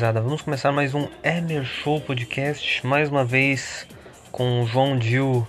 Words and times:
Gurizada. 0.00 0.22
Vamos 0.22 0.40
começar 0.40 0.72
mais 0.72 0.94
um 0.94 1.06
Emer 1.22 1.62
Show 1.62 2.00
Podcast. 2.00 2.86
Mais 2.86 3.10
uma 3.10 3.22
vez 3.22 3.86
com 4.32 4.62
o 4.62 4.66
João 4.66 4.96
Dil 4.96 5.46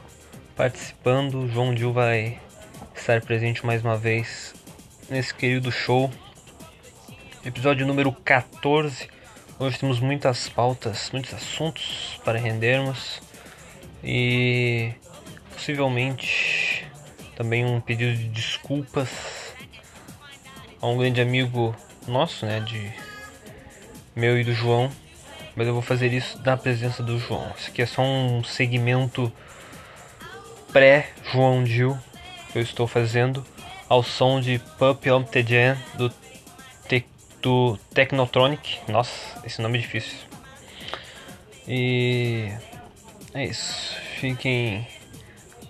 participando. 0.58 1.36
O 1.36 1.48
João 1.48 1.74
Dil 1.74 1.94
vai 1.94 2.38
estar 2.94 3.22
presente 3.22 3.66
mais 3.66 3.82
uma 3.82 3.96
vez 3.96 4.54
nesse 5.10 5.34
querido 5.34 5.72
show. 5.72 6.12
Episódio 7.46 7.88
número 7.88 8.12
14. 8.12 9.08
Hoje 9.58 9.80
temos 9.80 10.02
muitas 10.02 10.50
pautas, 10.50 11.10
muitos 11.14 11.34
assuntos 11.34 12.20
para 12.26 12.38
rendermos. 12.38 13.22
E 14.04 14.92
possivelmente 15.54 16.86
também 17.38 17.64
um 17.64 17.80
pedido 17.80 18.18
de 18.18 18.28
desculpas 18.28 19.56
a 20.82 20.88
um 20.88 20.98
grande 20.98 21.22
amigo 21.22 21.74
nosso, 22.06 22.46
né? 22.46 22.60
De 22.60 22.92
meu 24.16 24.40
e 24.40 24.44
do 24.44 24.54
João, 24.54 24.92
mas 25.56 25.68
eu 25.68 25.74
vou 25.74 25.82
fazer 25.82 26.14
isso 26.14 26.40
na 26.44 26.58
presença 26.58 27.02
do 27.04 27.20
João. 27.20 27.52
Isso 27.58 27.70
aqui 27.70 27.82
é 27.82 27.86
só 27.86 28.02
um 28.02 28.44
segmento 28.44 29.32
pré-João 30.72 31.64
Dil 31.64 31.98
que 32.52 32.60
eu 32.60 32.62
estou 32.62 32.88
fazendo 32.88 33.46
ao 33.88 34.04
som 34.04 34.40
de 34.40 34.60
Pup 34.78 35.06
on 35.08 35.26
Jam 35.46 35.78
do, 35.96 36.10
Te- 36.88 37.06
do 37.42 37.78
Technotronic. 37.94 38.80
Nossa, 38.88 39.42
esse 39.46 39.62
nome 39.62 39.78
é 39.78 39.82
difícil. 39.82 40.18
E 41.68 42.52
é 43.34 43.46
isso. 43.46 43.96
Fiquem 44.20 44.88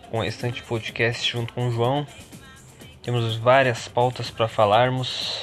com 0.09 0.19
o 0.19 0.21
restante 0.21 0.61
podcast 0.63 1.31
junto 1.31 1.53
com 1.53 1.67
o 1.67 1.71
João. 1.71 2.05
Temos 3.01 3.35
várias 3.37 3.87
pautas 3.87 4.29
para 4.29 4.47
falarmos. 4.47 5.39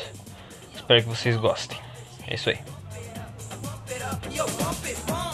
Espero 0.75 1.03
que 1.03 1.09
vocês 1.09 1.37
gostem. 1.37 1.79
É 2.27 2.35
isso 2.35 2.51
aí. 2.51 2.78
Yo, 4.31 4.47
bump 4.59 4.85
it, 4.87 4.97
bump. 5.07 5.28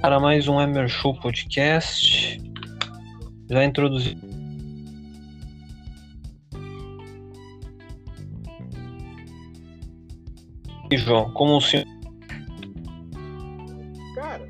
Para 0.00 0.18
mais 0.18 0.48
um 0.48 0.58
Emer 0.58 0.88
Show 0.88 1.14
Podcast. 1.20 2.40
Já 3.50 3.64
introduzi. 3.64 4.16
E 10.90 10.96
João, 10.96 11.30
como 11.32 11.58
o 11.58 11.60
senhor. 11.60 11.84
Cara, 14.14 14.48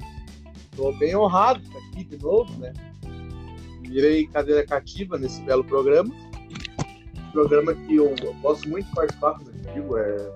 tô 0.76 0.92
bem 0.92 1.16
honrado 1.16 1.60
de 1.60 1.66
estar 1.66 1.78
aqui 1.80 2.04
de 2.04 2.22
novo, 2.22 2.58
né? 2.60 2.72
Virei 3.82 4.26
cadeira 4.28 4.64
cativa 4.64 5.18
nesse 5.18 5.42
belo 5.42 5.64
programa. 5.64 6.14
Programa 7.32 7.74
que 7.74 7.96
eu 7.96 8.14
gosto 8.40 8.68
muito 8.68 8.86
de 8.86 8.94
participar, 8.94 9.32
como 9.34 9.50
eu 9.50 9.74
digo. 9.74 9.98
É, 9.98 10.30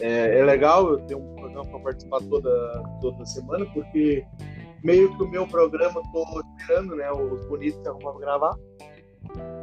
é, 0.00 0.38
é 0.40 0.44
legal 0.44 0.90
eu 0.90 0.98
ter 1.00 1.14
um 1.14 1.29
para 1.80 1.92
participar 1.92 2.20
toda, 2.28 2.82
toda 3.00 3.26
semana, 3.26 3.66
porque 3.72 4.24
meio 4.82 5.14
que 5.16 5.22
o 5.22 5.28
meu 5.28 5.46
programa 5.46 6.00
tô 6.12 6.24
esperando, 6.58 6.96
né? 6.96 7.10
Os 7.12 7.44
bonitos 7.46 7.80
que 7.80 8.04
pra 8.04 8.12
gravar. 8.18 8.56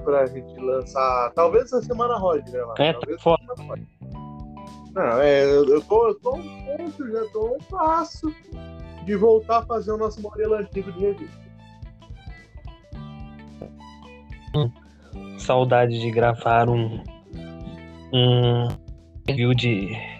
Pra 0.03 0.25
gente 0.27 0.59
lançar. 0.59 1.31
Talvez 1.33 1.65
essa 1.65 1.81
semana 1.81 2.17
rode 2.17 2.49
gravar. 2.51 2.75
É, 2.79 2.93
tá 2.93 2.99
talvez 2.99 3.21
foda. 3.21 3.43
semana 3.55 3.69
rode. 3.69 3.87
Não, 4.93 5.21
é, 5.21 5.45
eu, 5.45 5.81
tô, 5.81 6.07
eu 6.07 6.15
tô 6.15 6.29
a 6.29 6.33
um 6.33 6.65
ponto, 6.65 7.11
já 7.11 7.25
tô 7.31 7.47
a 7.47 7.51
um 7.51 7.57
passo 7.69 8.33
de 9.05 9.15
voltar 9.15 9.59
a 9.59 9.65
fazer 9.65 9.91
o 9.91 9.97
nosso 9.97 10.21
modelo 10.21 10.55
antigo 10.55 10.91
de 10.91 10.99
revista. 10.99 11.47
Saudade 15.37 15.99
de 15.99 16.11
gravar 16.11 16.69
um. 16.69 17.03
Um 18.13 18.67
review 19.27 19.53
de. 19.53 20.16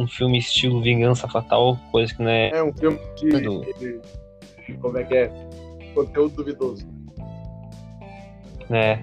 Um 0.00 0.06
filme 0.08 0.38
estilo 0.38 0.80
Vingança 0.80 1.28
Fatal, 1.28 1.78
coisa 1.92 2.14
que 2.14 2.22
não 2.22 2.30
é. 2.30 2.50
É 2.50 2.62
um 2.62 2.72
filme 2.72 2.98
de, 3.16 3.28
Do- 3.40 3.60
de- 3.78 4.00
de- 4.66 4.74
Como 4.78 4.96
é 4.98 5.04
que 5.04 5.14
é? 5.14 5.30
Conteúdo 5.94 6.36
duvidoso. 6.36 6.86
né 8.68 9.02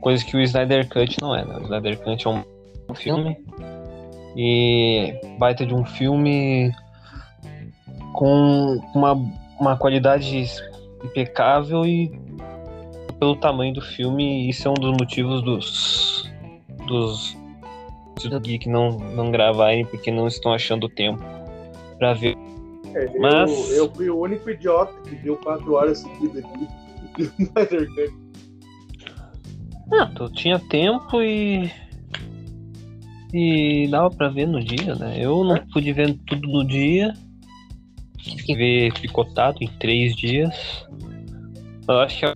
coisa 0.00 0.24
que 0.24 0.36
o 0.36 0.40
Snyder 0.40 0.88
Cut 0.88 1.16
não 1.20 1.34
é, 1.36 1.44
né? 1.44 1.56
O 1.58 1.62
Snyder 1.62 1.98
Cut 2.00 2.26
é 2.26 2.30
um 2.30 2.94
filme 2.94 3.36
e 4.36 5.14
baita 5.38 5.64
de 5.66 5.74
um 5.74 5.84
filme 5.84 6.72
com 8.14 8.78
uma, 8.94 9.12
uma 9.60 9.76
qualidade 9.76 10.46
impecável 11.04 11.84
e 11.86 12.10
pelo 13.18 13.36
tamanho 13.36 13.74
do 13.74 13.80
filme 13.82 14.48
isso 14.48 14.66
é 14.66 14.70
um 14.70 14.74
dos 14.74 14.92
motivos 14.92 15.42
dos 15.42 16.30
dos 16.86 17.36
do 18.28 18.40
geek 18.40 18.68
não 18.68 18.90
não 18.98 19.30
gravarem 19.30 19.84
porque 19.86 20.10
não 20.10 20.26
estão 20.26 20.52
achando 20.52 20.88
tempo 20.88 21.22
pra 21.98 22.12
ver 22.14 22.36
É, 22.94 23.18
Mas- 23.18 23.70
eu, 23.70 23.76
eu 23.84 23.94
fui 23.94 24.10
o 24.10 24.18
único 24.18 24.50
idiota 24.50 24.92
que 25.08 25.14
viu 25.16 25.36
quatro 25.36 25.74
horas 25.74 25.98
seguidas 26.00 26.42
de 27.16 27.24
Snyder. 27.24 28.12
Ah, 29.92 30.06
tu 30.14 30.28
tinha 30.32 30.58
tempo 30.58 31.20
e. 31.22 31.70
E 33.32 33.86
dava 33.88 34.10
pra 34.10 34.28
ver 34.28 34.46
no 34.46 34.62
dia, 34.62 34.94
né? 34.96 35.16
Eu 35.18 35.44
não 35.44 35.56
pude 35.72 35.92
ver 35.92 36.16
tudo 36.26 36.48
no 36.48 36.64
dia. 36.66 37.12
Tive 38.18 38.42
que 38.42 38.54
ver 38.56 38.92
picotado 38.94 39.58
em 39.60 39.68
três 39.78 40.14
dias. 40.16 40.86
Eu 41.88 41.98
acho 42.00 42.20
que 42.20 42.34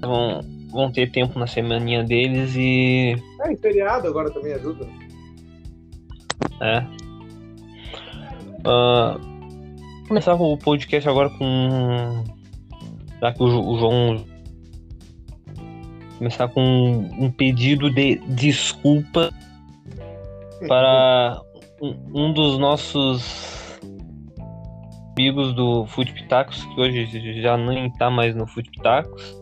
vão, 0.00 0.40
vão 0.70 0.90
ter 0.92 1.10
tempo 1.10 1.38
na 1.38 1.46
semaninha 1.46 2.02
deles 2.02 2.54
e. 2.56 3.16
É, 3.42 3.52
e 3.52 3.56
feriado 3.56 4.08
agora 4.08 4.30
também 4.30 4.52
ajuda. 4.54 4.86
É. 6.64 6.82
Ah, 8.66 9.18
começar 10.08 10.34
o 10.34 10.56
podcast 10.56 11.06
agora 11.08 11.28
com. 11.30 12.24
Já 13.20 13.32
que 13.32 13.42
o, 13.42 13.48
Jo- 13.48 13.68
o 13.68 13.78
João. 13.78 14.24
Começar 16.18 16.48
com 16.48 16.62
um 17.18 17.30
pedido 17.30 17.90
de 17.90 18.16
desculpa 18.28 19.30
para 20.66 21.38
um, 21.82 22.28
um 22.28 22.32
dos 22.32 22.58
nossos 22.58 23.78
amigos 25.16 25.52
do 25.54 25.84
Food 25.86 26.12
Pitacos, 26.12 26.64
que 26.64 26.80
hoje 26.80 27.42
já 27.42 27.56
nem 27.58 27.90
tá 27.92 28.10
mais 28.10 28.34
no 28.34 28.46
Food 28.46 28.70
Pitacos, 28.70 29.36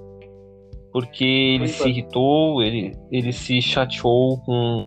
porque 0.93 1.25
ele 1.25 1.69
se 1.69 1.89
irritou, 1.89 2.63
ele, 2.63 2.97
ele 3.13 3.33
se 3.33 3.61
chateou 3.63 4.39
com 4.39 4.87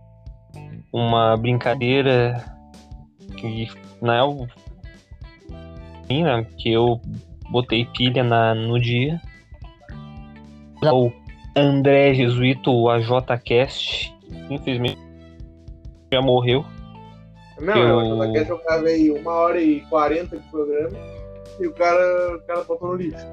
uma 0.96 1.36
brincadeira 1.36 2.42
que 3.38 3.68
na 4.02 4.22
Sim, 6.08 6.24
né? 6.24 6.48
Que 6.58 6.72
eu 6.72 7.02
botei 7.50 7.84
pilha 7.86 8.24
na, 8.24 8.56
no 8.56 8.80
dia. 8.80 9.20
O 10.82 11.12
André 11.54 12.14
Jesuíto, 12.14 12.72
o 12.72 12.90
AJCast, 12.90 14.14
infelizmente 14.50 14.98
já 16.14 16.22
morreu. 16.22 16.64
Não, 17.60 17.76
Eu- 17.76 18.24
eu 18.24 18.32
quer 18.32 18.46
jogar 18.46 18.80
aí 18.86 19.12
uma 19.12 19.32
hora 19.32 19.62
e 19.62 19.82
quarenta 19.82 20.38
de 20.38 20.44
programa 20.50 20.98
e 21.60 21.68
o 21.68 21.74
cara, 21.74 22.38
o 22.38 22.40
cara 22.48 22.64
botou 22.64 22.90
no 22.90 22.96
lixo. 22.96 23.26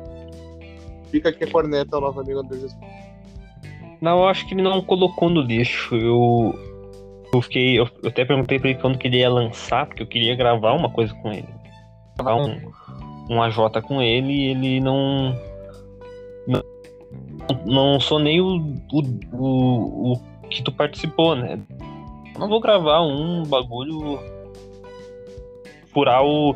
Fica 1.12 1.28
aqui 1.28 1.44
a 1.44 1.50
corneta 1.50 1.94
ao 1.94 2.00
nosso 2.00 2.18
amigo 2.18 2.40
André 2.40 2.56
Jesus. 2.56 2.76
Não, 4.00 4.18
eu 4.18 4.28
acho 4.28 4.48
que 4.48 4.54
ele 4.54 4.62
não 4.62 4.80
colocou 4.82 5.28
no 5.30 5.42
lixo. 5.42 5.94
Eu, 5.94 6.71
eu 7.32 7.40
fiquei. 7.40 7.78
Eu, 7.78 7.88
eu 8.02 8.10
até 8.10 8.24
perguntei 8.24 8.58
pra 8.58 8.70
ele 8.70 8.78
quando 8.78 8.98
que 8.98 9.08
ele 9.08 9.18
ia 9.18 9.30
lançar, 9.30 9.86
porque 9.86 10.02
eu 10.02 10.06
queria 10.06 10.36
gravar 10.36 10.72
uma 10.72 10.90
coisa 10.90 11.14
com 11.14 11.32
ele. 11.32 11.48
Gravar 12.16 12.36
um, 12.36 12.60
um 13.30 13.42
AJ 13.42 13.82
com 13.82 14.02
ele 14.02 14.32
e 14.32 14.46
ele 14.48 14.80
não. 14.80 15.34
Não, 16.46 16.62
não 17.64 18.00
sou 18.00 18.18
nem 18.18 18.40
o, 18.40 18.76
o, 18.92 19.02
o, 19.32 20.12
o 20.12 20.48
que 20.48 20.62
tu 20.62 20.70
participou, 20.70 21.34
né? 21.34 21.58
Não 22.38 22.48
vou 22.48 22.60
gravar 22.60 23.00
um 23.02 23.44
bagulho. 23.44 24.20
Furar 25.92 26.22
o. 26.22 26.54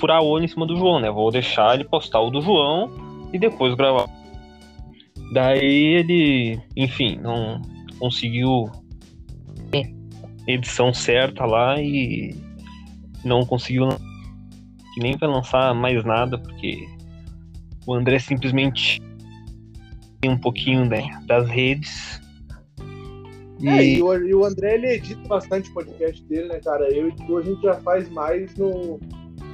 Furar 0.00 0.22
o 0.22 0.28
olho 0.28 0.44
em 0.44 0.48
cima 0.48 0.66
do 0.66 0.76
João, 0.76 1.00
né? 1.00 1.10
Vou 1.10 1.30
deixar 1.30 1.74
ele 1.74 1.84
postar 1.84 2.20
o 2.20 2.30
do 2.30 2.40
João 2.40 2.90
e 3.32 3.38
depois 3.38 3.74
gravar. 3.74 4.08
Daí 5.32 5.94
ele, 5.94 6.58
enfim, 6.76 7.18
não 7.20 7.60
conseguiu 7.98 8.70
edição 10.46 10.92
certa 10.94 11.44
lá 11.44 11.80
e 11.80 12.34
não 13.24 13.44
conseguiu 13.44 13.88
que 14.94 15.00
nem 15.00 15.16
vai 15.16 15.28
lançar 15.28 15.74
mais 15.74 16.04
nada 16.04 16.38
porque 16.38 16.88
o 17.86 17.94
André 17.94 18.18
simplesmente 18.18 19.02
tem 20.20 20.30
um 20.30 20.38
pouquinho 20.38 20.86
né, 20.86 21.08
das 21.26 21.48
redes 21.48 22.20
É, 23.62 23.84
e 23.84 24.02
o, 24.02 24.14
e 24.14 24.34
o 24.34 24.44
André 24.44 24.74
ele 24.74 24.94
edita 24.94 25.28
bastante 25.28 25.70
o 25.70 25.74
podcast 25.74 26.22
dele, 26.24 26.48
né, 26.48 26.60
cara? 26.60 26.88
Eu 26.92 27.08
e 27.08 27.12
tu 27.12 27.36
a 27.36 27.42
gente 27.42 27.60
já 27.60 27.74
faz 27.80 28.08
mais 28.08 28.54
no, 28.56 29.00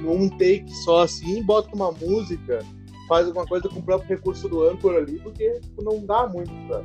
no 0.01 0.13
um 0.13 0.29
take 0.29 0.69
só 0.83 1.03
assim, 1.03 1.43
bota 1.43 1.75
uma 1.75 1.91
música, 1.91 2.59
faz 3.07 3.27
alguma 3.27 3.45
coisa 3.45 3.67
com 3.67 3.79
o 3.79 3.83
próprio 3.83 4.09
recurso 4.09 4.47
do 4.47 4.67
Anchor 4.69 4.95
ali, 4.95 5.19
porque 5.19 5.59
tipo, 5.59 5.83
não 5.83 6.05
dá 6.05 6.27
muito 6.27 6.51
pra, 6.67 6.83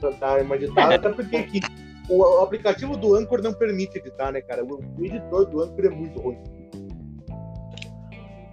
pra 0.00 0.10
dar 0.10 0.42
uma 0.42 0.56
editada, 0.56 0.94
até 0.96 1.08
porque 1.10 1.36
aqui, 1.36 1.60
o, 2.08 2.18
o 2.18 2.42
aplicativo 2.42 2.96
do 2.96 3.14
Anchor 3.14 3.42
não 3.42 3.52
permite 3.52 3.98
editar, 3.98 4.32
né, 4.32 4.40
cara? 4.40 4.64
O, 4.64 4.78
o 4.98 5.04
editor 5.04 5.46
do 5.46 5.62
Anchor 5.62 5.84
é 5.84 5.90
muito 5.90 6.20
ruim. 6.20 6.38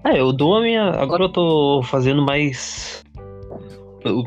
É, 0.06 0.20
eu 0.20 0.34
dou 0.34 0.58
a 0.58 0.62
minha. 0.62 0.90
Agora 0.90 1.24
eu 1.24 1.30
tô 1.30 1.82
fazendo 1.84 2.22
mais. 2.22 3.04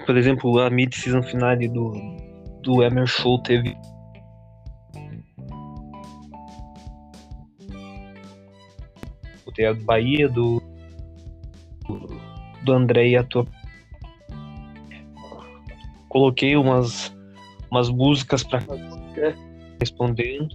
Por 0.06 0.16
exemplo, 0.16 0.58
a 0.58 0.70
mid-season 0.70 1.22
finale 1.22 1.68
do, 1.68 1.92
do 2.62 2.82
Emer 2.82 3.06
Show 3.06 3.42
teve. 3.42 3.76
Botei 9.44 9.66
a 9.66 9.74
Bahia, 9.74 10.28
do. 10.28 10.62
Do 12.64 12.72
André 12.72 13.08
e 13.08 13.16
a 13.16 13.24
tua. 13.24 13.46
Coloquei 16.08 16.56
umas. 16.56 17.14
Umas 17.70 17.90
músicas 17.90 18.44
pra 18.44 18.62
É. 19.18 19.34
respondendo. 19.80 20.48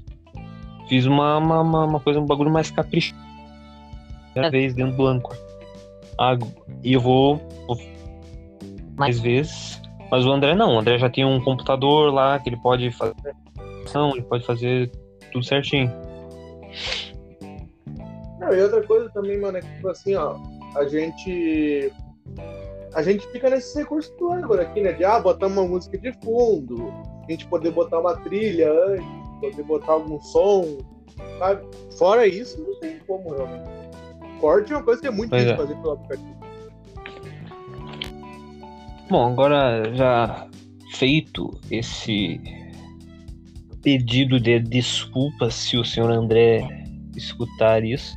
Fiz 0.87 1.05
uma, 1.05 1.37
uma, 1.37 1.61
uma, 1.61 1.85
uma 1.85 1.99
coisa, 1.99 2.19
um 2.19 2.25
bagulho 2.25 2.51
mais 2.51 2.69
caprichoso. 2.69 3.19
Primeira 4.33 4.51
vez 4.51 4.73
dentro 4.73 4.97
do 4.97 5.07
Anchor. 5.07 5.37
Ah, 6.19 6.37
e 6.83 6.93
eu 6.93 6.99
vou, 6.99 7.37
vou 7.67 7.77
mais 8.97 9.19
vezes. 9.19 9.81
Mas 10.11 10.25
o 10.25 10.31
André 10.31 10.53
não, 10.53 10.75
o 10.75 10.79
André 10.79 10.97
já 10.97 11.09
tem 11.09 11.23
um 11.23 11.41
computador 11.41 12.13
lá 12.13 12.37
que 12.39 12.49
ele 12.49 12.57
pode 12.57 12.91
fazer. 12.91 13.15
Não, 13.93 14.11
ele 14.11 14.23
pode 14.23 14.45
fazer 14.45 14.91
tudo 15.31 15.45
certinho. 15.45 15.91
Não, 18.39 18.53
e 18.53 18.61
outra 18.61 18.81
coisa 18.83 19.09
também, 19.11 19.39
mano, 19.39 19.57
é 19.57 19.61
que, 19.61 19.67
tipo 19.75 19.87
assim, 19.87 20.15
ó, 20.15 20.37
a 20.75 20.85
gente. 20.85 21.91
A 22.93 23.01
gente 23.01 23.25
fica 23.31 23.49
nesse 23.49 23.77
recurso 23.79 24.13
do 24.17 24.33
Anchor 24.33 24.59
aqui, 24.59 24.81
né? 24.81 24.91
De 24.91 25.05
ah, 25.05 25.19
botar 25.19 25.47
uma 25.47 25.63
música 25.63 25.97
de 25.97 26.11
fundo, 26.21 26.91
a 27.31 27.33
gente 27.33 27.47
poder 27.47 27.71
botar 27.71 27.99
uma 27.99 28.15
trilha 28.17 28.71
antes, 28.71 29.05
poder 29.39 29.63
botar 29.63 29.93
algum 29.93 30.19
som, 30.19 30.77
sabe? 31.39 31.63
Fora 31.97 32.27
isso, 32.27 32.61
não 32.61 32.79
tem 32.79 32.99
como, 33.07 33.29
realmente. 33.33 33.69
Corte 34.39 34.73
é 34.73 34.75
uma 34.77 34.83
coisa 34.83 35.01
que 35.01 35.07
é 35.07 35.11
muito 35.11 35.29
Pois 35.29 35.43
difícil 35.43 35.63
é. 35.63 35.67
fazer 35.67 35.81
pelo 35.81 35.93
aplicativo. 35.93 36.41
Bom, 39.09 39.31
agora 39.31 39.93
já 39.93 40.47
feito 40.93 41.59
esse 41.69 42.39
pedido 43.83 44.39
de 44.39 44.59
desculpas 44.59 45.53
se 45.53 45.77
o 45.77 45.83
senhor 45.83 46.09
André 46.11 46.85
escutar 47.15 47.83
isso. 47.83 48.15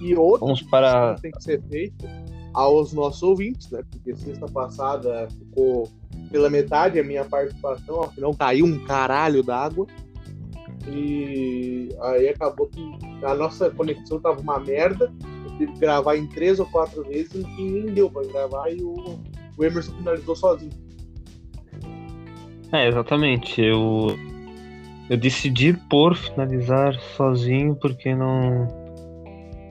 E 0.00 0.14
outro 0.14 0.46
Vamos 0.46 0.62
para. 0.62 1.14
que 1.14 1.22
tem 1.22 1.30
que 1.30 1.42
ser 1.42 1.62
feito 1.62 2.06
aos 2.52 2.92
nossos 2.92 3.22
ouvintes, 3.22 3.70
né? 3.70 3.82
Porque 3.90 4.14
sexta 4.14 4.46
passada 4.46 5.28
ficou 5.30 5.88
pela 6.30 6.48
metade 6.48 6.98
a 6.98 7.04
minha 7.04 7.24
participação, 7.24 8.02
afinal 8.02 8.34
caiu 8.34 8.64
um 8.64 8.78
caralho 8.84 9.42
d'água. 9.42 9.86
E 10.88 11.90
aí 12.00 12.28
acabou 12.28 12.66
que 12.66 12.82
a 13.24 13.34
nossa 13.34 13.70
conexão 13.70 14.18
tava 14.18 14.40
uma 14.40 14.58
merda. 14.58 15.12
Eu 15.44 15.56
tive 15.58 15.72
que 15.72 15.78
gravar 15.78 16.16
em 16.16 16.26
três 16.26 16.58
ou 16.58 16.66
quatro 16.66 17.04
vezes, 17.04 17.46
fim 17.54 17.70
nem 17.70 17.86
deu 17.86 18.10
pra 18.10 18.22
gravar 18.22 18.70
e 18.70 18.82
o, 18.82 18.94
o 19.56 19.64
Emerson 19.64 19.92
finalizou 19.92 20.34
sozinho. 20.34 20.72
É, 22.72 22.88
exatamente. 22.88 23.60
Eu, 23.60 24.16
eu 25.08 25.16
decidi 25.16 25.74
por 25.90 26.16
finalizar 26.16 26.94
sozinho 27.16 27.76
porque 27.76 28.14
não, 28.14 28.66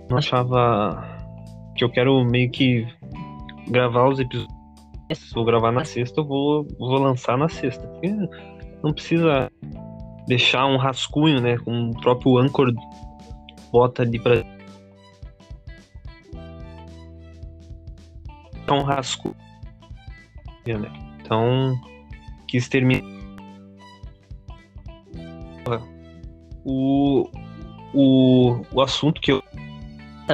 não 0.10 0.18
achava 0.18 1.04
que 1.76 1.84
eu 1.84 1.90
quero 1.90 2.24
meio 2.24 2.50
que 2.52 2.88
gravar 3.68 4.08
os 4.08 4.20
episódios. 4.20 4.61
Se 5.16 5.36
eu 5.36 5.44
gravar 5.44 5.72
na 5.72 5.84
sexta, 5.84 6.22
eu 6.22 6.26
vou, 6.26 6.68
vou 6.78 6.98
lançar 6.98 7.38
na 7.38 7.50
sexta. 7.50 7.88
Porque 7.88 8.10
não 8.84 8.94
precisa 8.94 9.50
deixar 10.28 10.66
um 10.66 10.78
rascunho, 10.78 11.42
né? 11.42 11.58
Com 11.58 11.90
o 11.90 12.02
próprio 12.02 12.38
Anchor 12.38 12.72
bota 13.72 14.04
ali 14.04 14.20
pra. 14.20 14.44
Um 18.70 18.84
rascunho. 18.84 19.36
né? 20.66 20.90
Então, 21.20 21.76
quis 22.48 22.70
terminar. 22.70 23.04
O, 26.64 27.28
o, 27.94 28.62
o 28.72 28.82
assunto 28.82 29.20
que 29.20 29.32
eu 29.32 29.44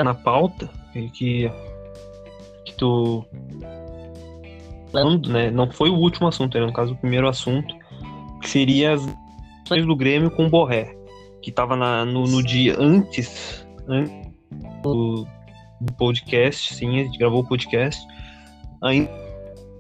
na 0.04 0.14
pauta 0.14 0.70
é 0.94 1.08
que 1.08 1.50
que 2.66 2.74
tu 2.76 3.26
falando, 4.92 5.30
né? 5.30 5.50
Não 5.52 5.70
foi 5.72 5.90
o 5.90 5.96
último 5.96 6.28
assunto, 6.28 6.58
era 6.58 6.66
no 6.66 6.74
caso 6.74 6.94
o 6.94 6.98
primeiro 6.98 7.28
assunto, 7.28 7.76
que 8.42 8.50
seria 8.50 8.94
as 8.94 9.08
ações 9.66 9.86
do 9.86 9.96
Grêmio 9.96 10.32
com 10.32 10.46
o 10.46 10.50
Borré, 10.50 10.96
que 11.42 11.52
tava 11.52 11.76
na, 11.76 12.06
no, 12.06 12.24
no 12.24 12.44
dia 12.44 12.76
antes, 12.80 13.68
antes 13.88 14.32
do, 14.84 15.28
do 15.82 15.94
podcast, 15.94 16.74
sim, 16.74 17.00
a 17.00 17.04
gente 17.04 17.18
gravou 17.18 17.42
o 17.42 17.48
podcast, 17.48 18.02
ainda 18.82 19.12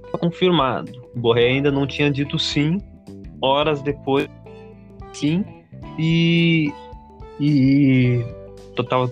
estava 0.06 0.18
confirmado. 0.20 0.92
O 1.16 1.20
Borré 1.20 1.48
ainda 1.48 1.72
não 1.72 1.88
tinha 1.88 2.12
dito 2.12 2.38
sim, 2.38 2.80
horas 3.42 3.82
depois, 3.82 4.30
sim, 5.14 5.44
e. 5.98 6.72
E. 7.40 8.26
Tava 8.90 9.12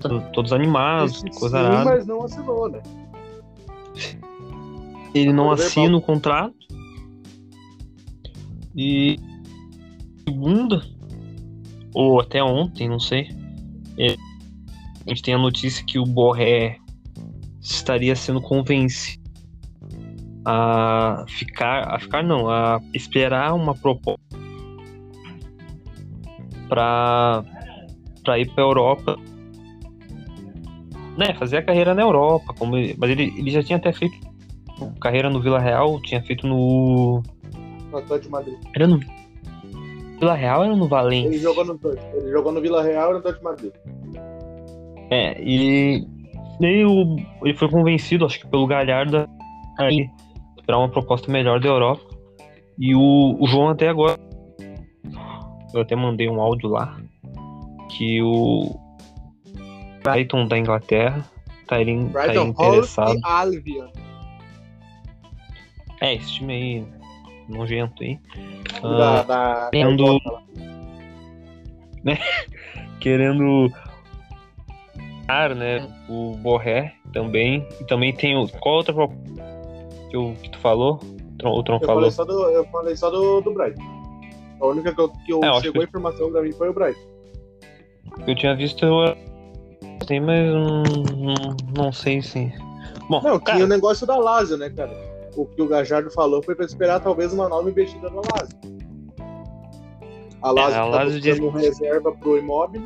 to- 0.00 0.22
todos 0.32 0.52
animados, 0.52 1.22
coisa 1.38 1.58
sim, 1.58 1.64
arada. 1.64 1.84
mas 1.84 2.06
não 2.06 2.24
assinou, 2.24 2.68
né? 2.68 2.82
Ele 5.14 5.32
não 5.32 5.50
assina 5.52 5.96
o 5.96 6.02
contrato. 6.02 6.54
E 8.76 9.16
segunda, 10.28 10.82
ou 11.94 12.20
até 12.20 12.42
ontem, 12.42 12.88
não 12.88 12.98
sei. 12.98 13.28
é, 13.98 14.16
a 15.06 15.10
gente 15.10 15.22
tem 15.22 15.34
a 15.34 15.38
notícia 15.38 15.84
que 15.84 15.98
o 15.98 16.04
Borré 16.04 16.78
estaria 17.60 18.16
sendo 18.16 18.40
convencido 18.40 19.22
a 20.44 21.24
ficar, 21.28 21.94
a 21.94 21.98
ficar 21.98 22.22
não, 22.24 22.48
a 22.50 22.80
esperar 22.92 23.54
uma 23.54 23.74
proposta 23.74 24.20
para 26.68 27.44
para 28.24 28.38
ir 28.38 28.50
para 28.54 28.64
Europa, 28.64 29.16
né, 31.18 31.34
fazer 31.38 31.58
a 31.58 31.62
carreira 31.62 31.94
na 31.94 32.00
Europa, 32.00 32.54
como 32.58 32.76
ele- 32.76 32.94
mas 32.98 33.10
ele, 33.10 33.34
ele 33.36 33.50
já 33.50 33.62
tinha 33.62 33.76
até 33.76 33.92
feito 33.92 34.16
carreira 35.00 35.28
no 35.30 35.40
Vila 35.40 35.58
Real, 35.58 36.00
tinha 36.02 36.22
feito 36.22 36.46
no 36.46 37.22
No 37.90 37.98
Atlético 37.98 38.20
de 38.26 38.30
Madrid. 38.30 38.54
era 38.74 38.86
no 38.86 38.98
Vila 40.18 40.34
Real 40.34 40.58
ou 40.60 40.64
era 40.66 40.74
no 40.76 40.82
Ele 40.84 40.88
Valência? 40.90 41.38
jogou 41.40 41.64
no 41.64 41.78
dois. 41.78 41.98
Ele 42.14 42.30
jogou 42.30 42.52
no 42.52 42.60
Vila 42.60 42.82
Real 42.82 43.10
e 43.10 43.12
no 43.14 43.18
Atlético 43.18 43.38
de 43.40 43.44
Madrid. 43.44 43.72
É, 45.10 45.40
e 45.42 46.06
daí 46.60 46.84
o, 46.84 47.16
ele 47.42 47.54
foi 47.56 47.68
convencido, 47.68 48.24
acho 48.24 48.40
que 48.40 48.46
pelo 48.46 48.66
Galhardo, 48.66 49.28
a 49.78 49.90
ir 49.92 50.08
esperar 50.58 50.78
uma 50.78 50.88
proposta 50.88 51.30
melhor 51.30 51.60
da 51.60 51.68
Europa. 51.68 52.02
E 52.78 52.94
o, 52.94 53.36
o 53.38 53.46
João 53.46 53.68
até 53.68 53.88
agora. 53.88 54.18
Eu 55.74 55.82
até 55.82 55.94
mandei 55.94 56.28
um 56.28 56.40
áudio 56.40 56.68
lá. 56.70 56.96
Que 57.90 58.20
o 58.22 58.74
Brighton 60.02 60.46
da 60.46 60.58
Inglaterra 60.58 61.24
tá, 61.68 61.80
in- 61.82 62.08
tá 62.08 62.34
interessado. 62.34 63.14
e 63.14 63.20
Albion. 63.24 63.86
É, 66.04 66.14
esse 66.14 66.34
time 66.34 66.52
aí, 66.52 66.86
nojento 67.48 68.02
aí. 68.02 68.18
da, 68.82 69.20
Ah, 69.20 69.22
da 69.22 69.68
tendo- 69.70 70.04
Gaivota 70.04 70.30
lá. 70.30 70.42
querendo. 73.00 73.72
Ah, 75.28 75.48
né? 75.48 75.88
O 76.08 76.36
Borré 76.36 76.92
também. 77.12 77.66
E 77.80 77.84
também 77.84 78.12
tem 78.14 78.36
o. 78.36 78.46
Qual 78.60 78.76
outra 78.76 78.92
que, 78.94 80.16
eu- 80.16 80.34
que 80.42 80.50
tu 80.50 80.58
falou? 80.58 80.96
O 81.02 81.36
Tron, 81.38 81.52
o 81.58 81.62
Tron 81.62 81.76
Eu 81.80 81.86
falou. 81.86 81.94
falei 81.96 82.10
só 82.10 82.24
do, 82.24 82.50
eu 82.50 82.64
falei 82.66 82.96
só 82.96 83.10
do, 83.10 83.40
do 83.40 83.52
Brighton. 83.54 83.82
A 84.60 84.66
única 84.66 84.94
que, 84.94 85.00
eu, 85.00 85.08
que 85.08 85.32
eu- 85.32 85.42
É, 85.42 85.60
chegou 85.60 85.80
a 85.82 85.84
informação 85.84 86.30
pra 86.30 86.42
mim 86.42 86.52
foi 86.52 86.68
o 86.68 86.72
Brighton. 86.74 87.00
Eu 88.26 88.34
tinha 88.36 88.54
visto. 88.54 88.84
Eu... 88.84 89.16
Tem, 90.06 90.20
mas 90.20 90.46
hum, 90.50 90.82
hum, 91.16 91.56
não 91.74 91.90
sei 91.92 92.20
se. 92.20 92.52
Bom, 93.08 93.20
Não, 93.22 93.40
cara, 93.40 93.56
tinha 93.56 93.64
o 93.64 93.68
negócio 93.68 94.06
da 94.06 94.16
Lazio, 94.18 94.56
né, 94.58 94.68
cara? 94.70 94.92
O 95.36 95.46
que 95.46 95.60
o 95.62 95.66
Gajardo 95.68 96.10
falou 96.10 96.42
foi 96.42 96.54
pra 96.54 96.64
esperar 96.64 97.00
talvez 97.00 97.32
uma 97.32 97.48
nova 97.48 97.68
investida 97.70 98.08
na 98.10 98.16
Lazio. 98.20 98.58
A 100.42 100.50
Lazio, 100.50 100.76
É, 100.76 100.78
a 100.78 100.82
tá 100.82 100.84
Lazio 100.86 101.20
diz- 101.20 101.38
buscando 101.40 101.60
reserva 101.62 102.12
pro 102.12 102.38
imóvel. 102.38 102.82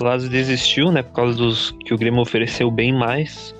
o 0.00 0.04
Lazio 0.04 0.28
desistiu, 0.30 0.92
né? 0.92 1.02
Por 1.02 1.12
causa 1.12 1.36
dos 1.36 1.70
que 1.84 1.92
o 1.94 1.98
Grêmio 1.98 2.20
ofereceu 2.20 2.70
bem 2.70 2.92
mais. 2.92 3.54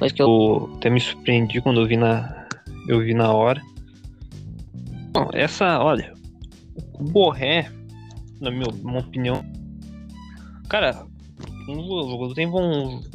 Mas 0.00 0.12
que 0.12 0.20
eu. 0.22 0.26
Eu 0.28 0.74
até 0.76 0.90
me 0.90 1.00
surpreendi 1.00 1.60
quando 1.60 1.80
eu 1.80 1.86
vi 1.86 1.96
na, 1.96 2.46
eu 2.88 3.00
vi 3.00 3.14
na 3.14 3.32
hora. 3.32 3.60
Bom, 5.12 5.28
essa, 5.32 5.78
olha, 5.78 6.12
o 6.98 7.04
Borré, 7.04 7.70
na 8.40 8.50
minha, 8.50 8.66
minha 8.82 8.98
opinião, 9.00 9.44
cara, 10.68 11.04
o 11.68 12.10
jogador 12.10 12.34
tem, 12.34 12.50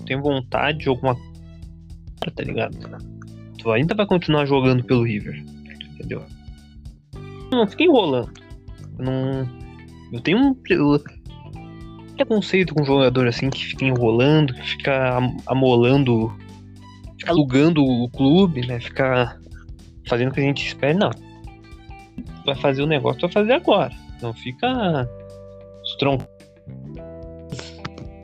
tem 0.06 0.22
vontade 0.22 0.77
de 0.80 0.89
alguma 0.89 1.16
coisa, 1.16 1.37
tá 2.19 2.43
ligado? 2.43 2.77
Tu 3.57 3.71
ainda 3.71 3.95
vai 3.95 4.05
continuar 4.05 4.45
jogando 4.45 4.83
pelo 4.83 5.03
River, 5.03 5.43
entendeu? 5.93 6.24
Não 7.51 7.67
fica 7.67 7.83
enrolando. 7.83 8.31
Eu 9.00 9.05
não, 9.05 9.47
eu 10.12 10.19
tenho 10.21 10.38
um 10.38 10.55
preconceito 12.15 12.74
com 12.74 12.83
jogador 12.83 13.27
assim 13.27 13.50
que 13.50 13.63
fica 13.65 13.86
enrolando, 13.86 14.53
que 14.53 14.62
fica 14.62 15.17
am- 15.17 15.38
amolando 15.45 16.33
ficar 17.17 17.31
alugando 17.31 17.83
o 17.83 18.09
clube, 18.09 18.65
né? 18.65 18.79
Ficar 18.79 19.38
fazendo 20.07 20.29
o 20.29 20.33
que 20.33 20.39
a 20.39 20.43
gente 20.43 20.65
espera, 20.65 20.93
não. 20.93 21.12
Vai 22.45 22.55
fazer 22.55 22.81
o 22.81 22.88
negócio, 22.88 23.21
vai 23.21 23.31
fazer 23.31 23.53
agora. 23.53 23.93
Não 24.21 24.33
fica 24.33 25.07
strong. 25.83 26.24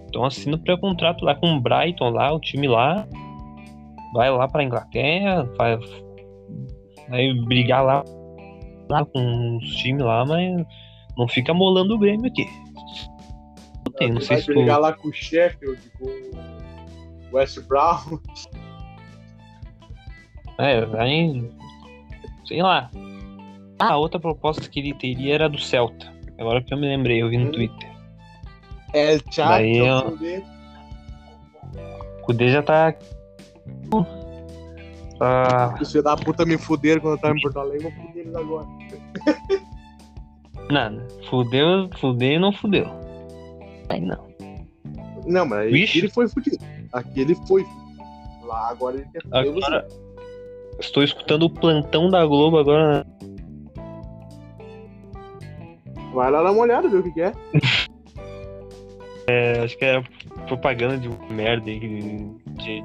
Então 0.08 0.26
assina 0.26 0.56
o 0.56 0.60
pré-contrato 0.60 1.26
lá 1.26 1.36
com 1.36 1.58
o 1.58 1.60
Brighton 1.60 2.10
lá, 2.10 2.32
o 2.32 2.40
time 2.40 2.68
lá. 2.68 3.06
Vai 4.14 4.30
lá 4.32 4.48
pra 4.48 4.64
Inglaterra, 4.64 5.44
vai, 5.58 5.78
vai 7.10 7.34
brigar 7.46 7.84
lá, 7.84 8.04
lá 8.90 9.04
com 9.06 9.58
os 9.58 9.76
times 9.78 10.04
lá, 10.04 10.24
mas 10.26 10.66
não 11.18 11.28
fica 11.28 11.54
molando 11.54 11.96
o 11.96 12.00
Grêmio 12.00 12.28
aqui. 12.28 12.46
Não 13.86 13.94
tem, 13.98 14.12
não 14.12 14.22
sei 14.22 14.38
vai 14.38 14.42
se 14.42 14.46
tu... 14.46 14.54
brigar 14.54 14.80
lá 14.80 14.94
com 14.94 15.08
o 15.08 15.14
Sheffield, 15.14 15.82
com 16.00 16.06
o 16.06 17.36
West 17.36 17.60
Brown. 17.68 18.20
É, 20.60 20.86
vai. 20.86 21.44
Sei 22.46 22.62
lá. 22.62 22.90
Ah, 23.80 23.94
a 23.94 23.98
outra 23.98 24.20
proposta 24.20 24.70
que 24.70 24.80
ele 24.80 24.94
teria 24.94 25.34
era 25.34 25.50
do 25.50 25.60
Celta. 25.60 26.14
Agora 26.40 26.62
que 26.62 26.74
eu 26.74 26.78
me 26.78 26.88
lembrei, 26.88 27.22
eu 27.22 27.30
vi 27.30 27.38
no 27.38 27.48
Hum. 27.48 27.52
Twitter. 27.52 27.90
El 28.94 29.20
Daí 29.36 29.78
eu- 29.78 29.86
Chaco, 29.86 30.18
O 32.28 32.34
D 32.34 32.50
já 32.50 32.62
tá. 32.62 32.94
Tá. 35.20 35.78
os 35.80 35.90
filhos 35.92 36.04
da 36.04 36.16
puta 36.18 36.46
me 36.46 36.58
fuderam 36.58 37.00
quando 37.02 37.14
eu 37.16 37.22
tava 37.22 37.36
em 37.38 37.42
Porto 37.42 37.60
Alegre, 37.60 37.84
vou 37.84 37.92
fuder 37.92 38.24
eles 38.24 38.36
agora. 38.36 38.68
Nada. 40.72 41.08
Fudeu, 41.30 41.90
fudeu 42.00 42.32
e 42.32 42.40
não 42.40 42.52
fudeu. 42.52 42.86
Aí 43.90 44.02
não. 44.02 44.28
Não, 45.26 45.46
mas 45.46 45.72
Vixe. 45.72 46.00
ele 46.00 46.10
foi 46.10 46.28
fudido. 46.28 46.58
Aqui 46.92 47.22
ele 47.22 47.36
foi. 47.48 47.66
Lá 48.44 48.70
agora 48.70 48.98
ele 48.98 49.08
quer 49.14 49.22
fuder 49.22 49.52
você. 49.54 49.66
Agora. 49.66 49.88
Estou 50.80 51.04
escutando 51.04 51.44
o 51.44 51.50
plantão 51.50 52.10
da 52.10 52.26
Globo 52.26 52.58
agora. 52.58 53.06
Vai 56.14 56.30
lá 56.32 56.44
dar 56.44 56.52
uma 56.52 56.62
olhada, 56.62 56.90
ver 56.90 56.98
o 56.98 57.04
que, 57.04 57.12
que 57.12 57.22
é. 57.22 57.34
É, 59.26 59.62
acho 59.62 59.78
que 59.78 59.86
é 59.86 60.04
propaganda 60.48 60.98
de 60.98 61.08
merda 61.34 61.70
aí. 61.70 61.80
De. 61.80 62.18
de- 62.56 62.84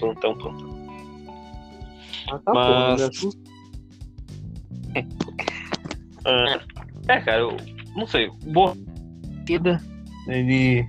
Plantão, 0.00 0.34
plantão. 0.36 0.80
Ah, 2.30 2.38
tá 2.38 2.52
Mas- 2.54 3.00
bom, 3.00 3.06
assusta. 3.08 3.40
Ah, 6.24 6.60
É, 7.08 7.20
cara, 7.20 7.40
eu 7.40 7.56
não 7.96 8.06
sei. 8.06 8.30
Boa 8.46 8.76
partida. 9.36 9.80
Ele. 10.28 10.86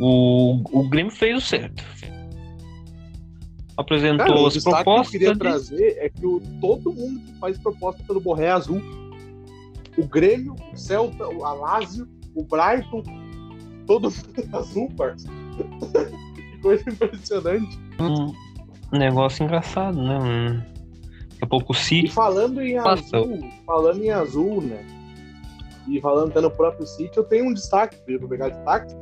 O, 0.00 0.60
o 0.72 0.88
Grêmio 0.88 1.12
fez 1.12 1.36
o 1.36 1.40
certo. 1.40 1.84
Apresentou 3.76 4.26
Cara, 4.26 4.40
o 4.40 4.46
as 4.46 4.52
destaque 4.54 4.74
que 4.76 4.80
eu 4.80 4.84
propostas. 4.84 5.10
queria 5.12 5.32
e- 5.32 5.36
trazer 5.38 5.96
é 5.98 6.08
que 6.08 6.26
o, 6.26 6.40
todo 6.60 6.92
mundo 6.92 7.20
que 7.20 7.32
faz 7.38 7.58
proposta 7.58 8.02
pelo 8.04 8.20
Borré 8.20 8.46
é 8.46 8.50
azul. 8.52 8.80
O 9.96 10.06
Grêmio, 10.06 10.54
o 10.72 10.76
Celta, 10.76 11.26
o 11.28 11.44
Alásio, 11.44 12.06
o 12.34 12.42
Brighton, 12.44 13.02
todo 13.86 14.10
mundo 14.10 14.28
é 14.52 14.56
azul, 14.56 14.88
parceiro. 14.96 15.36
Coisa 16.62 16.88
impressionante. 16.90 17.78
um 18.92 18.98
negócio 18.98 19.44
engraçado, 19.44 20.00
né? 20.02 20.18
Um- 20.18 20.80
Daqui 21.30 21.44
a 21.44 21.46
pouco 21.46 21.72
o 21.72 21.76
E 21.76 21.78
City. 21.78 22.10
falando 22.12 22.60
em 22.60 22.76
Passa. 22.76 23.16
azul, 23.16 23.38
falando 23.64 24.04
em 24.04 24.10
azul, 24.10 24.60
né? 24.60 24.84
E 25.88 25.98
falando 26.00 26.30
até 26.30 26.40
no 26.42 26.50
próprio 26.50 26.86
sítio, 26.86 27.20
eu 27.20 27.24
tenho 27.24 27.46
um 27.48 27.54
destaque, 27.54 27.96
para 28.18 28.28
pegar 28.28 28.48
destaque. 28.50 28.94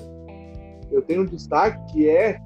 Eu 0.90 1.02
tenho 1.02 1.22
um 1.22 1.26
destaque 1.26 1.92
que 1.92 2.08
é 2.08 2.38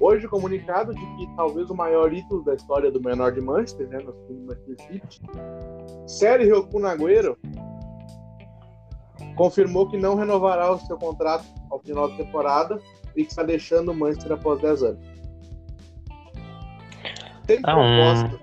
hoje 0.00 0.26
o 0.26 0.28
comunicado 0.28 0.92
de 0.92 1.00
que 1.00 1.28
talvez 1.36 1.70
o 1.70 1.74
maior 1.76 2.12
ídolo 2.12 2.42
da 2.44 2.54
história 2.54 2.90
do 2.90 3.00
menor 3.00 3.32
de 3.32 3.40
Manchester, 3.40 3.88
né? 3.88 3.98
No 3.98 4.12
time 4.26 4.40
do 4.40 4.46
Manchester 4.48 4.86
City, 4.88 5.20
Sérgio 6.08 6.66
Cunagüero, 6.66 7.38
confirmou 9.36 9.88
que 9.88 9.96
não 9.96 10.14
renovará 10.16 10.72
o 10.72 10.78
seu 10.80 10.96
contrato 10.98 11.44
ao 11.70 11.78
final 11.80 12.08
da 12.10 12.16
temporada 12.16 12.80
e 13.16 13.24
que 13.24 13.30
está 13.30 13.42
deixando 13.42 13.90
o 13.90 13.94
Manchester 13.94 14.32
após 14.32 14.60
10 14.60 14.82
anos. 14.82 15.06
Tem 17.46 17.60
Ah, 17.64 17.74
propostas 17.74 18.40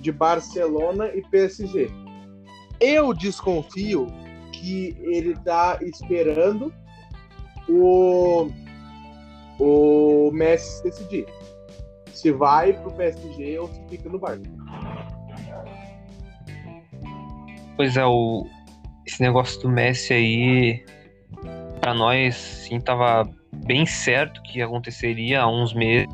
de 0.00 0.10
Barcelona 0.10 1.08
e 1.14 1.22
PSG. 1.30 1.90
Eu 2.80 3.14
desconfio 3.14 4.08
que 4.52 4.96
ele 5.00 5.32
está 5.32 5.78
esperando 5.82 6.72
o, 7.68 8.50
o 9.60 10.30
Messi 10.32 10.82
decidir. 10.82 11.26
Se 12.12 12.32
vai 12.32 12.72
pro 12.72 12.90
PSG 12.92 13.58
ou 13.58 13.68
se 13.68 13.82
fica 13.88 14.08
no 14.08 14.18
Barça. 14.18 14.42
Pois 17.76 17.96
é, 17.96 18.04
o, 18.04 18.46
esse 19.06 19.22
negócio 19.22 19.60
do 19.62 19.68
Messi 19.68 20.12
aí, 20.12 20.84
pra 21.80 21.94
nós, 21.94 22.34
sim, 22.36 22.80
tava 22.80 23.28
bem 23.54 23.86
certo 23.86 24.42
que 24.42 24.60
aconteceria 24.60 25.42
há 25.42 25.48
uns 25.48 25.72
meses. 25.72 26.08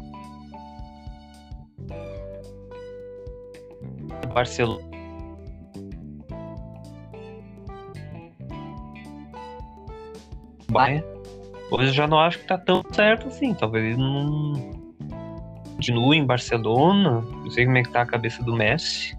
Barcelona. 4.33 4.87
Bayern. 10.71 11.05
Hoje 11.71 11.89
eu 11.89 11.93
já 11.93 12.07
não 12.07 12.21
acho 12.21 12.39
que 12.39 12.47
tá 12.47 12.59
tão 12.59 12.83
certo 12.93 13.29
assim. 13.29 13.55
Talvez 13.55 13.85
ele 13.85 13.97
não 13.97 14.71
continue 15.75 16.19
em 16.19 16.27
Barcelona. 16.27 17.21
Não 17.21 17.51
sei 17.51 17.65
como 17.65 17.79
é 17.79 17.83
que 17.83 17.91
tá 17.91 18.03
a 18.03 18.07
cabeça 18.07 18.43
do 18.43 18.55
Messi 18.55 19.19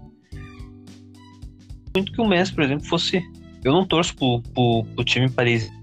muito 1.94 2.12
que 2.12 2.20
o 2.20 2.26
Messi, 2.26 2.52
por 2.52 2.64
exemplo, 2.64 2.86
fosse. 2.86 3.22
Eu 3.64 3.72
não 3.72 3.84
torço 3.84 4.14
pro, 4.16 4.40
pro, 4.54 4.84
pro 4.94 5.04
time 5.04 5.28
parisiense. 5.28 5.78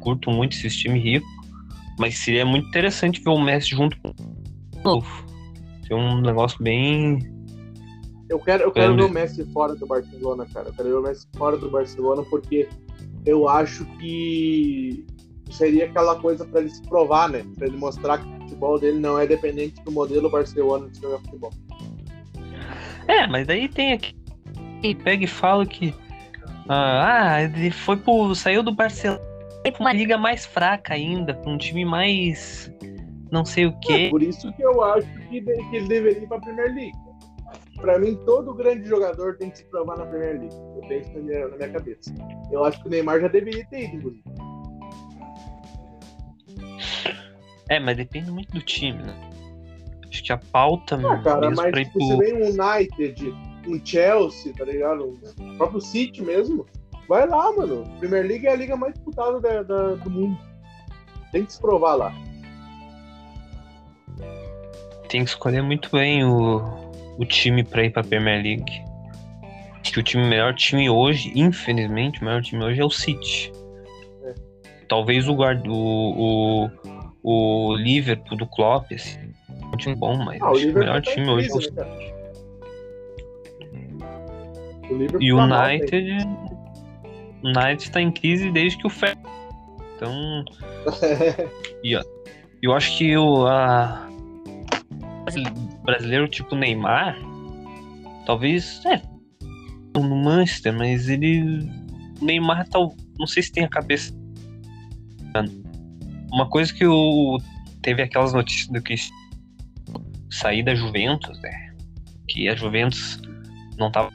Curto 0.00 0.30
muito 0.30 0.56
esses 0.56 0.76
times 0.76 1.02
ricos. 1.02 1.39
Mas 2.00 2.16
seria 2.16 2.46
muito 2.46 2.66
interessante 2.66 3.20
ver 3.22 3.28
o 3.28 3.38
Messi 3.38 3.68
junto 3.68 3.94
com 4.00 4.08
o 4.08 4.82
novo. 4.82 5.26
Ser 5.86 5.92
um 5.92 6.18
negócio 6.22 6.56
bem. 6.62 7.18
Eu 8.26 8.38
quero, 8.38 8.62
eu 8.62 8.72
quero 8.72 8.94
Grande. 8.94 9.02
ver 9.02 9.10
o 9.10 9.12
Messi 9.12 9.44
fora 9.52 9.76
do 9.76 9.86
Barcelona, 9.86 10.46
cara. 10.50 10.70
Eu 10.70 10.72
quero 10.72 10.88
ver 10.88 10.94
o 10.94 11.02
Messi 11.02 11.26
fora 11.36 11.58
do 11.58 11.70
Barcelona 11.70 12.22
porque 12.30 12.66
eu 13.26 13.46
acho 13.46 13.84
que 13.98 15.04
seria 15.50 15.84
aquela 15.84 16.18
coisa 16.18 16.42
para 16.46 16.60
ele 16.60 16.70
se 16.70 16.80
provar, 16.84 17.28
né? 17.28 17.44
Para 17.58 17.66
ele 17.66 17.76
mostrar 17.76 18.16
que 18.16 18.26
o 18.26 18.40
futebol 18.40 18.80
dele 18.80 18.98
não 18.98 19.18
é 19.18 19.26
dependente 19.26 19.82
do 19.84 19.92
modelo 19.92 20.30
Barcelona 20.30 20.88
de 20.88 21.02
jogar 21.02 21.18
futebol. 21.18 21.52
É, 23.08 23.26
mas 23.26 23.46
daí 23.46 23.68
tem 23.68 23.92
aqui. 23.92 24.16
E 24.82 24.94
pega 24.94 25.24
e 25.24 25.28
fala 25.28 25.66
que. 25.66 25.94
Ah, 26.66 27.34
ah, 27.34 27.42
ele 27.42 27.70
foi 27.70 27.98
pro. 27.98 28.34
saiu 28.34 28.62
do 28.62 28.72
Barcelona 28.72 29.29
uma 29.78 29.92
liga 29.92 30.16
mais 30.18 30.46
fraca 30.46 30.94
ainda, 30.94 31.34
com 31.34 31.52
um 31.54 31.58
time 31.58 31.84
mais. 31.84 32.72
não 33.30 33.44
sei 33.44 33.66
o 33.66 33.70
É 33.70 33.72
quê. 33.80 34.08
por 34.10 34.22
isso 34.22 34.52
que 34.54 34.62
eu 34.62 34.82
acho 34.82 35.06
que, 35.28 35.40
de- 35.40 35.70
que 35.70 35.76
ele 35.76 35.86
deveria 35.88 36.22
ir 36.22 36.26
para 36.26 36.38
a 36.38 36.40
Premier 36.40 36.74
League. 36.74 36.98
Para 37.76 37.98
mim, 37.98 38.14
todo 38.26 38.52
grande 38.54 38.86
jogador 38.88 39.36
tem 39.38 39.50
que 39.50 39.58
se 39.58 39.64
provar 39.64 39.96
na 39.96 40.04
Premier 40.06 40.40
League. 40.40 40.54
Eu 40.76 40.80
tenho 40.88 41.00
isso 41.00 41.12
na 41.14 41.20
minha, 41.20 41.48
na 41.48 41.56
minha 41.56 41.68
cabeça. 41.70 42.14
Eu 42.52 42.64
acho 42.64 42.80
que 42.82 42.88
o 42.88 42.90
Neymar 42.90 43.20
já 43.20 43.28
deveria 43.28 43.64
ter 43.66 43.84
ido, 43.84 43.96
inclusive. 43.96 44.24
É, 47.68 47.78
mas 47.78 47.96
depende 47.96 48.30
muito 48.30 48.52
do 48.52 48.60
time, 48.62 49.00
né? 49.02 49.14
Acho 50.08 50.24
que 50.24 50.32
a 50.32 50.38
pauta 50.38 50.96
Ah, 50.96 51.18
cara, 51.22 51.40
mesmo 51.42 51.56
mas 51.56 51.70
pra 51.70 51.80
ir 51.80 51.84
tipo, 51.86 51.98
pro. 51.98 52.06
você 52.08 52.16
vem 52.16 52.34
um 52.34 52.46
United, 52.48 53.34
um 53.68 53.86
Chelsea, 53.86 54.52
tá 54.54 54.64
ligado? 54.64 55.18
O 55.38 55.56
próprio 55.56 55.80
City 55.80 56.20
mesmo. 56.22 56.66
Vai 57.10 57.26
lá, 57.26 57.50
mano. 57.56 57.84
Premier 57.98 58.24
League 58.24 58.46
é 58.46 58.52
a 58.52 58.54
liga 58.54 58.76
mais 58.76 58.94
disputada 58.94 59.40
da- 59.40 59.62
da- 59.64 59.94
do 59.96 60.08
mundo. 60.08 60.38
Tem 61.32 61.44
que 61.44 61.52
se 61.52 61.60
provar 61.60 61.96
lá. 61.96 62.14
Tem 65.08 65.24
que 65.24 65.30
escolher 65.30 65.60
muito 65.60 65.90
bem 65.90 66.24
o, 66.24 66.62
o 67.18 67.24
time 67.24 67.64
pra 67.64 67.82
ir 67.84 67.90
pra 67.90 68.04
Premier 68.04 68.40
League. 68.40 68.80
Acho 69.80 69.92
que 69.92 69.98
o 69.98 70.02
time 70.04 70.24
melhor 70.24 70.54
time 70.54 70.88
hoje, 70.88 71.32
infelizmente, 71.34 72.20
o 72.22 72.24
melhor 72.24 72.42
time 72.42 72.62
hoje 72.64 72.80
é 72.80 72.84
o 72.84 72.90
City. 72.90 73.50
É. 74.22 74.34
Talvez 74.88 75.26
o, 75.26 75.34
guard, 75.34 75.66
o, 75.66 76.70
o, 77.24 77.70
o 77.72 77.74
Liverpool 77.74 78.38
do 78.38 78.46
Klopp, 78.46 78.92
assim, 78.92 79.18
é 79.48 79.66
um 79.66 79.76
time 79.76 79.96
bom, 79.96 80.16
mas 80.16 80.40
Ah, 80.40 80.46
o 80.46 80.52
acho 80.52 80.60
que 80.60 80.70
o 80.70 80.78
melhor 80.78 81.02
tá 81.02 81.10
time 81.10 81.28
hoje 81.28 81.50
é 81.50 81.54
o 81.56 81.60
City. 81.60 81.74
né, 81.74 81.82
cara? 81.82 82.30
O 84.90 84.94
Liverpool 84.96 85.22
E 85.22 85.30
tá 85.30 85.36
mal, 85.36 85.48
né? 87.42 87.50
United. 87.50 87.58
O 87.58 87.68
United 87.68 87.90
tá 87.90 88.00
em 88.00 88.10
crise 88.10 88.50
desde 88.50 88.78
que 88.78 88.86
o 88.86 88.90
Fer. 88.90 89.16
Então, 89.96 90.44
eu 92.62 92.72
acho 92.72 92.96
que 92.96 93.16
o 93.16 93.46
a, 93.46 94.08
brasileiro 95.84 96.28
tipo 96.28 96.54
Neymar, 96.54 97.16
talvez 98.26 98.84
é 98.86 99.02
no 99.94 100.16
Manchester, 100.16 100.72
mas 100.72 101.08
ele 101.08 101.68
o 102.20 102.24
Neymar 102.24 102.68
tal, 102.68 102.94
não 103.18 103.26
sei 103.26 103.42
se 103.42 103.52
tem 103.52 103.64
a 103.64 103.68
cabeça. 103.68 104.14
Uma 106.32 106.48
coisa 106.48 106.72
que 106.72 106.86
o 106.86 107.38
teve 107.82 108.02
aquelas 108.02 108.32
notícias 108.32 108.68
do 108.68 108.80
que 108.82 108.94
sair 110.30 110.62
da 110.62 110.74
Juventus, 110.74 111.40
né? 111.40 111.74
Que 112.28 112.48
a 112.48 112.54
Juventus 112.54 113.20
não 113.78 113.90
tava 113.90 114.12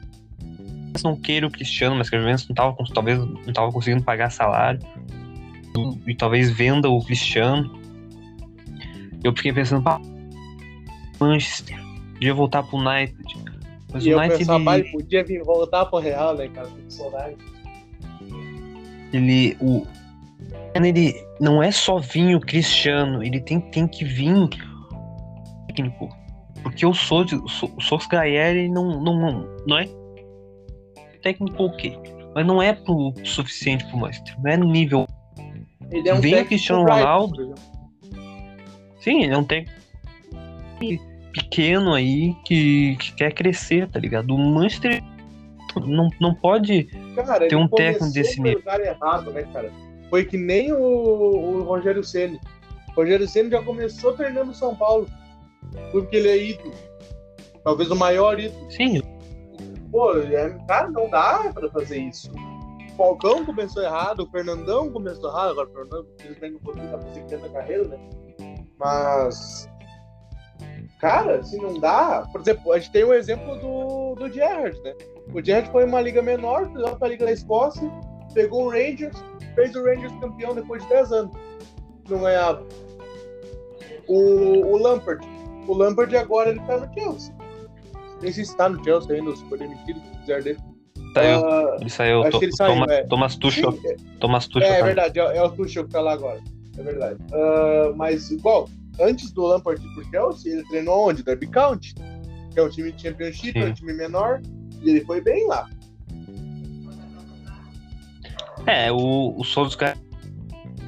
não 1.02 1.16
queira 1.16 1.46
o 1.46 1.50
Cristiano, 1.50 1.96
mas 1.96 2.08
que 2.10 2.16
a 2.16 2.18
Juventus 2.20 2.48
não 2.48 2.54
tava, 2.54 2.76
talvez 2.94 3.18
não 3.18 3.52
tava 3.52 3.72
conseguindo 3.72 4.02
pagar 4.04 4.30
salário 4.30 4.80
e, 6.06 6.10
e 6.10 6.14
talvez 6.14 6.50
venda 6.50 6.88
o 6.88 7.04
Cristiano. 7.04 7.78
Eu 9.24 9.34
fiquei 9.34 9.52
pensando, 9.52 9.82
pá, 9.82 10.00
Manchester, 11.20 11.76
podia 12.14 12.34
voltar 12.34 12.62
pro 12.62 12.78
United. 12.78 13.16
Mas 13.92 14.04
E 14.04 14.08
o 14.08 14.12
eu 14.12 14.18
United 14.18 14.38
pensava, 14.38 14.64
pai, 14.64 14.80
ele, 14.80 14.90
podia 14.90 15.24
vir 15.24 15.42
voltar 15.42 15.86
pro 15.86 15.98
Real, 15.98 16.36
né, 16.36 16.48
cara? 16.48 16.68
Ele 19.12 19.56
o 19.60 19.86
ele 20.74 21.14
não 21.40 21.62
é 21.62 21.70
só 21.70 21.98
vir 21.98 22.36
o 22.36 22.40
Cristiano, 22.40 23.22
ele 23.22 23.40
tem, 23.40 23.58
tem 23.60 23.88
que 23.88 24.04
vir 24.04 24.48
técnico. 25.68 26.08
Porque 26.62 26.84
o 26.84 26.92
Sos- 26.92 27.32
o 27.32 27.48
So- 27.48 27.72
o 27.76 27.80
Solskjaer 27.80 28.70
não, 28.70 29.00
não, 29.02 29.48
não 29.66 29.78
é 29.78 29.88
técnico 31.26 31.64
ok, 31.64 31.98
mas 32.34 32.46
não 32.46 32.62
é 32.62 32.72
pro 32.72 33.12
suficiente 33.24 33.84
pro 33.86 33.98
Manchester, 33.98 34.36
não 34.40 34.50
é 34.52 34.56
no 34.56 34.70
nível 34.70 35.06
Ele 35.90 36.08
é 36.08 36.14
um 36.14 36.20
Vem 36.20 36.40
o 36.40 36.46
Cristiano 36.46 36.82
Ronaldo. 36.82 37.54
Sim, 39.00 39.24
ele 39.24 39.34
é 39.34 39.38
um 39.38 39.44
técnico 39.44 39.76
pequeno 41.32 41.92
aí 41.92 42.34
que, 42.44 42.96
que 42.96 43.12
quer 43.14 43.32
crescer, 43.32 43.88
tá 43.88 43.98
ligado? 43.98 44.34
O 44.34 44.38
Manchester 44.38 45.02
não, 45.84 46.08
não 46.20 46.34
pode. 46.34 46.84
Cara, 47.14 47.44
ele 47.44 47.56
um 47.56 47.68
técnico 47.68 48.12
desse 48.12 48.40
nível. 48.40 48.62
errado, 48.64 49.32
né, 49.32 49.42
cara? 49.52 49.72
Foi 50.08 50.24
que 50.24 50.36
nem 50.36 50.72
o, 50.72 50.78
o 50.78 51.62
Rogério 51.64 52.04
Ceni. 52.04 52.40
O 52.88 52.92
Rogério 53.00 53.26
Ceni 53.26 53.50
já 53.50 53.62
começou 53.62 54.12
treinando 54.12 54.54
São 54.54 54.74
Paulo. 54.76 55.08
Porque 55.90 56.16
ele 56.16 56.28
é 56.28 56.42
ídolo. 56.50 56.72
Talvez 57.64 57.90
o 57.90 57.96
maior 57.96 58.38
ídolo. 58.38 58.70
Sim, 58.70 59.02
Pô, 59.96 60.12
é, 60.18 60.50
cara, 60.68 60.90
não 60.90 61.08
dá 61.08 61.50
pra 61.54 61.70
fazer 61.70 61.96
isso. 61.96 62.30
O 62.30 62.96
Falcão 62.98 63.46
começou 63.46 63.82
errado, 63.82 64.24
o 64.24 64.30
Fernandão 64.30 64.92
começou 64.92 65.30
errado, 65.30 65.52
agora 65.52 65.70
o 65.70 65.72
Fernandão 65.72 66.06
infelizmente 66.20 66.52
não 66.52 66.60
conseguiu 66.60 66.90
tá 66.90 66.98
conseguindo 66.98 67.50
carreira, 67.50 67.88
né? 67.88 67.98
Mas. 68.78 69.66
Cara, 71.00 71.38
assim, 71.38 71.56
não 71.62 71.80
dá. 71.80 72.28
Por 72.30 72.42
exemplo, 72.42 72.72
a 72.74 72.78
gente 72.78 72.92
tem 72.92 73.04
o 73.04 73.14
exemplo 73.14 73.56
do, 73.56 74.14
do 74.16 74.30
Gerrard, 74.30 74.78
né? 74.82 74.94
O 75.32 75.42
Gerrard 75.42 75.70
foi 75.72 75.86
uma 75.86 76.02
liga 76.02 76.20
menor, 76.20 76.70
foi 76.70 76.96
pra 76.96 77.08
Liga 77.08 77.24
da 77.24 77.32
Escócia, 77.32 77.90
pegou 78.34 78.66
o 78.66 78.70
Rangers, 78.70 79.16
fez 79.54 79.74
o 79.74 79.82
Rangers 79.82 80.12
campeão 80.20 80.54
depois 80.54 80.82
de 80.82 80.90
10 80.90 81.12
anos. 81.12 81.36
Não 82.06 82.18
ganhava. 82.18 82.66
O, 84.06 84.74
o 84.74 84.76
Lampard. 84.76 85.26
O 85.66 85.72
Lampard 85.72 86.14
agora 86.18 86.50
ele 86.50 86.60
tá 86.66 86.76
no 86.76 86.92
Chelsea. 86.92 87.35
Nem 88.22 88.32
sei 88.32 88.44
se 88.44 88.56
tá 88.56 88.68
no 88.68 88.82
Chelsea 88.82 89.16
ainda, 89.16 89.34
se 89.36 89.44
foi 89.48 89.58
demitido, 89.58 90.00
se 90.00 90.18
quiser 90.20 90.42
dele. 90.42 90.58
saiu. 91.14 91.46
Ah, 91.46 91.76
ele 91.80 91.90
saiu. 91.90 92.20
acho 92.22 92.30
To- 92.32 92.38
que 92.38 92.44
ele 92.46 92.56
saiu, 92.56 92.72
Thomas, 92.74 92.90
é. 92.90 93.02
Thomas 93.04 93.36
Tuchel. 93.36 93.72
sim, 93.72 93.88
é- 93.88 93.96
Thomas 94.20 94.46
Tuchel. 94.48 94.70
é, 94.72 94.78
tá- 94.78 94.84
verdade, 94.84 95.18
é, 95.20 95.36
é 95.36 95.42
o 95.42 95.50
Tuchel 95.50 95.84
que 95.84 95.90
tá 95.90 96.00
lá 96.00 96.12
agora. 96.12 96.40
É 96.78 96.82
verdade. 96.82 97.18
Ah, 97.32 97.92
mas, 97.96 98.30
igual, 98.30 98.68
antes 99.00 99.30
do 99.32 99.42
Lampard 99.46 99.82
ir 99.84 99.94
pro 99.94 100.04
Chelsea, 100.10 100.52
ele 100.52 100.62
treinou 100.64 101.08
onde? 101.08 101.22
Derby 101.22 101.46
County, 101.46 101.94
que 102.52 102.58
é 102.58 102.62
um 102.62 102.68
time 102.68 102.92
de 102.92 103.00
Championship, 103.02 103.58
é 103.58 103.64
um 103.64 103.68
Sim. 103.68 103.72
time 103.74 103.92
menor, 103.94 104.40
e 104.82 104.90
ele 104.90 105.00
foi 105.04 105.20
bem 105.20 105.46
lá. 105.46 105.68
É, 108.66 108.90
o, 108.90 109.34
o 109.38 109.44
Solskjaer 109.44 109.96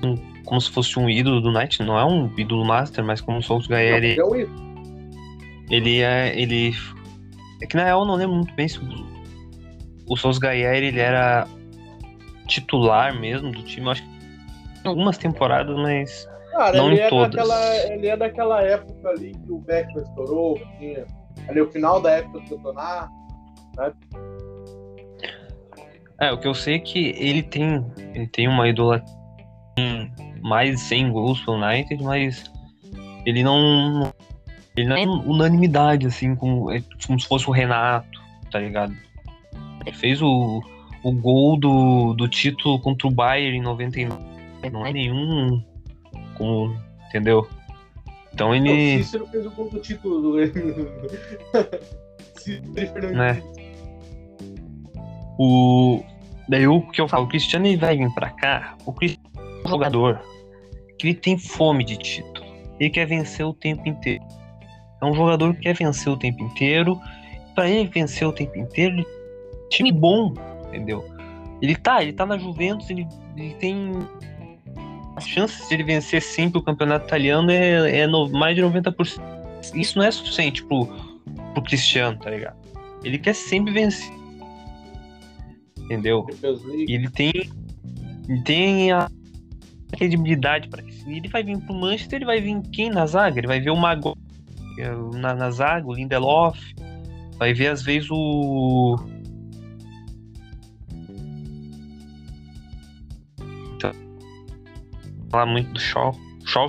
um- 0.02 0.16
como 0.44 0.60
se 0.60 0.70
fosse 0.70 0.98
um 0.98 1.08
ídolo 1.08 1.40
do 1.40 1.52
Knight, 1.52 1.82
não 1.82 1.98
é 1.98 2.04
um 2.04 2.30
ídolo 2.38 2.64
master, 2.64 3.04
mas 3.04 3.20
como 3.20 3.38
o 3.38 3.42
Solskjaer, 3.42 3.96
ele, 4.02 4.18
é 4.18 4.24
um 4.24 4.34
ele 5.70 6.00
é. 6.00 6.38
Ele. 6.40 6.74
É 7.60 7.66
que 7.66 7.76
na 7.76 7.84
real 7.84 8.00
eu 8.00 8.06
não 8.06 8.14
lembro 8.14 8.36
muito 8.36 8.54
bem 8.54 8.68
se 8.68 8.78
o, 8.78 8.84
o 10.08 10.16
Solskjaer 10.16 10.82
ele 10.82 11.00
era 11.00 11.46
titular 12.46 13.18
mesmo 13.18 13.50
do 13.52 13.62
time. 13.62 13.88
Acho 13.90 14.02
que 14.02 14.18
em 14.84 14.88
algumas 14.88 15.18
temporadas, 15.18 15.76
mas. 15.76 16.28
Cara, 16.52 16.76
Não 16.76 16.86
ele, 16.90 17.00
em 17.00 17.04
é 17.04 17.08
todas. 17.08 17.30
daquela, 17.30 17.76
ele 17.92 18.06
é 18.08 18.16
daquela 18.16 18.62
época 18.62 19.08
ali 19.10 19.32
que 19.32 19.52
o 19.52 19.58
Beckham 19.58 20.02
estourou, 20.02 20.54
que 20.54 20.78
tinha 20.78 21.06
ali 21.48 21.60
o 21.60 21.70
final 21.70 22.00
da 22.00 22.12
época 22.12 22.40
do 22.40 22.48
campeonato. 22.48 23.12
É, 26.20 26.32
o 26.32 26.38
que 26.38 26.48
eu 26.48 26.54
sei 26.54 26.76
é 26.76 26.78
que 26.80 27.14
ele 27.18 27.42
tem. 27.42 27.84
Ele 28.14 28.26
tem 28.26 28.48
uma 28.48 28.68
idolatria 28.68 29.16
em 29.78 30.10
mais 30.42 30.70
de 30.76 30.80
100 30.80 31.12
gols 31.12 31.40
pelo 31.44 31.58
United, 31.58 32.02
mas 32.02 32.50
ele 33.24 33.42
não. 33.42 34.12
Ele 34.78 34.88
não 34.88 34.96
é 34.96 35.06
unanimidade, 35.06 36.06
assim, 36.06 36.36
como, 36.36 36.70
é 36.70 36.82
como 37.06 37.18
se 37.18 37.26
fosse 37.26 37.48
o 37.48 37.52
Renato, 37.52 38.22
tá 38.50 38.60
ligado? 38.60 38.94
Ele 39.84 39.96
fez 39.96 40.22
o, 40.22 40.62
o 41.02 41.12
gol 41.12 41.58
do, 41.58 42.14
do 42.14 42.28
título 42.28 42.78
contra 42.78 43.08
o 43.08 43.10
Bayern 43.10 43.58
em 43.58 43.62
99. 43.62 44.22
Não 44.72 44.86
é 44.86 44.92
nenhum. 44.92 45.62
Como, 46.36 46.76
entendeu? 47.08 47.48
Então 48.32 48.50
O 48.50 48.54
ele. 48.54 48.98
Cícero 48.98 49.26
fez 49.26 49.46
o 49.46 49.50
gol 49.50 49.68
do 49.68 49.80
título 49.80 50.20
do 50.20 50.36
Cícero 52.36 53.16
Né? 53.16 53.42
O. 55.38 56.04
Daí 56.48 56.66
o 56.68 56.82
que 56.82 57.00
eu 57.00 57.08
falo, 57.08 57.24
o 57.24 57.28
Cristiano 57.28 57.66
ele 57.66 57.76
vai 57.76 57.96
vir 57.96 58.10
pra 58.14 58.30
cá, 58.30 58.76
o 58.86 58.92
Cristiano 58.92 59.28
é 59.36 59.66
um 59.66 59.70
jogador 59.70 60.22
que 60.98 61.08
ele 61.08 61.14
tem 61.14 61.36
fome 61.36 61.84
de 61.84 61.96
título. 61.96 62.46
Ele 62.78 62.90
quer 62.90 63.06
vencer 63.06 63.44
o 63.44 63.52
tempo 63.52 63.86
inteiro. 63.88 64.24
É 65.00 65.04
um 65.04 65.14
jogador 65.14 65.54
que 65.54 65.60
quer 65.62 65.74
vencer 65.74 66.12
o 66.12 66.16
tempo 66.16 66.42
inteiro. 66.42 67.00
Pra 67.54 67.68
ele 67.68 67.88
vencer 67.88 68.26
o 68.26 68.32
tempo 68.32 68.56
inteiro, 68.58 68.96
ele 68.96 69.06
time 69.70 69.92
bom, 69.92 70.32
entendeu? 70.68 71.04
Ele 71.60 71.74
tá, 71.76 72.02
ele 72.02 72.12
tá 72.12 72.24
na 72.24 72.38
Juventus, 72.38 72.88
ele, 72.88 73.06
ele 73.36 73.54
tem 73.54 73.92
as 75.16 75.26
chances 75.26 75.68
de 75.68 75.74
ele 75.74 75.82
vencer 75.82 76.22
sempre 76.22 76.58
o 76.58 76.62
campeonato 76.62 77.06
italiano 77.06 77.50
é, 77.50 78.00
é 78.00 78.06
no- 78.06 78.28
mais 78.28 78.54
de 78.54 78.62
90%. 78.62 79.20
Isso 79.74 79.98
não 79.98 80.04
é 80.04 80.10
suficiente 80.10 80.64
pro, 80.64 80.86
pro 81.52 81.62
Cristiano, 81.62 82.16
tá 82.18 82.30
ligado? 82.30 82.56
Ele 83.02 83.18
quer 83.18 83.34
sempre 83.34 83.72
vencer. 83.72 84.12
Entendeu? 85.78 86.26
E 86.86 86.94
ele 86.94 87.08
tem. 87.10 87.32
tem 88.44 88.92
a 88.92 89.10
credibilidade 89.96 90.68
para 90.68 90.82
que 90.82 90.92
ele 91.10 91.28
vai 91.28 91.42
vir 91.42 91.58
pro 91.58 91.74
Manchester, 91.74 92.18
ele 92.18 92.26
vai 92.26 92.40
vir 92.40 92.60
quem 92.70 92.90
na 92.90 93.06
zaga? 93.06 93.38
Ele 93.40 93.46
vai 93.46 93.58
ver 93.58 93.70
o 93.70 93.76
Mago 93.76 94.16
na, 95.14 95.34
na 95.34 95.50
zaga, 95.50 95.86
o 95.86 95.94
Lindelof, 95.94 96.58
vai 97.38 97.52
ver 97.52 97.68
às 97.68 97.82
vezes 97.82 98.08
o 98.10 98.96
falar 105.30 105.46
muito 105.46 105.70
do 105.72 105.80
Shaw, 105.80 106.14
Shaw 106.44 106.66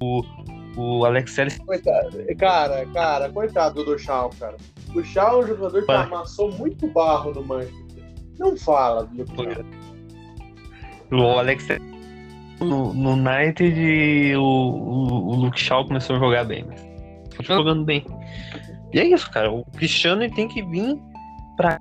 o, 0.00 0.22
o 0.76 1.04
Alex 1.04 1.36
Coitado. 1.64 2.18
Cara, 2.38 2.86
cara, 2.86 3.30
coitado 3.30 3.84
do 3.84 3.98
Shaw, 3.98 4.30
cara. 4.38 4.56
O 4.94 5.02
Shaw 5.02 5.40
é 5.40 5.44
um 5.44 5.46
jogador 5.48 5.80
que 5.80 5.86
Vai. 5.86 6.04
amassou 6.04 6.52
muito 6.52 6.86
barro 6.88 7.32
no 7.32 7.42
Manchester. 7.42 8.04
Não 8.38 8.56
fala 8.56 9.04
do 9.04 9.24
o 11.10 11.38
Alex 11.38 11.66
no, 12.60 12.92
no 12.92 13.12
United 13.12 14.34
o, 14.36 14.42
o, 14.42 15.28
o 15.28 15.34
Luke 15.36 15.60
Shaw 15.60 15.86
começou 15.86 16.16
a 16.16 16.18
jogar 16.18 16.44
bem, 16.44 16.64
mas 16.66 16.85
continua 17.36 17.58
jogando 17.58 17.84
bem. 17.84 18.04
E 18.92 18.98
é 19.00 19.04
isso, 19.04 19.30
cara. 19.30 19.50
O 19.50 19.64
Cristiano 19.72 20.22
ele 20.22 20.34
tem 20.34 20.48
que 20.48 20.62
vir 20.62 20.96
pra 21.56 21.78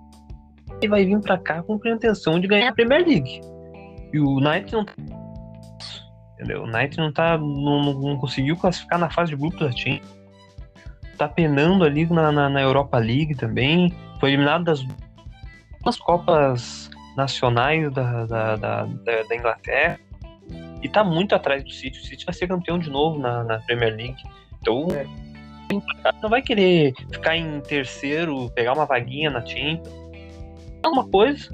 ele 0.81 0.89
vai 0.89 1.05
vir 1.05 1.19
pra 1.21 1.37
cá 1.37 1.63
com 1.63 1.79
a 1.83 1.89
intenção 1.89 2.39
de 2.39 2.47
ganhar 2.47 2.69
a 2.69 2.73
Premier 2.73 3.05
League. 3.07 3.39
E 4.13 4.19
o 4.19 4.37
United 4.37 4.73
não 4.73 4.85
entendeu? 6.33 6.63
O 6.63 6.67
United 6.67 6.97
não 6.97 7.11
tá 7.13 7.37
não, 7.37 7.93
não- 7.93 8.17
conseguiu 8.17 8.57
classificar 8.57 8.99
na 8.99 9.09
fase 9.09 9.31
de 9.31 9.37
grupos 9.37 9.59
da 9.59 9.71
Champions. 9.71 10.15
Tá 11.17 11.29
penando 11.29 11.85
ali 11.85 12.05
na, 12.07 12.29
na, 12.31 12.49
na 12.49 12.61
Europa 12.61 12.97
League 12.97 13.35
também. 13.35 13.93
Foi 14.19 14.29
eliminado 14.31 14.65
das 14.65 14.83
duas 15.81 15.97
Copas 15.97 16.89
Nacionais 17.15 17.89
da, 17.93 18.25
da, 18.25 18.55
da, 18.57 18.85
da, 18.85 19.23
da 19.23 19.35
Inglaterra. 19.35 19.97
E 20.81 20.89
tá 20.89 21.03
muito 21.05 21.33
atrás 21.33 21.63
do 21.63 21.71
City. 21.71 21.99
O 21.99 22.03
City 22.03 22.25
vai 22.25 22.33
ser 22.35 22.47
campeão 22.47 22.77
de 22.77 22.89
novo 22.89 23.17
na, 23.17 23.43
na 23.45 23.59
Premier 23.59 23.95
League. 23.95 24.21
Então, 24.61 24.87
É. 24.91 25.05
não 26.21 26.29
vai 26.29 26.41
querer 26.41 26.93
ficar 27.11 27.35
em 27.35 27.59
terceiro, 27.61 28.49
pegar 28.51 28.73
uma 28.73 28.85
vaguinha 28.85 29.29
na 29.29 29.45
Champions. 29.45 29.89
É 30.83 30.87
uma 30.87 31.07
coisa. 31.07 31.49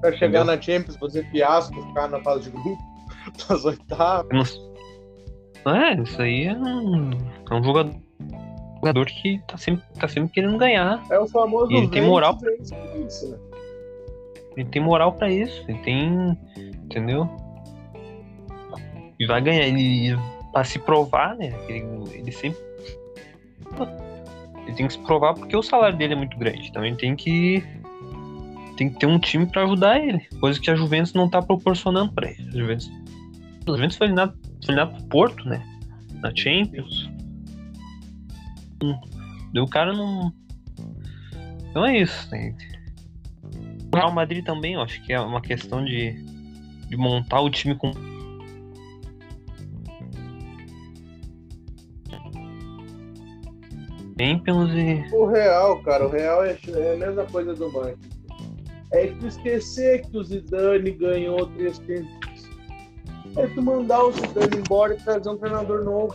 Pra 0.00 0.12
chegar 0.12 0.40
Entendeu? 0.40 0.44
na 0.44 0.60
Champions, 0.60 0.96
fazer 0.96 1.24
fiasco, 1.30 1.82
ficar 1.88 2.08
na 2.08 2.20
fase 2.22 2.44
de 2.44 2.50
grupo, 2.50 2.82
das 3.48 3.64
oitavas. 3.64 4.60
é, 5.66 6.02
isso 6.02 6.20
aí 6.20 6.44
é 6.44 6.54
um, 6.54 7.10
é 7.50 7.54
um 7.54 7.64
jogador, 7.64 7.94
jogador 8.76 9.06
que 9.06 9.40
tá 9.48 9.56
sempre, 9.56 9.82
tá 9.98 10.06
sempre 10.08 10.30
querendo 10.32 10.58
ganhar. 10.58 11.02
É 11.10 11.18
o 11.18 11.26
famoso 11.26 11.72
E 11.72 11.76
ele 11.76 11.88
tem 11.88 12.02
moral. 12.02 12.36
vence, 12.38 13.26
né? 13.28 13.38
Ele 14.56 14.68
tem 14.68 14.82
moral 14.82 15.12
pra 15.12 15.28
isso. 15.30 15.64
Ele 15.66 15.78
tem. 15.78 16.38
Entendeu? 16.84 17.28
E 19.18 19.26
vai 19.26 19.40
ganhar. 19.40 19.64
Ele, 19.66 20.16
pra 20.52 20.62
se 20.64 20.78
provar, 20.78 21.34
né? 21.36 21.52
Ele, 21.68 21.84
ele 22.12 22.30
sempre. 22.30 22.60
Ele 24.66 24.76
tem 24.76 24.86
que 24.86 24.94
se 24.94 24.98
provar 25.00 25.34
porque 25.34 25.56
o 25.56 25.62
salário 25.62 25.96
dele 25.96 26.14
é 26.14 26.16
muito 26.16 26.38
grande. 26.38 26.68
Então 26.68 26.84
ele 26.84 26.96
tem 26.96 27.14
que. 27.14 27.62
Tem 28.76 28.90
que 28.90 28.98
ter 28.98 29.06
um 29.06 29.18
time 29.18 29.46
pra 29.46 29.64
ajudar 29.64 30.00
ele. 30.00 30.20
Coisa 30.40 30.58
que 30.58 30.70
a 30.70 30.74
Juventus 30.74 31.12
não 31.14 31.28
tá 31.28 31.40
proporcionando 31.40 32.12
pra 32.12 32.30
ele. 32.30 32.48
A 32.48 32.58
Juventus, 32.58 32.90
a 33.66 33.70
Juventus 33.70 33.96
foi 33.96 34.06
eliminado, 34.08 34.36
foi 34.64 34.74
eliminado 34.74 34.96
pro 34.96 35.08
Porto, 35.08 35.48
né? 35.48 35.64
Na 36.20 36.34
Champions. 36.34 37.08
Hum, 38.82 38.98
o 39.56 39.66
cara 39.68 39.92
não. 39.92 40.32
Então 41.70 41.86
é 41.86 41.98
isso. 41.98 42.28
O 43.92 43.96
Real 43.96 44.12
Madrid 44.12 44.44
também, 44.44 44.74
eu 44.74 44.80
acho 44.80 45.00
que 45.02 45.12
é 45.12 45.20
uma 45.20 45.40
questão 45.40 45.84
de, 45.84 46.12
de 46.88 46.96
montar 46.96 47.40
o 47.40 47.50
time 47.50 47.76
com. 47.76 47.92
Champions 54.18 54.70
e. 54.72 55.14
O 55.14 55.26
Real, 55.26 55.82
cara, 55.82 56.06
o 56.06 56.10
Real 56.10 56.44
é, 56.44 56.56
é 56.68 56.94
a 56.94 56.96
mesma 56.96 57.24
coisa 57.26 57.54
do 57.54 57.70
Manchester. 57.72 58.14
É 58.92 59.06
tu 59.06 59.26
esquecer 59.26 60.02
que 60.02 60.16
o 60.16 60.22
Zidane 60.22 60.92
ganhou 60.92 61.46
três 61.48 61.76
Champions. 61.78 62.48
É 63.36 63.46
tu 63.48 63.62
mandar 63.62 64.04
o 64.04 64.12
Zidane 64.12 64.58
embora 64.58 64.94
e 64.94 65.02
trazer 65.02 65.28
um 65.28 65.36
treinador 65.36 65.84
novo. 65.84 66.14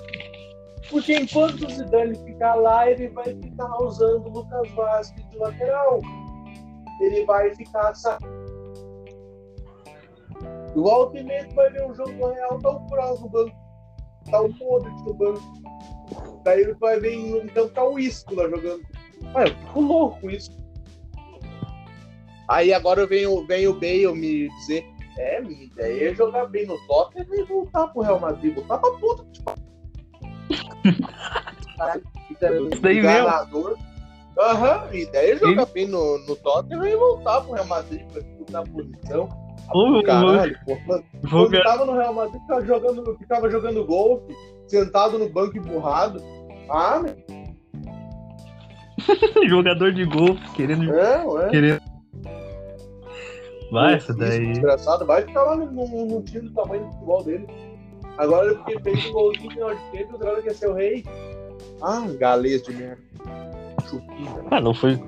Porque 0.90 1.16
enquanto 1.16 1.66
o 1.66 1.70
Zidane 1.70 2.16
ficar 2.24 2.56
lá, 2.56 2.90
ele 2.90 3.10
vai 3.10 3.36
ficar 3.36 3.84
usando 3.84 4.26
o 4.28 4.30
Lucas 4.30 4.72
Vasquez 4.72 5.30
de 5.30 5.38
lateral. 5.38 6.00
Ele 7.02 7.26
vai 7.26 7.54
ficar. 7.56 7.94
O 10.76 10.88
Altimento 10.90 11.54
vai 11.54 11.70
ver 11.72 11.86
um 11.86 11.94
jogo 11.94 12.12
do 12.12 12.28
Real, 12.28 12.60
tá 12.60 12.70
o 12.70 12.88
Cross 12.88 13.22
no 13.22 13.30
banco. 13.30 13.56
Tá 14.32 14.42
o 14.42 14.54
Modric 14.54 15.04
no 15.04 15.14
banco. 15.14 15.69
Daí 16.50 16.62
ele 16.62 16.74
vai 16.74 17.00
ver 17.00 17.14
em 17.14 17.38
então 17.38 17.70
tá 17.70 17.84
o 17.84 18.00
Isco 18.00 18.34
lá 18.34 18.50
jogando. 18.50 18.82
Ah, 19.36 19.44
eu 19.44 19.56
fico 19.56 19.82
louco 19.82 20.20
com 20.20 20.32
isso. 20.32 20.50
Aí 22.48 22.74
agora 22.74 23.06
vem 23.06 23.28
o, 23.28 23.46
vem 23.46 23.68
o 23.68 23.74
Bale 23.74 24.14
me 24.14 24.50
dizer: 24.50 24.84
É, 25.20 25.40
minha 25.42 25.66
ideia 25.66 26.10
é 26.10 26.16
jogar 26.16 26.48
bem 26.48 26.66
no 26.66 26.76
Tottenham 26.88 27.28
e 27.36 27.44
voltar 27.44 27.88
pro 27.90 28.02
Real 28.02 28.20
Madrid. 28.20 28.56
Voltar 28.56 28.80
pra 28.80 28.92
puta 28.94 29.24
que. 29.32 29.44
Caralho, 31.78 32.04
Isso 32.74 32.82
daí 32.82 33.00
mesmo. 33.00 33.78
Aham, 34.40 34.88
a 34.90 34.96
ideia 34.96 35.34
é 35.34 35.38
jogar 35.38 35.68
bem 35.68 35.88
no, 35.88 36.18
no 36.26 36.36
Tottenham 36.36 36.88
e 36.88 36.96
voltar 36.96 37.42
pro 37.42 37.54
Real 37.54 37.68
Madrid 37.68 38.04
pra 38.12 38.22
disputar 38.24 38.64
a 38.64 38.72
posição. 38.72 39.30
Ô, 39.72 40.02
Caralho, 40.02 40.58
pô. 40.66 40.76
Mano, 40.88 41.04
quando 41.30 41.64
tava 41.64 41.86
no 41.86 41.94
Real 41.94 42.14
Madrid, 42.14 42.42
ficava 42.42 42.66
jogando, 42.66 43.18
ficava 43.20 43.50
jogando 43.52 43.86
golfe, 43.86 44.34
sentado 44.68 45.20
no 45.20 45.30
banco 45.30 45.56
emburrado. 45.56 46.39
Ah, 46.70 47.02
meu, 47.02 47.16
jogador 49.48 49.92
de 49.94 50.06
gol 50.06 50.36
querendo. 50.56 50.94
é, 50.94 51.26
ué. 51.26 51.50
querendo... 51.50 51.82
Vai, 53.72 53.96
essa 53.96 54.14
daí. 54.14 54.48
Desgraçado, 54.48 55.06
vai 55.06 55.22
ficar 55.22 55.44
lá 55.44 55.56
no, 55.56 55.72
no, 55.72 56.06
no 56.06 56.22
time 56.24 56.50
do 56.50 56.54
tamanho 56.54 56.86
do 56.86 56.92
futebol 56.92 57.24
dele. 57.24 57.48
Agora 58.18 58.56
porque 58.56 58.80
fez 58.80 59.06
um 59.06 59.12
golzinho 59.12 59.52
final 59.52 59.76
de 59.76 59.92
tempo, 59.92 60.16
o 60.16 60.20
cara 60.20 60.42
quer 60.42 60.54
ser 60.54 60.70
o 60.70 60.74
rei. 60.74 61.06
Ah, 61.82 62.06
galês 62.20 62.64
de 62.64 62.74
merda. 62.74 63.02
Chupinha. 63.88 64.44
Ah, 64.50 64.60
não 64.60 64.74
foi. 64.74 65.00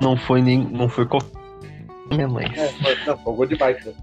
Não 0.00 0.16
foi 0.16 0.42
nem. 0.42 0.58
Não 0.70 0.88
foi 0.88 1.06
com. 1.06 1.18
Minha 2.10 2.28
mãe. 2.28 2.46
É, 2.54 2.68
foi, 2.68 2.96
não, 3.06 3.18
foi 3.18 3.34
gol 3.34 3.46
demais, 3.46 3.84
né? 3.84 3.94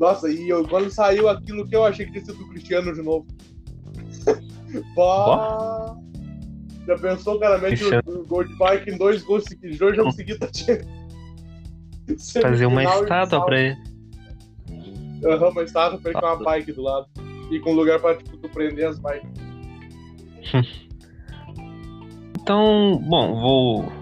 Nossa, 0.00 0.30
e 0.30 0.48
eu, 0.48 0.66
quando 0.66 0.90
saiu 0.90 1.28
aquilo 1.28 1.66
que 1.66 1.76
eu 1.76 1.84
achei 1.84 2.06
que 2.06 2.12
tinha 2.12 2.24
sido 2.24 2.38
do 2.38 2.48
Cristiano 2.48 2.92
de 2.92 3.02
novo. 3.02 3.26
Pá. 4.94 5.96
Já 6.88 6.96
pensou, 6.96 7.38
cara, 7.38 7.58
mete 7.58 7.84
o, 7.84 7.98
o 8.06 8.26
gol 8.26 8.44
de 8.44 8.54
bike 8.56 8.90
em 8.90 8.96
dois 8.96 9.22
gols 9.22 9.44
seguidos, 9.44 9.76
dois 9.76 9.94
jogos 9.94 10.14
seguidos, 10.14 10.38
tá. 10.38 10.48
Fazer 12.40 12.64
uma 12.64 12.82
estátua 12.82 13.44
pra 13.44 13.60
ele. 13.60 13.76
Aham, 15.22 15.50
uma 15.50 15.62
estátua 15.62 15.98
pra 15.98 16.10
ele 16.12 16.20
com 16.20 16.26
uma 16.26 16.36
bike 16.36 16.72
do 16.72 16.82
lado. 16.82 17.06
E 17.50 17.60
com 17.60 17.74
lugar 17.74 18.00
pra 18.00 18.16
tipo, 18.16 18.38
tu 18.38 18.48
prender 18.48 18.88
as 18.88 18.98
bikes. 18.98 19.28
Então, 22.40 22.96
bom, 23.06 23.38
vou, 23.38 23.92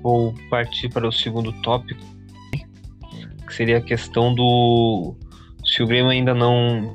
vou 0.00 0.34
partir 0.48 0.88
para 0.88 1.08
o 1.08 1.10
segundo 1.10 1.52
tópico, 1.62 2.00
que 3.44 3.52
seria 3.52 3.78
a 3.78 3.80
questão 3.80 4.32
do 4.32 5.16
se 5.64 5.82
o 5.82 5.86
Grêmio 5.88 6.12
ainda 6.12 6.32
não 6.32 6.94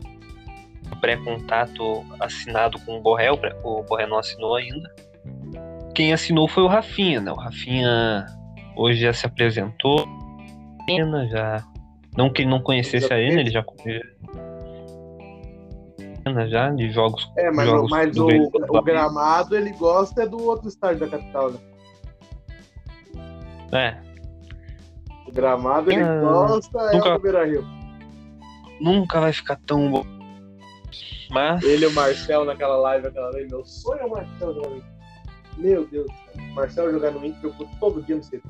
pré-contato 1.01 2.06
assinado 2.21 2.79
com 2.86 2.99
o 2.99 3.01
Borré, 3.01 3.29
o 3.29 3.84
Borré 3.84 4.08
não 4.08 4.17
assinou 4.17 4.56
ainda. 4.56 4.89
Quem 5.95 6.12
assinou 6.13 6.47
foi 6.47 6.63
o 6.63 6.67
Rafinha, 6.67 7.21
né? 7.21 7.32
O 7.32 7.36
Rafinha 7.36 8.25
hoje 8.75 9.01
já 9.01 9.13
se 9.13 9.25
apresentou, 9.25 10.06
já 11.29 11.63
não 12.17 12.32
que 12.32 12.41
ele 12.41 12.49
não 12.49 12.62
conhecesse 12.62 13.12
a 13.12 13.15
Arena, 13.15 13.39
ele 13.41 13.51
já 13.51 13.63
já 16.49 16.69
de 16.71 16.89
jogos 16.91 17.29
É, 17.38 17.51
mas, 17.51 17.67
Jogos 17.67 17.91
mas 17.91 18.17
o, 18.17 18.27
o 18.69 18.82
gramado 18.82 19.56
ele 19.56 19.71
gosta 19.73 20.23
é 20.23 20.27
do 20.27 20.41
outro 20.41 20.67
estádio 20.69 21.01
da 21.01 21.17
capital, 21.17 21.51
né? 21.51 21.60
é, 23.73 23.97
O 25.27 25.32
gramado 25.32 25.91
ele 25.91 26.01
Ah, 26.01 26.19
gosta 26.21 26.79
é 26.79 26.93
nunca- 26.93 27.10
o 27.12 27.13
do 27.17 27.21
Beira 27.21 27.45
Rio. 27.45 27.65
nunca 28.79 29.19
vai 29.19 29.34
ficar 29.34 29.58
tão 29.67 29.91
bom. 29.91 30.03
Mas 31.29 31.63
Ele 31.63 31.86
e 31.86 31.88
o 31.88 31.91
Marcel 31.93 32.45
naquela 32.45 32.77
live, 32.77 33.08
aquela 33.08 33.32
vez, 33.32 33.49
meu 33.49 33.65
sonho 33.65 34.01
é 34.01 34.06
o 34.06 34.12
Marcel 34.12 34.53
no 34.53 34.62
Inter. 34.77 34.92
Meu 35.58 35.88
Deus 35.88 36.06
do 36.06 36.13
céu. 36.13 36.44
O 36.52 36.56
Marcel 36.56 36.92
jogar 36.92 37.12
no 37.12 37.26
Inter, 37.26 37.39
eu 37.44 37.54
vou 37.54 37.68
todo 37.80 38.02
dia 38.04 38.16
no 38.16 38.22
CT. 38.22 38.42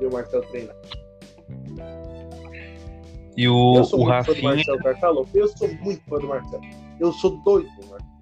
E 0.00 0.06
o 0.06 0.12
Marcel 0.12 0.42
treinar. 0.42 0.76
e 3.36 3.48
o, 3.48 3.76
eu 3.76 3.84
sou 3.84 4.00
o 4.00 4.04
muito 4.04 4.24
fã 4.24 4.32
do 4.32 4.34
Rafinha 4.34 4.54
Marcel, 4.54 4.78
cara. 4.78 4.96
Tá 4.96 5.10
louco? 5.10 5.30
Eu 5.34 5.48
sou 5.48 5.68
muito 5.74 6.02
fã 6.04 6.18
do 6.18 6.28
Marcel. 6.28 6.60
Eu 7.00 7.12
sou 7.12 7.36
doido 7.42 7.68
do 7.80 7.86
Marcel. 7.88 8.14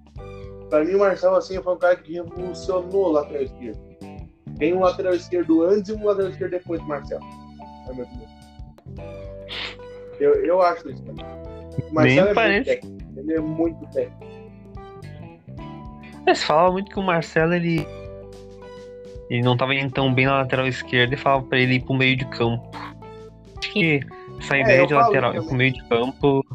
Pra 0.69 0.83
mim, 0.83 0.95
o 0.95 0.99
Marcel, 0.99 1.35
assim, 1.35 1.61
foi 1.61 1.73
um 1.73 1.77
cara 1.77 1.95
que 1.95 2.13
revolucionou 2.13 3.09
o 3.09 3.11
lateral 3.11 3.43
esquerdo. 3.43 3.79
Tem 4.57 4.73
um 4.73 4.79
lateral 4.79 5.13
esquerdo 5.13 5.63
antes 5.63 5.89
e 5.89 5.93
um 5.93 6.03
lateral 6.03 6.31
esquerdo 6.31 6.51
depois 6.51 6.81
do 6.81 6.87
Marcel. 6.87 7.19
É 7.87 7.93
meu 7.93 8.05
opinião. 8.05 8.33
Eu, 10.19 10.45
eu 10.45 10.61
acho 10.61 10.89
isso, 10.89 11.03
cara. 11.03 11.43
O 11.89 11.93
Marcelo 11.93 12.19
é 12.19 12.23
muito 12.23 12.35
parece. 12.35 12.65
técnico. 12.65 13.19
Ele 13.19 13.33
é 13.33 13.39
muito 13.39 13.91
técnico. 13.91 14.33
Mas 16.25 16.43
falava 16.43 16.71
muito 16.71 16.89
que 16.89 16.99
o 16.99 17.03
Marcelo 17.03 17.53
ele. 17.53 17.85
Ele 19.33 19.41
não 19.41 19.57
tava 19.57 19.73
indo 19.73 19.91
tão 19.91 20.13
bem 20.13 20.27
na 20.27 20.37
lateral 20.37 20.67
esquerda 20.67 21.15
e 21.15 21.17
falava 21.17 21.43
pra 21.47 21.57
ele 21.57 21.73
ir 21.75 21.79
pro 21.83 21.95
meio 21.95 22.15
de 22.15 22.23
campo. 22.25 22.69
Acho 23.57 23.73
que 23.73 23.99
essa 24.39 24.59
ideia 24.59 24.81
eu 24.81 24.85
de 24.85 24.93
lateral 24.93 25.33
ir 25.33 25.41
pro 25.43 25.55
meio 25.55 25.73
de 25.73 25.83
campo. 25.85 26.45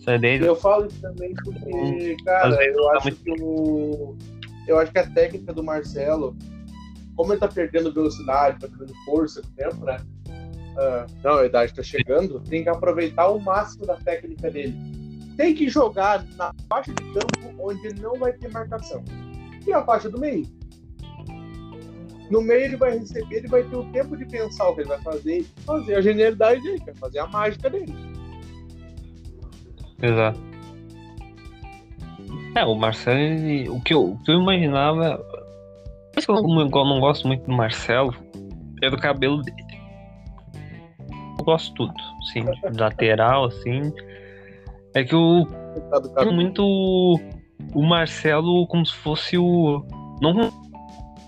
Essa 0.00 0.14
ideia 0.14 0.38
de. 0.38 0.46
Eu 0.46 0.56
falo 0.56 0.86
isso 0.86 0.98
também 1.02 1.34
porque, 1.44 2.16
cara, 2.24 2.48
Às 2.48 2.56
vezes 2.56 2.74
eu 2.74 2.84
tá 2.86 2.92
acho 2.96 3.06
muito- 3.06 3.22
que 3.22 3.42
o. 3.42 4.16
Eu 4.66 4.78
acho 4.78 4.90
que 4.90 4.98
a 4.98 5.10
técnica 5.10 5.52
do 5.52 5.62
Marcelo, 5.62 6.34
como 7.14 7.34
ele 7.34 7.40
tá 7.40 7.48
perdendo 7.48 7.92
velocidade, 7.92 8.58
tá 8.58 8.66
perdendo 8.66 8.94
força 9.04 9.42
com 9.42 9.48
o 9.48 9.50
tempo, 9.52 9.84
né? 9.84 9.98
Ah, 10.78 11.06
não, 11.22 11.34
a 11.34 11.44
idade 11.44 11.74
tá 11.74 11.82
chegando, 11.82 12.40
tem 12.40 12.62
que 12.62 12.70
aproveitar 12.70 13.28
o 13.28 13.38
máximo 13.38 13.84
da 13.84 13.96
técnica 13.96 14.50
dele. 14.50 14.74
Tem 15.36 15.54
que 15.54 15.68
jogar 15.68 16.24
na 16.38 16.54
faixa 16.66 16.94
de 16.94 17.04
campo 17.12 17.54
onde 17.58 17.86
ele 17.88 18.00
não 18.00 18.14
vai 18.14 18.32
ter 18.32 18.50
marcação. 18.50 19.04
E 19.66 19.70
a 19.70 19.84
faixa 19.84 20.08
do 20.08 20.18
meio. 20.18 20.46
No 22.30 22.40
meio 22.40 22.64
ele 22.64 22.76
vai 22.76 22.98
receber, 22.98 23.36
ele 23.36 23.48
vai 23.48 23.62
ter 23.64 23.76
o 23.76 23.84
tempo 23.86 24.16
de 24.16 24.24
pensar 24.24 24.68
o 24.68 24.74
que 24.74 24.82
ele 24.82 24.88
vai 24.88 25.00
fazer, 25.00 25.38
e 25.38 25.44
fazer 25.64 25.94
a 25.96 26.00
genialidade 26.00 26.62
dele, 26.62 26.82
é 26.86 26.94
fazer 26.94 27.18
a 27.18 27.26
mágica 27.26 27.68
dele. 27.68 27.94
Exato. 30.00 30.40
É, 32.54 32.64
o 32.64 32.74
Marcelo, 32.74 33.76
o, 33.76 33.80
que 33.80 33.94
eu, 33.94 34.12
o 34.12 34.18
que 34.22 34.30
eu 34.30 34.40
imaginava. 34.40 35.18
Por 36.12 36.18
isso 36.18 36.26
que 36.26 36.32
eu 36.32 36.42
não, 36.42 36.60
eu 36.60 36.68
não 36.68 37.00
gosto 37.00 37.26
muito 37.28 37.44
do 37.44 37.52
Marcelo 37.52 38.14
é 38.82 38.90
do 38.90 38.96
cabelo 38.96 39.42
dele. 39.42 39.56
Eu 41.38 41.44
gosto 41.44 41.68
de 41.68 41.74
tudo, 41.74 41.94
assim, 42.22 42.44
de 42.44 42.80
lateral, 42.80 43.46
assim. 43.46 43.92
É 44.94 45.04
que 45.04 45.14
eu 45.14 45.46
cara. 46.14 46.30
muito 46.32 46.64
o 47.74 47.82
Marcelo 47.82 48.66
como 48.66 48.84
se 48.84 48.94
fosse 48.94 49.38
o. 49.38 49.84
Não 50.20 50.32
o 50.32 50.69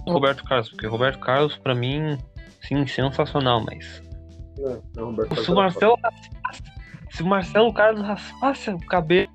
Roberto 0.06 0.44
Carlos, 0.44 0.68
porque 0.70 0.86
Roberto 0.86 1.18
Carlos, 1.20 1.56
pra 1.56 1.74
mim, 1.74 2.18
sim, 2.60 2.86
sensacional, 2.86 3.64
mas. 3.64 4.02
Não, 4.58 4.82
não, 4.94 5.04
Roberto 5.06 5.34
Se 5.34 5.50
o 5.50 5.54
Carlos. 5.54 5.74
Marcelo 5.74 5.98
raspasse, 6.02 6.62
se 7.10 7.22
o 7.22 7.26
Marcelo 7.26 7.74
Carlos 7.74 8.02
raspasse 8.02 8.70
o 8.70 8.78
cabelo, 8.78 9.30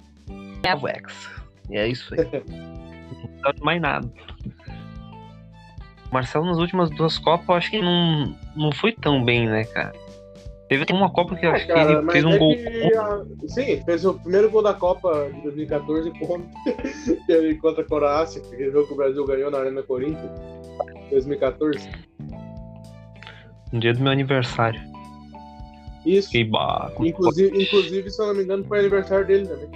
é 0.63 0.75
o 0.75 0.87
X. 0.87 1.29
E 1.69 1.77
é 1.77 1.87
isso 1.87 2.13
aí. 2.13 2.19
não 2.49 3.27
precisa 3.27 3.53
de 3.53 3.61
mais 3.61 3.81
nada. 3.81 4.11
O 6.09 6.13
Marcelo 6.13 6.45
nas 6.45 6.57
últimas 6.57 6.89
duas 6.91 7.17
Copas, 7.17 7.47
eu 7.47 7.55
acho 7.55 7.71
que 7.71 7.81
não, 7.81 8.35
não 8.55 8.71
foi 8.71 8.93
tão 8.93 9.23
bem, 9.23 9.47
né, 9.47 9.65
cara? 9.65 9.93
Teve 10.69 10.83
até 10.83 10.93
uma 10.93 11.09
Copa 11.09 11.35
que 11.35 11.45
eu 11.45 11.51
acho 11.51 11.65
que 11.65 11.71
ele 11.71 12.11
fez 12.11 12.25
um 12.25 12.31
é 12.31 12.37
gol. 12.37 12.53
que, 12.53 12.93
ah, 12.95 13.25
sim, 13.47 13.81
fez 13.85 14.05
o 14.05 14.15
primeiro 14.15 14.49
gol 14.49 14.61
da 14.61 14.73
Copa 14.73 15.29
de 15.33 15.41
2014 15.41 16.11
contra, 16.19 16.49
contra 17.61 17.81
a 17.81 17.85
Croácia, 17.85 18.41
que 18.41 18.67
o 18.67 18.95
Brasil 18.95 19.25
ganhou 19.25 19.49
na 19.49 19.59
Arena 19.59 19.81
Corinthians, 19.81 20.29
2014. 21.09 21.89
No 23.71 23.79
dia 23.79 23.93
do 23.93 24.01
meu 24.01 24.11
aniversário. 24.11 24.79
Isso. 26.05 26.29
Inclusive, 27.05 27.61
inclusive, 27.63 28.09
se 28.09 28.21
eu 28.21 28.27
não 28.27 28.35
me 28.35 28.43
engano, 28.43 28.63
foi 28.65 28.79
aniversário 28.79 29.27
dele 29.27 29.47
também. 29.47 29.69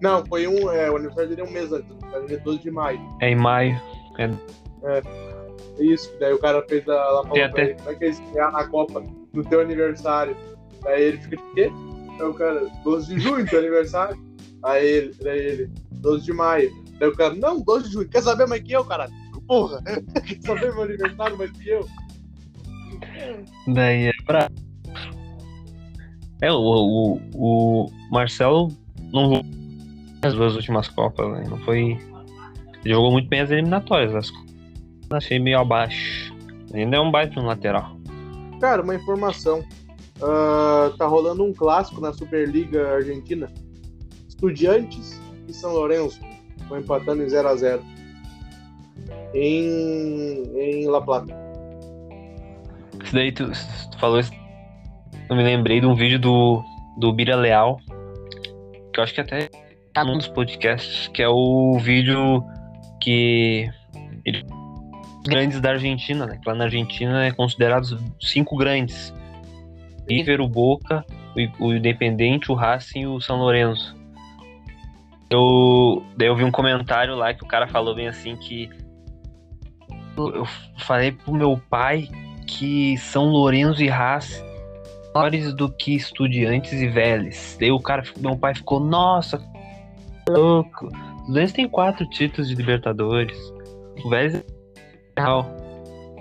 Não, 0.00 0.24
foi 0.24 0.46
um. 0.46 0.70
É, 0.70 0.90
o 0.90 0.96
aniversário 0.96 1.28
dele 1.28 1.42
é 1.42 1.44
um 1.44 1.50
mês 1.50 1.70
antes, 1.72 1.88
foi 2.10 2.36
12 2.38 2.58
de 2.60 2.70
maio. 2.70 3.00
É 3.20 3.30
em 3.30 3.36
maio. 3.36 3.78
Isso, 5.78 6.12
daí 6.18 6.32
o 6.32 6.38
cara 6.38 6.64
fez 6.68 6.86
a, 6.88 6.94
lá 6.94 7.22
falou 7.22 7.34
pra 7.34 7.46
até- 7.46 7.62
ele, 7.62 7.74
como 7.74 7.90
é 7.90 7.94
que 7.94 8.04
é 8.38 8.50
na 8.50 8.66
Copa 8.68 9.02
no 9.32 9.44
teu 9.44 9.60
aniversário? 9.60 10.36
Aí 10.86 11.02
ele 11.02 11.18
fica 11.18 11.36
de 11.36 11.42
quê? 11.54 11.70
Aí 12.18 12.26
o 12.26 12.34
cara, 12.34 12.66
12 12.82 13.14
de 13.14 13.20
junho, 13.20 13.46
teu 13.46 13.58
aniversário. 13.58 14.18
Aí 14.62 14.86
ele, 14.86 15.14
daí 15.22 15.38
ele, 15.38 15.70
12 15.92 16.24
de 16.24 16.32
maio. 16.32 16.70
Daí 16.98 17.08
o 17.08 17.16
cara, 17.16 17.34
não, 17.34 17.60
12 17.60 17.86
de 17.88 17.92
junho, 17.94 18.08
quer 18.08 18.22
saber 18.22 18.46
mais 18.46 18.62
que 18.62 18.72
eu, 18.72 18.84
caralho? 18.84 19.12
Porra, 19.50 19.82
quer 19.82 20.40
saber 20.42 20.72
meu 20.72 20.84
aniversário 20.84 21.36
mais 21.36 21.50
que 21.50 21.68
eu? 21.68 21.84
Daí 23.66 24.06
é 24.06 24.12
pra. 24.24 24.48
É, 26.40 26.52
o, 26.52 26.56
o, 26.56 27.20
o 27.34 27.90
Marcelo 28.12 28.68
não 29.12 29.24
jogou 29.24 29.42
as 30.22 30.34
duas 30.34 30.54
últimas 30.54 30.86
Copas, 30.86 31.32
né? 31.32 31.44
Não 31.50 31.58
foi. 31.62 31.98
Ele 32.84 32.94
jogou 32.94 33.10
muito 33.10 33.28
bem 33.28 33.40
as 33.40 33.50
eliminatórias. 33.50 34.14
As 34.14 34.32
achei 35.10 35.40
meio 35.40 35.58
abaixo. 35.58 36.32
Ainda 36.72 36.98
é 36.98 37.00
um 37.00 37.10
baita 37.10 37.40
no 37.40 37.48
lateral. 37.48 37.96
Cara, 38.60 38.82
uma 38.82 38.94
informação. 38.94 39.64
Ah, 40.22 40.92
tá 40.96 41.08
rolando 41.08 41.42
um 41.42 41.52
clássico 41.52 42.00
na 42.00 42.12
Superliga 42.12 42.94
Argentina. 42.94 43.50
Estudiantes 44.28 45.20
e 45.48 45.52
São 45.52 45.72
Lourenço. 45.72 46.20
Estão 46.56 46.78
empatando 46.78 47.24
em 47.24 47.26
0x0. 47.26 47.99
Em, 49.34 50.42
em 50.56 50.88
La 50.88 51.00
Plata. 51.00 51.34
Isso 53.02 53.14
daí 53.14 53.32
tu, 53.32 53.50
tu 53.90 53.98
falou 53.98 54.20
isso. 54.20 54.32
Eu 55.28 55.36
me 55.36 55.42
lembrei 55.42 55.80
de 55.80 55.86
um 55.86 55.94
vídeo 55.94 56.18
do, 56.18 56.62
do 56.98 57.12
Bira 57.12 57.36
Leal. 57.36 57.78
Que 58.92 59.00
eu 59.00 59.04
acho 59.04 59.14
que 59.14 59.20
até 59.20 59.48
tá 59.92 60.04
num 60.04 60.16
dos 60.16 60.28
podcasts, 60.28 61.08
que 61.08 61.22
é 61.22 61.28
o 61.28 61.78
vídeo 61.78 62.44
que 63.00 63.70
ele, 64.24 64.44
grandes 65.26 65.60
da 65.60 65.70
Argentina, 65.70 66.26
né? 66.26 66.38
Que 66.42 66.48
lá 66.48 66.54
na 66.54 66.64
Argentina 66.64 67.24
é 67.24 67.32
considerados 67.32 67.92
os 67.92 68.30
cinco 68.30 68.56
grandes. 68.56 69.14
River, 70.08 70.40
o 70.40 70.48
Boca, 70.48 71.04
o, 71.58 71.66
o 71.66 71.72
Independente, 71.72 72.50
o 72.50 72.54
Racing 72.54 73.00
e 73.00 73.06
o 73.06 73.20
São 73.20 73.38
Lourenço. 73.38 73.96
Eu, 75.30 76.02
daí 76.16 76.26
eu 76.26 76.34
vi 76.34 76.42
um 76.42 76.50
comentário 76.50 77.14
lá 77.14 77.32
que 77.32 77.44
o 77.44 77.46
cara 77.46 77.68
falou 77.68 77.94
bem 77.94 78.08
assim 78.08 78.34
que 78.36 78.68
eu, 80.28 80.34
eu 80.36 80.46
falei 80.78 81.12
pro 81.12 81.32
meu 81.32 81.60
pai 81.70 82.08
que 82.46 82.96
São 82.98 83.26
Lourenço 83.30 83.82
e 83.82 83.88
Racing 83.88 84.50
maiores 85.14 85.52
do 85.54 85.68
que 85.68 85.94
Estudiantes 85.94 86.72
e 86.72 86.86
Vélez. 86.88 87.56
Daí 87.58 87.70
o 87.72 87.80
cara, 87.80 88.02
meu 88.18 88.36
pai 88.36 88.54
ficou, 88.54 88.78
nossa, 88.80 89.40
louco. 90.28 90.88
Os 91.26 91.34
dois 91.34 91.52
têm 91.52 91.68
quatro 91.68 92.08
títulos 92.10 92.48
de 92.48 92.54
Libertadores. 92.54 93.36
O 94.04 94.08
Vélez 94.08 94.34
é 94.36 95.20
real. 95.20 95.46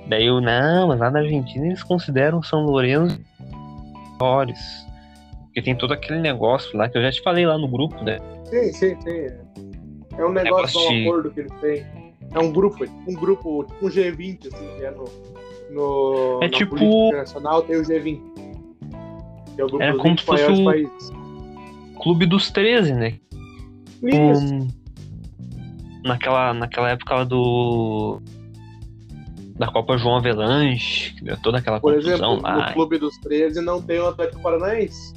Daí 0.07 0.25
eu, 0.25 0.41
não, 0.41 0.87
mas 0.87 0.99
lá 0.99 1.11
na 1.11 1.19
Argentina 1.19 1.67
eles 1.67 1.83
consideram 1.83 2.41
São 2.41 2.61
Lourenço 2.63 3.19
maiores. 4.19 4.59
Porque 5.45 5.61
tem 5.61 5.75
todo 5.75 5.93
aquele 5.93 6.19
negócio 6.19 6.75
lá 6.77 6.89
que 6.89 6.97
eu 6.97 7.01
já 7.01 7.11
te 7.11 7.21
falei 7.21 7.45
lá 7.45 7.57
no 7.57 7.67
grupo, 7.67 8.03
né? 8.03 8.17
Sim, 8.45 8.71
sim, 8.73 9.01
sim. 9.01 9.27
É 10.17 10.25
um 10.25 10.31
negócio, 10.31 10.79
Negócio 10.79 10.89
de- 10.89 11.07
acordo 11.07 11.31
que 11.31 11.39
eles 11.41 11.53
têm. 11.61 11.85
É 12.33 12.39
um 12.39 12.51
grupo, 12.51 12.85
um 13.07 13.13
grupo, 13.13 13.63
tipo 13.65 13.85
um 13.85 13.89
G20, 13.89 14.47
assim, 14.53 14.67
que 14.77 14.85
é 14.85 14.91
no. 14.91 15.05
no 15.71 16.39
É 16.43 16.49
tipo- 16.49 16.75
internacional 16.77 17.61
tem 17.63 17.77
o 17.77 17.81
G20. 17.83 18.21
Que 19.55 19.61
é 19.61 19.63
o 19.65 19.67
grupo 19.67 19.83
É 19.83 19.91
dos 19.91 20.01
como 20.01 20.09
20 20.15 20.19
se 20.19 20.25
fosse 20.25 20.43
maiores 20.43 20.59
o- 20.59 20.65
países. 20.65 21.11
Clube 22.01 22.25
dos 22.25 22.51
13, 22.51 22.93
né? 22.93 23.19
Isso. 24.03 24.53
Um, 24.55 24.67
naquela, 26.05 26.53
naquela 26.53 26.89
época 26.91 27.25
do. 27.25 28.21
Da 29.57 29.67
Copa 29.67 29.97
João 29.97 30.15
Avelanche, 30.15 31.13
toda 31.43 31.57
aquela 31.57 31.81
Por 31.81 31.91
confusão 31.93 32.13
exemplo, 32.13 32.41
lá. 32.41 32.67
no 32.67 32.73
Clube 32.73 32.97
dos 32.97 33.17
13 33.17 33.59
não 33.59 33.81
tem 33.81 33.99
o 33.99 34.07
Atlético 34.07 34.41
Paranaense. 34.41 35.13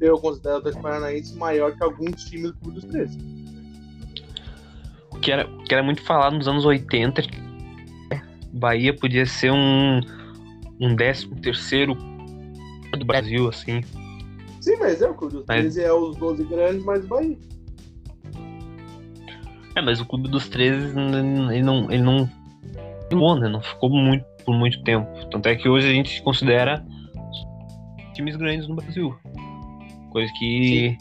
Eu 0.00 0.18
considero 0.18 0.56
o 0.56 0.58
Atlético 0.58 0.82
Paranaense 0.82 1.36
maior 1.36 1.76
que 1.76 1.84
alguns 1.84 2.24
times 2.24 2.50
do 2.50 2.58
Clube 2.58 2.80
dos 2.80 2.84
13. 2.90 3.16
Que 5.20 5.30
era, 5.32 5.44
que 5.66 5.74
era 5.74 5.82
muito 5.82 6.02
falado 6.02 6.36
nos 6.36 6.48
anos 6.48 6.64
80. 6.64 7.22
que 7.22 7.48
Bahia 8.52 8.94
podia 8.94 9.26
ser 9.26 9.52
um, 9.52 10.00
um 10.80 10.96
13 10.96 11.28
terceiro 11.36 11.94
do 12.98 13.04
Brasil, 13.04 13.48
assim. 13.48 13.80
Sim, 14.60 14.76
mas 14.80 15.00
é 15.02 15.08
o 15.08 15.14
Clube 15.14 15.34
dos 15.34 15.44
Mas- 15.46 15.60
13 15.60 15.82
é 15.84 15.92
os 15.92 16.16
12 16.16 16.44
grandes 16.44 16.84
mais 16.84 17.04
Bahia. 17.06 17.36
É, 19.76 19.80
mas 19.80 20.00
o 20.00 20.06
Clube 20.06 20.28
dos 20.28 20.48
13, 20.48 20.92
n- 20.98 21.54
ele 21.54 21.62
não, 21.62 21.90
ele 21.90 22.02
não 22.02 22.28
ficou, 23.08 23.36
né? 23.36 23.48
Não 23.48 23.60
ficou 23.62 23.90
muito, 23.90 24.24
por 24.44 24.54
muito 24.56 24.82
tempo. 24.82 25.06
Tanto 25.30 25.46
é 25.46 25.54
que 25.54 25.68
hoje 25.68 25.86
a 25.88 25.92
gente 25.92 26.20
considera 26.22 26.84
times 28.14 28.34
grandes 28.36 28.66
no 28.66 28.74
Brasil. 28.74 29.14
Coisa 30.10 30.32
que. 30.38 30.96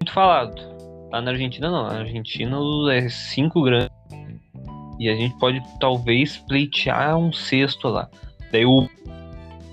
Muito 0.00 0.12
falado. 0.12 0.60
Lá 1.10 1.20
na 1.20 1.30
Argentina 1.30 1.70
não. 1.70 1.84
Na 1.84 2.00
Argentina 2.00 2.56
é 2.92 3.08
cinco 3.08 3.62
grandes. 3.62 3.90
E 4.98 5.08
a 5.08 5.14
gente 5.14 5.38
pode 5.38 5.62
talvez 5.78 6.36
pleitear 6.38 7.16
um 7.16 7.32
sexto 7.32 7.88
lá. 7.88 8.08
Daí 8.50 8.64
o, 8.64 8.88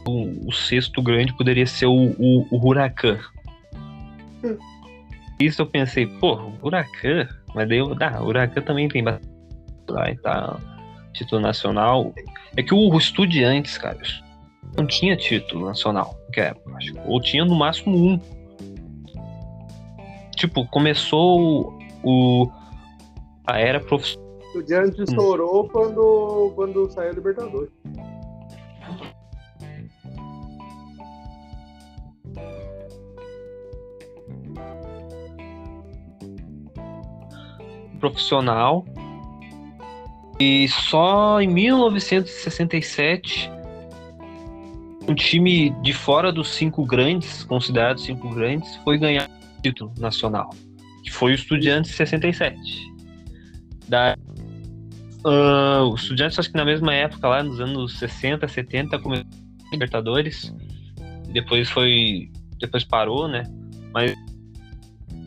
o, 0.08 0.48
o 0.50 0.52
sexto 0.52 1.02
grande 1.02 1.34
poderia 1.36 1.66
ser 1.66 1.88
o, 1.88 2.12
o, 2.20 2.48
o 2.52 2.68
Huracan. 2.68 3.20
Isso 5.40 5.62
eu 5.62 5.66
pensei, 5.66 6.06
pô, 6.06 6.52
Huracan, 6.62 7.28
mas 7.54 7.68
daí 7.68 7.80
eu, 7.80 7.96
ah, 8.00 8.22
o 8.22 8.28
Huracan 8.28 8.62
também 8.62 8.88
tem 8.88 9.04
bastante 9.04 9.28
lá 9.90 10.12
e 10.12 10.18
tal, 10.18 10.60
título 11.14 11.42
nacional. 11.42 12.14
É 12.56 12.64
que 12.64 12.74
o 12.74 12.98
Estudiantes, 12.98 13.78
cara, 13.78 13.98
não 14.78 14.86
tinha 14.86 15.16
título 15.16 15.66
nacional 15.66 16.18
naquela 16.28 16.48
época, 16.50 16.78
acho. 16.78 16.94
Ou 17.06 17.20
tinha 17.20 17.44
no 17.44 17.56
máximo 17.56 17.98
um. 17.98 18.20
Tipo, 20.36 20.68
começou 20.68 21.78
o, 22.04 22.50
a 23.48 23.60
era 23.60 23.80
profissional. 23.80 24.26
O 24.54 24.64
Diante 24.64 25.02
estourou 25.02 25.68
quando, 25.70 26.52
quando 26.56 26.90
saiu 26.92 27.12
a 27.12 27.14
Libertadores. 27.14 27.72
profissional. 38.06 38.86
E 40.40 40.68
só 40.68 41.42
em 41.42 41.48
1967 41.48 43.52
um 45.08 45.14
time 45.14 45.70
de 45.82 45.94
fora 45.94 46.32
dos 46.32 46.50
cinco 46.50 46.84
grandes, 46.84 47.44
considerados 47.44 48.04
cinco 48.04 48.28
grandes, 48.30 48.76
foi 48.78 48.98
ganhar 48.98 49.30
título 49.66 49.92
nacional, 50.00 50.50
que 51.04 51.12
foi 51.12 51.32
o 51.32 51.36
Estudiantes 51.36 51.92
67. 51.92 52.58
Da, 53.88 54.16
uh, 55.26 55.90
o 55.90 55.96
Estudiantes, 55.96 56.38
acho 56.38 56.52
que 56.52 56.58
na 56.58 56.66
mesma 56.66 56.94
época, 56.94 57.28
lá 57.28 57.44
nos 57.44 57.60
anos 57.60 57.98
60, 57.98 58.48
70, 58.48 59.00
começou 59.00 59.26
a 59.26 59.72
Libertadores, 59.72 60.54
depois 61.32 61.70
foi. 61.70 62.32
depois 62.60 62.84
parou, 62.84 63.28
né? 63.28 63.44
Mas. 63.94 64.16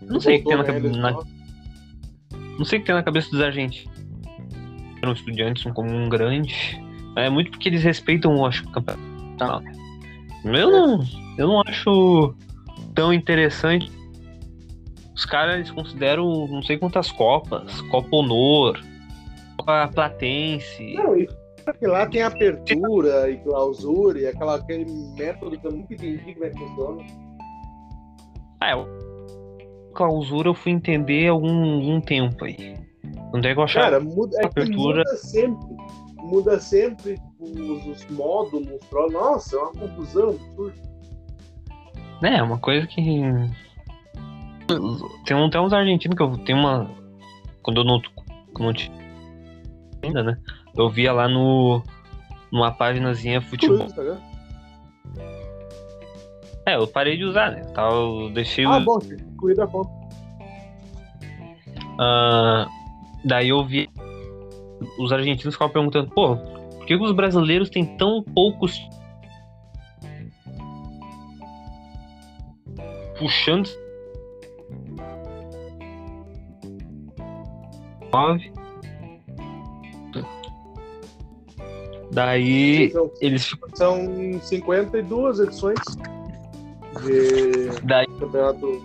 Não 0.03 0.21
sei 0.21 0.37
o 0.37 0.39
que 0.39 0.49
tem 0.49 0.57
na, 0.57 0.65
cabeça 0.65 0.97
na, 0.97 1.13
não 2.59 2.65
sei 2.65 2.79
o 2.79 2.81
que 2.81 2.87
tem 2.87 2.95
na 2.95 3.03
cabeça 3.03 3.31
dos 3.31 3.41
argentinos. 3.41 3.93
Eram 5.03 5.13
estudiantes, 5.13 5.67
um 5.67 5.73
comum 5.73 6.09
grande. 6.09 6.81
É 7.15 7.29
muito 7.29 7.51
porque 7.51 7.69
eles 7.69 7.83
respeitam, 7.83 8.45
acho, 8.47 8.65
o 8.65 8.71
campeonato. 8.71 9.03
Tá. 9.37 9.61
Eu 10.45 10.71
não, 10.71 11.05
eu 11.37 11.47
não 11.47 11.61
acho 11.67 12.35
tão 12.95 13.13
interessante. 13.13 13.98
Os 15.19 15.25
caras 15.25 15.69
consideram 15.73 16.47
não 16.47 16.63
sei 16.63 16.79
quantas 16.79 17.11
copas, 17.11 17.81
Copa 17.91 18.09
Honor, 18.13 18.81
Copa 19.57 19.91
Platense. 19.93 20.95
Não, 20.95 21.19
e 21.19 21.29
lá 21.83 22.07
tem 22.07 22.23
apertura 22.23 23.29
e 23.29 23.37
clausura 23.39 24.21
e 24.21 24.29
aquela, 24.29 24.55
aquele 24.55 24.87
método 25.19 25.59
que 25.59 25.67
eu 25.67 25.73
nunca 25.73 25.93
entendi 25.93 26.35
como 26.35 26.45
é 26.45 26.51
que 26.51 26.59
funciona. 26.59 27.07
Ah, 28.61 28.71
é, 28.71 28.87
clausura 29.93 30.51
eu 30.51 30.55
fui 30.55 30.71
entender 30.71 31.27
algum, 31.27 31.75
algum 31.75 32.01
tempo 32.01 32.45
aí. 32.45 32.77
Não 33.33 33.41
tem 33.41 33.57
que 33.57 33.61
achar. 33.61 33.83
Cara, 33.83 33.99
muda, 33.99 34.37
é 34.41 34.47
apertura... 34.47 34.99
muda 34.99 35.17
sempre. 35.17 35.77
Muda 36.15 36.61
sempre 36.61 37.17
os, 37.41 37.87
os 37.87 38.11
módulos. 38.11 38.79
Nossa, 39.11 39.57
é 39.57 39.59
uma 39.59 39.73
confusão 39.73 40.29
absurda. 40.29 40.81
É, 42.23 42.37
é, 42.37 42.43
uma 42.43 42.59
coisa 42.59 42.87
que. 42.87 43.21
Tem, 45.25 45.37
um, 45.37 45.51
tem 45.51 45.61
uns 45.61 45.73
argentinos 45.73 46.17
que 46.17 46.23
eu 46.23 46.37
tenho 46.39 46.59
uma. 46.59 46.91
Quando 47.63 47.81
eu 47.81 47.85
não, 47.85 48.01
não 48.59 48.73
tinha 48.73 48.97
ainda, 50.03 50.23
né? 50.23 50.39
Eu 50.77 50.89
via 50.89 51.13
lá 51.13 51.29
no. 51.29 51.83
numa 52.53 52.71
páginazinha 52.71 53.41
futebol. 53.41 53.87
Isso, 53.87 54.19
é, 56.67 56.77
eu 56.77 56.87
parei 56.87 57.17
de 57.17 57.25
usar, 57.25 57.51
né? 57.53 57.63
Eu 57.77 58.31
deixei 58.35 58.67
ah, 58.67 58.77
o... 58.77 58.85
bom, 58.85 58.99
excluído 58.99 59.63
a 59.63 59.67
conta. 59.67 59.91
Daí 63.25 63.49
eu 63.49 63.65
vi 63.65 63.89
os 64.99 65.13
argentinos 65.13 65.55
ficavam 65.55 65.73
perguntando, 65.73 66.11
pô, 66.11 66.37
por 66.37 66.87
que 66.87 66.95
os 66.95 67.13
brasileiros 67.13 67.69
têm 67.71 67.97
tão 67.97 68.23
poucos 68.23 68.81
puxando 73.19 73.69
nove 78.13 78.53
daí 82.11 82.91
são, 82.91 83.11
eles 83.21 83.57
são 83.75 84.41
52 84.43 85.41
edições 85.41 85.79
de 87.05 87.81
Daí, 87.85 88.07
campeonato. 88.19 88.83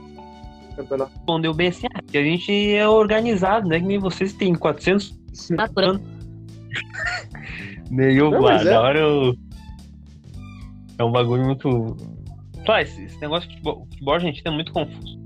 campeonato. 0.75 1.11
Respondeu 1.13 1.53
bem 1.53 1.69
assim: 1.69 1.87
ah, 1.93 2.01
que 2.01 2.17
a 2.17 2.23
gente 2.23 2.73
é 2.73 2.87
organizado, 2.87 3.67
né? 3.67 3.79
Que 3.79 3.85
nem 3.85 3.99
vocês 3.99 4.33
têm 4.33 4.53
400 4.53 5.17
matando. 5.51 6.01
Meio 7.89 8.31
guarda, 8.31 8.71
é. 8.71 8.77
hora 8.77 8.99
eu. 8.99 9.35
É 10.97 11.03
um 11.03 11.11
bagulho 11.11 11.45
muito. 11.45 11.97
Tá, 12.65 12.81
esse, 12.81 13.03
esse 13.03 13.19
negócio 13.19 13.49
de 13.49 13.55
futebol, 13.55 13.87
futebol 13.89 14.13
argentino 14.13 14.51
é 14.51 14.51
muito 14.51 14.71
confuso. 14.71 15.19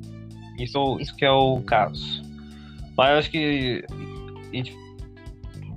Isso, 0.57 0.97
isso 0.99 1.15
que 1.15 1.25
é 1.25 1.31
o 1.31 1.61
caso. 1.61 2.23
Mas 2.97 3.11
eu 3.11 3.17
acho 3.17 3.31
que 3.31 3.85
a 3.89 4.55
gente 4.55 4.75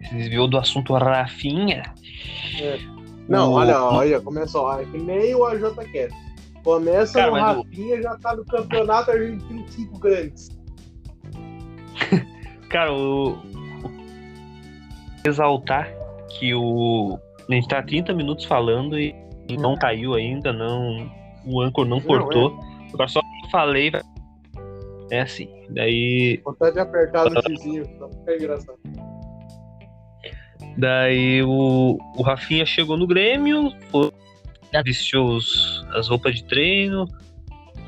se 0.08 0.14
desviou 0.14 0.48
do 0.48 0.56
assunto 0.56 0.94
Rafinha. 0.94 1.82
É. 2.58 2.78
Não, 3.28 3.50
o... 3.50 3.54
olha, 3.54 3.82
olha, 3.82 4.20
começou. 4.20 4.72
É 4.80 4.84
que 4.86 4.98
nem 4.98 5.34
o 5.34 5.44
AJCast. 5.44 6.18
Começa 6.64 7.12
Cara, 7.14 7.30
no 7.30 7.62
Rafinha, 7.62 7.96
eu... 7.96 8.02
já 8.02 8.16
tá 8.18 8.34
no 8.34 8.44
campeonato 8.44 9.10
argentino 9.10 9.68
cinco 9.68 9.98
grandes. 9.98 10.48
Cara, 12.70 12.92
o... 12.92 13.38
exaltar 15.24 15.88
que 16.38 16.54
o 16.54 17.18
a 17.48 17.54
gente 17.54 17.68
tá 17.68 17.82
30 17.82 18.14
minutos 18.14 18.44
falando 18.44 18.98
e 18.98 19.14
não 19.58 19.74
caiu 19.74 20.14
ainda, 20.14 20.52
não 20.52 21.10
o 21.44 21.60
Anchor 21.60 21.84
não, 21.84 21.96
não 21.96 22.00
cortou. 22.00 22.58
É. 22.88 22.94
Agora 22.94 23.08
só 23.08 23.20
falei 23.50 23.90
é 25.10 25.20
assim. 25.20 25.48
Daí. 25.70 26.40
Vontade 26.44 26.74
de 26.74 26.80
apertar 26.80 27.30
no 27.30 27.40
vizinho, 27.42 27.84
só 27.98 28.08
fica 28.08 28.36
engraçado. 28.36 28.78
Daí 30.76 31.42
o, 31.42 31.98
o 32.16 32.22
Rafinha 32.22 32.64
chegou 32.64 32.96
no 32.96 33.06
Grêmio, 33.06 33.72
foi 33.90 34.12
vestiu 34.84 35.24
os, 35.24 35.84
as 35.94 36.08
roupas 36.08 36.36
de 36.36 36.44
treino. 36.44 37.06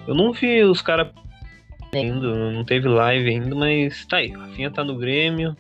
Eu 0.07 0.15
não 0.15 0.33
vi 0.33 0.65
os 0.65 0.83
caras 0.83 1.13
ainda, 1.95 2.53
não 2.53 2.65
teve 2.65 2.89
live 2.89 3.29
ainda, 3.29 3.55
mas 3.55 4.05
tá 4.07 4.17
aí. 4.17 4.35
A 4.35 4.39
Rafinha 4.39 4.71
tá 4.71 4.83
no 4.83 4.99
Grêmio. 4.99 5.57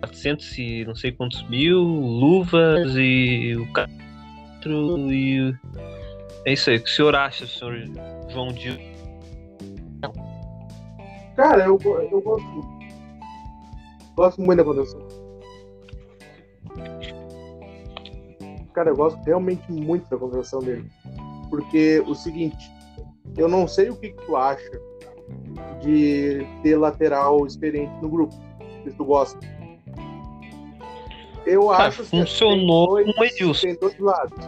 400 0.00 0.58
e 0.58 0.84
não 0.84 0.94
sei 0.94 1.10
quantos 1.12 1.42
mil, 1.48 1.82
luvas 1.82 2.94
e 2.96 3.56
o 3.56 3.66
4 3.72 5.12
e. 5.12 5.54
É 6.44 6.52
isso 6.52 6.70
aí. 6.70 6.76
O 6.76 6.82
que 6.82 6.90
o 6.90 6.92
senhor 6.92 7.16
acha, 7.16 7.46
senhor 7.46 7.74
João 8.30 8.52
Dio? 9.98 10.12
Cara, 11.36 11.64
eu, 11.64 11.78
eu 12.10 12.20
gosto. 12.20 12.78
Gosto 14.16 14.42
muito 14.42 14.58
da 14.58 14.64
condição. 14.64 15.18
cara, 18.78 18.90
eu 18.90 18.96
gosto 18.96 19.20
realmente 19.24 19.70
muito 19.72 20.08
da 20.08 20.16
contratação 20.16 20.60
dele. 20.60 20.88
Porque 21.50 22.00
o 22.06 22.14
seguinte, 22.14 22.70
eu 23.36 23.48
não 23.48 23.66
sei 23.66 23.90
o 23.90 23.96
que, 23.96 24.10
que 24.10 24.26
tu 24.26 24.36
acha 24.36 24.70
de 25.82 26.46
ter 26.62 26.76
lateral 26.76 27.44
experiente 27.44 27.92
no 28.00 28.08
grupo, 28.08 28.34
se 28.84 28.92
tu 28.92 29.04
gosta. 29.04 29.38
Eu 31.44 31.70
acho 31.70 32.04
que 32.04 32.10
funcionou 32.10 32.88
dois, 32.88 33.14
com 33.14 33.20
o 33.20 33.24
Edilson. 33.24 33.66
Tem 33.66 33.74
dois 33.74 33.98
lados. 33.98 34.38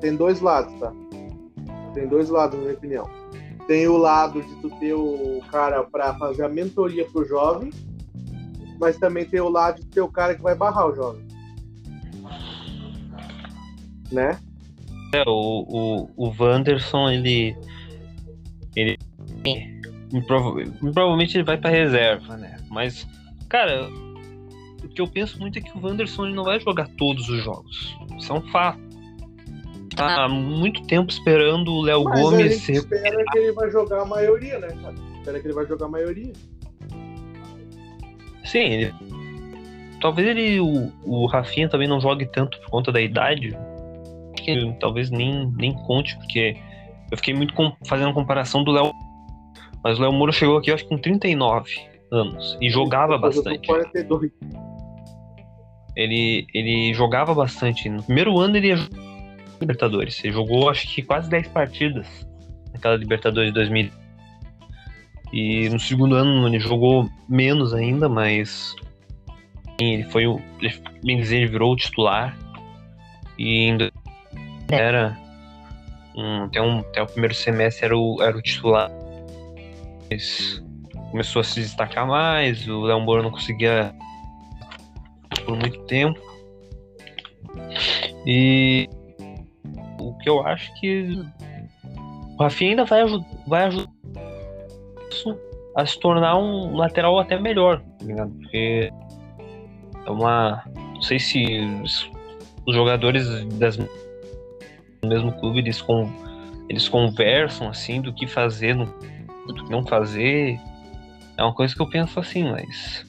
Tem 0.00 0.16
dois 0.16 0.40
lados, 0.40 0.80
tá? 0.80 0.92
Tem 1.94 2.06
dois 2.06 2.28
lados, 2.28 2.58
na 2.58 2.64
minha 2.64 2.76
opinião. 2.76 3.10
Tem 3.68 3.86
o 3.86 3.96
lado 3.96 4.42
de 4.42 4.54
tu 4.56 4.70
ter 4.80 4.94
o 4.94 5.40
cara 5.48 5.84
para 5.84 6.14
fazer 6.14 6.44
a 6.44 6.48
mentoria 6.48 7.04
pro 7.04 7.24
jovem, 7.24 7.70
mas 8.80 8.98
também 8.98 9.24
tem 9.24 9.40
o 9.40 9.48
lado 9.48 9.80
de 9.80 9.86
ter 9.86 10.00
o 10.00 10.08
cara 10.08 10.34
que 10.34 10.42
vai 10.42 10.56
barrar 10.56 10.88
o 10.88 10.94
jovem 10.96 11.28
né? 14.10 14.38
É, 15.14 15.22
o, 15.26 16.10
o, 16.16 16.28
o 16.28 16.34
Wanderson, 16.38 17.10
ele. 17.10 17.56
Ele. 18.76 18.98
Provavelmente 20.82 21.36
ele 21.36 21.44
vai 21.44 21.58
pra 21.58 21.70
reserva, 21.70 22.36
né? 22.36 22.58
Mas, 22.70 23.06
cara, 23.48 23.88
o 24.82 24.88
que 24.88 25.00
eu 25.00 25.06
penso 25.06 25.38
muito 25.38 25.58
é 25.58 25.62
que 25.62 25.76
o 25.76 25.80
Wanderson 25.84 26.26
ele 26.26 26.34
não 26.34 26.44
vai 26.44 26.58
jogar 26.60 26.88
todos 26.96 27.28
os 27.28 27.42
jogos. 27.42 27.96
Isso 28.18 28.32
é 28.32 28.36
um 28.36 28.48
fato. 28.48 28.87
Tá 29.98 30.24
há 30.24 30.28
muito 30.28 30.86
tempo 30.86 31.10
esperando 31.10 31.72
o 31.72 31.82
Léo 31.82 32.04
Gomes. 32.04 32.40
A 32.40 32.48
gente 32.48 32.72
espera 32.72 33.24
que 33.32 33.38
ele 33.38 33.52
vai 33.52 33.68
jogar 33.68 34.02
a 34.02 34.04
maioria, 34.04 34.58
né, 34.60 34.68
cara? 34.68 34.94
Espera 35.18 35.40
que 35.40 35.46
ele 35.46 35.54
vai 35.54 35.66
jogar 35.66 35.86
a 35.86 35.88
maioria. 35.88 36.32
Sim, 38.44 38.60
ele... 38.60 38.94
talvez 40.00 40.28
ele, 40.28 40.60
o, 40.60 40.92
o 41.04 41.26
Rafinha 41.26 41.68
também 41.68 41.88
não 41.88 42.00
jogue 42.00 42.26
tanto 42.26 42.60
por 42.60 42.70
conta 42.70 42.92
da 42.92 43.00
idade, 43.00 43.58
que 44.36 44.76
talvez 44.78 45.10
nem, 45.10 45.52
nem 45.56 45.74
conte, 45.74 46.16
porque 46.16 46.56
eu 47.10 47.16
fiquei 47.16 47.34
muito 47.34 47.52
com, 47.54 47.72
fazendo 47.84 48.14
comparação 48.14 48.62
do 48.62 48.70
Léo. 48.70 48.92
Mas 49.82 49.98
o 49.98 50.02
Léo 50.02 50.12
Moura 50.12 50.32
chegou 50.32 50.58
aqui, 50.58 50.70
acho 50.70 50.84
que 50.84 50.90
com 50.90 50.98
39 50.98 51.70
anos. 52.12 52.56
E 52.60 52.70
jogava 52.70 53.18
bastante. 53.18 53.66
42. 53.66 54.30
Ele, 55.96 56.46
ele 56.54 56.94
jogava 56.94 57.34
bastante. 57.34 57.88
No 57.88 58.02
primeiro 58.02 58.38
ano 58.38 58.56
ele 58.56 58.68
ia 58.68 58.76
Libertadores. 59.60 60.22
Ele 60.22 60.32
jogou 60.32 60.68
acho 60.68 60.86
que 60.94 61.02
quase 61.02 61.28
10 61.28 61.48
partidas 61.48 62.06
naquela 62.72 62.96
Libertadores 62.96 63.48
de 63.48 63.54
2000. 63.54 63.90
E 65.32 65.68
no 65.68 65.78
segundo 65.78 66.14
ano 66.14 66.46
ele 66.46 66.58
jogou 66.58 67.08
menos 67.28 67.74
ainda, 67.74 68.08
mas 68.08 68.74
ele 69.80 70.04
foi 70.04 70.26
o. 70.26 70.40
Bem 71.04 71.18
dizer, 71.18 71.38
ele 71.38 71.46
virou 71.46 71.72
o 71.72 71.76
titular. 71.76 72.36
E 73.38 73.68
ainda 73.68 73.92
era. 74.70 75.16
Um, 76.16 76.44
até, 76.44 76.60
um, 76.60 76.78
até 76.80 77.02
o 77.02 77.06
primeiro 77.06 77.34
semestre 77.34 77.84
era 77.86 77.96
o, 77.96 78.20
era 78.22 78.36
o 78.36 78.42
titular. 78.42 78.90
Mas 80.10 80.62
começou 81.10 81.40
a 81.40 81.44
se 81.44 81.60
destacar 81.60 82.06
mais, 82.06 82.66
o 82.66 82.82
Léo 82.82 83.00
Moura 83.00 83.22
não 83.22 83.30
conseguia 83.30 83.94
por 85.44 85.56
muito 85.56 85.78
tempo. 85.84 86.20
E 88.26 88.88
o 90.18 90.20
que 90.20 90.28
eu 90.28 90.44
acho 90.44 90.74
que 90.80 91.24
o 92.36 92.42
Rafinha 92.42 92.70
ainda 92.70 92.84
vai, 92.84 93.04
vai 93.46 93.64
ajudar 93.66 93.88
a 95.76 95.86
se 95.86 95.98
tornar 96.00 96.36
um 96.36 96.76
lateral 96.76 97.18
até 97.20 97.38
melhor, 97.38 97.80
tá 97.80 98.04
ligado? 98.04 98.30
Porque 98.32 98.92
é 100.04 100.10
uma. 100.10 100.64
Não 100.74 101.02
sei 101.02 101.20
se 101.20 101.44
os 102.66 102.74
jogadores 102.74 103.44
das, 103.54 103.76
do 103.76 103.88
mesmo 105.04 105.32
clube 105.32 105.60
eles, 105.60 105.84
eles 106.68 106.88
conversam 106.88 107.68
assim 107.68 108.00
do 108.00 108.12
que 108.12 108.26
fazer, 108.26 108.74
no, 108.74 108.86
do 109.46 109.64
que 109.64 109.70
não 109.70 109.86
fazer. 109.86 110.58
É 111.36 111.44
uma 111.44 111.54
coisa 111.54 111.72
que 111.72 111.80
eu 111.80 111.88
penso 111.88 112.18
assim, 112.18 112.50
mas. 112.50 113.06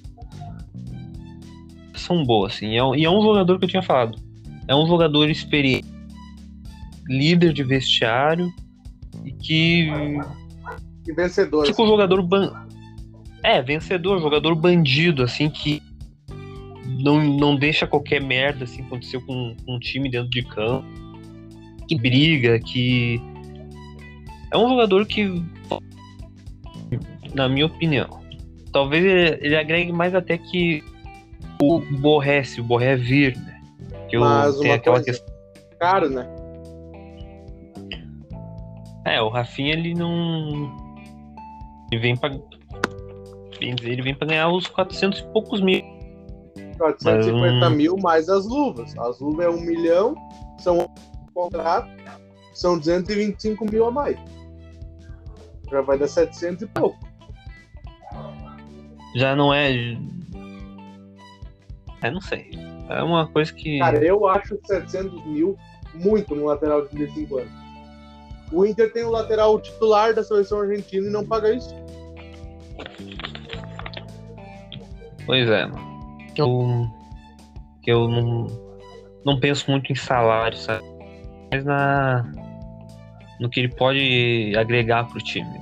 São 1.96 2.24
boas, 2.24 2.54
assim. 2.54 2.78
É, 2.78 2.98
e 2.98 3.06
é 3.06 3.10
um 3.10 3.22
jogador 3.22 3.58
que 3.58 3.66
eu 3.66 3.70
tinha 3.70 3.82
falado. 3.82 4.16
É 4.68 4.76
um 4.76 4.86
jogador 4.86 5.28
experiente, 5.28 5.88
líder 7.10 7.52
de 7.52 7.64
vestiário 7.64 8.50
e 9.26 9.32
que 9.32 9.90
E 11.08 11.14
vencedor. 11.14 11.66
Tipo 11.66 11.84
um 11.84 11.88
jogador 11.88 12.22
ban... 12.22 12.54
É, 13.44 13.62
vencedor, 13.62 14.22
jogador 14.22 14.54
bandido, 14.56 15.24
assim, 15.24 15.50
que 15.50 15.82
não, 16.86 17.24
não 17.24 17.56
deixa 17.56 17.88
qualquer 17.88 18.22
merda 18.22 18.66
assim 18.66 18.82
acontecer 18.84 19.20
com, 19.22 19.56
com 19.66 19.76
um 19.76 19.80
time 19.80 20.10
dentro 20.10 20.30
de 20.30 20.44
campo. 20.44 20.86
Que 21.88 21.96
briga, 21.98 22.60
que. 22.60 23.20
É 24.52 24.58
um 24.58 24.68
jogador 24.68 25.06
que. 25.06 25.42
Na 27.34 27.48
minha 27.48 27.66
opinião. 27.66 28.20
Talvez 28.74 29.04
ele, 29.04 29.40
ele 29.42 29.56
agregue 29.56 29.92
mais 29.92 30.14
até 30.14 30.38
que 30.38 30.84
o 31.62 31.80
Borré, 31.80 32.44
se 32.44 32.60
o 32.60 32.64
Borré 32.64 32.96
vir, 32.96 33.38
né? 33.38 33.62
Que 34.10 34.18
eu, 34.18 34.22
Mas 34.22 34.58
tem 34.58 34.68
uma 34.70 34.76
aquela 34.76 34.96
coisa- 34.98 35.06
questão. 35.06 35.36
Caro, 35.80 36.10
né? 36.10 36.28
É, 39.10 39.20
o 39.20 39.28
Rafinha 39.28 39.74
ele 39.74 39.96
não. 39.96 40.78
Ele 41.92 42.00
vem 42.00 42.16
pra. 42.16 42.30
Bem 43.60 43.74
dizer, 43.74 43.92
ele 43.92 44.04
vem 44.04 44.14
pra 44.14 44.28
ganhar 44.28 44.50
os 44.50 44.68
400 44.68 45.20
e 45.20 45.24
poucos 45.34 45.62
mil. 45.62 45.82
450 46.78 47.60
Mas, 47.60 47.76
mil 47.76 47.98
mais 47.98 48.30
as 48.30 48.46
luvas. 48.46 48.96
As 49.00 49.20
luvas 49.20 49.48
é 49.48 49.50
um 49.50 49.60
milhão, 49.60 50.16
são 50.60 50.88
contrato, 51.34 51.90
são 52.54 52.78
225 52.78 53.66
mil 53.66 53.88
a 53.88 53.92
mais. 53.92 54.18
Já 55.72 55.82
vai 55.82 55.98
dar 55.98 56.08
700 56.08 56.62
e 56.62 56.68
pouco. 56.68 57.00
Já 59.16 59.36
não 59.36 59.52
é. 59.52 59.98
É, 62.02 62.12
não 62.12 62.22
sei. 62.22 62.52
É 62.90 63.02
uma 63.02 63.28
coisa 63.28 63.52
que. 63.52 63.80
Cara, 63.80 64.04
eu 64.06 64.28
acho 64.28 64.60
700 64.66 65.26
mil 65.26 65.58
muito 65.96 66.36
no 66.36 66.46
lateral 66.46 66.84
de 66.84 66.90
35 66.90 67.38
anos. 67.40 67.69
O 68.52 68.66
Inter 68.66 68.92
tem 68.92 69.04
o 69.04 69.12
lateral 69.12 69.60
titular 69.60 70.14
da 70.14 70.24
seleção 70.24 70.62
argentina 70.62 71.08
e 71.08 71.12
não 71.12 71.26
paga 71.26 71.54
isso. 71.54 71.76
Pois 75.26 75.48
é, 75.50 75.66
mano. 75.66 76.18
Que 76.34 76.42
eu, 76.42 76.88
que 77.84 77.92
eu 77.92 78.08
não, 78.08 78.48
não 79.26 79.40
penso 79.40 79.70
muito 79.70 79.92
em 79.92 79.96
salário, 79.96 80.58
sabe? 80.58 80.84
Mas 81.52 81.64
na, 81.64 82.24
no 83.40 83.50
que 83.50 83.60
ele 83.60 83.70
pode 83.70 84.54
agregar 84.58 85.08
pro 85.08 85.20
time. 85.20 85.60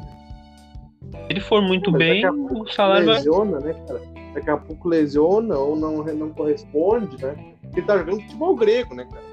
Se 1.11 1.17
ele 1.29 1.39
for 1.39 1.61
muito 1.61 1.91
Mas 1.91 1.99
bem, 1.99 2.21
daqui 2.21 2.35
a 2.35 2.47
pouco 2.47 2.63
o 2.63 2.71
salário 2.71 3.05
vai. 3.05 3.15
lesiona, 3.15 3.59
né, 3.59 3.73
cara? 3.87 4.01
Daqui 4.33 4.49
a 4.49 4.57
pouco 4.57 4.87
lesiona 4.87 5.57
ou 5.57 5.75
não, 5.75 6.03
não 6.03 6.29
corresponde, 6.29 7.21
né? 7.21 7.35
Porque 7.63 7.81
tá 7.81 7.97
jogando 7.97 8.21
futebol 8.21 8.55
grego, 8.55 8.95
né, 8.95 9.05
cara? 9.11 9.23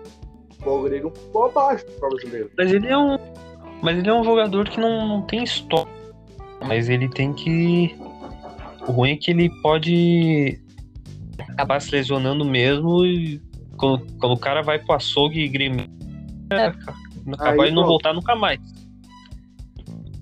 Futebol 0.65 0.83
grego 0.83 1.09
é 1.09 1.11
um 1.11 1.15
futebol 1.15 1.45
abaixo 1.45 1.85
do 1.85 1.91
futebol 1.91 2.11
brasileiro. 2.11 2.51
Mas 2.57 2.73
ele 2.73 2.87
é 2.89 2.97
um. 2.97 3.19
Mas 3.83 3.99
ele 3.99 4.09
é 4.09 4.15
um 4.15 4.25
jogador 4.25 4.69
que 4.69 4.81
não, 4.81 5.07
não 5.07 5.23
tem 5.23 5.45
história. 5.45 5.93
Mas 6.67 6.89
ele 6.89 7.09
tem 7.09 7.35
que. 7.35 7.95
O 8.89 8.93
ruim 8.93 9.13
é 9.13 9.17
que 9.17 9.31
ele 9.31 9.51
pode 9.61 10.59
acabar 11.51 11.81
se 11.81 11.91
lesionando 11.91 12.45
mesmo 12.45 13.05
e 13.05 13.41
quando, 13.77 14.07
quando 14.19 14.33
o 14.33 14.39
cara 14.39 14.63
vai 14.63 14.79
pro 14.79 14.95
açougue 14.95 15.41
e 15.41 15.49
grêmio. 15.49 15.87
É, 16.51 16.73
acabar 17.33 17.67
de 17.67 17.73
não 17.73 17.87
voltar 17.87 18.15
nunca 18.15 18.35
mais. 18.35 18.59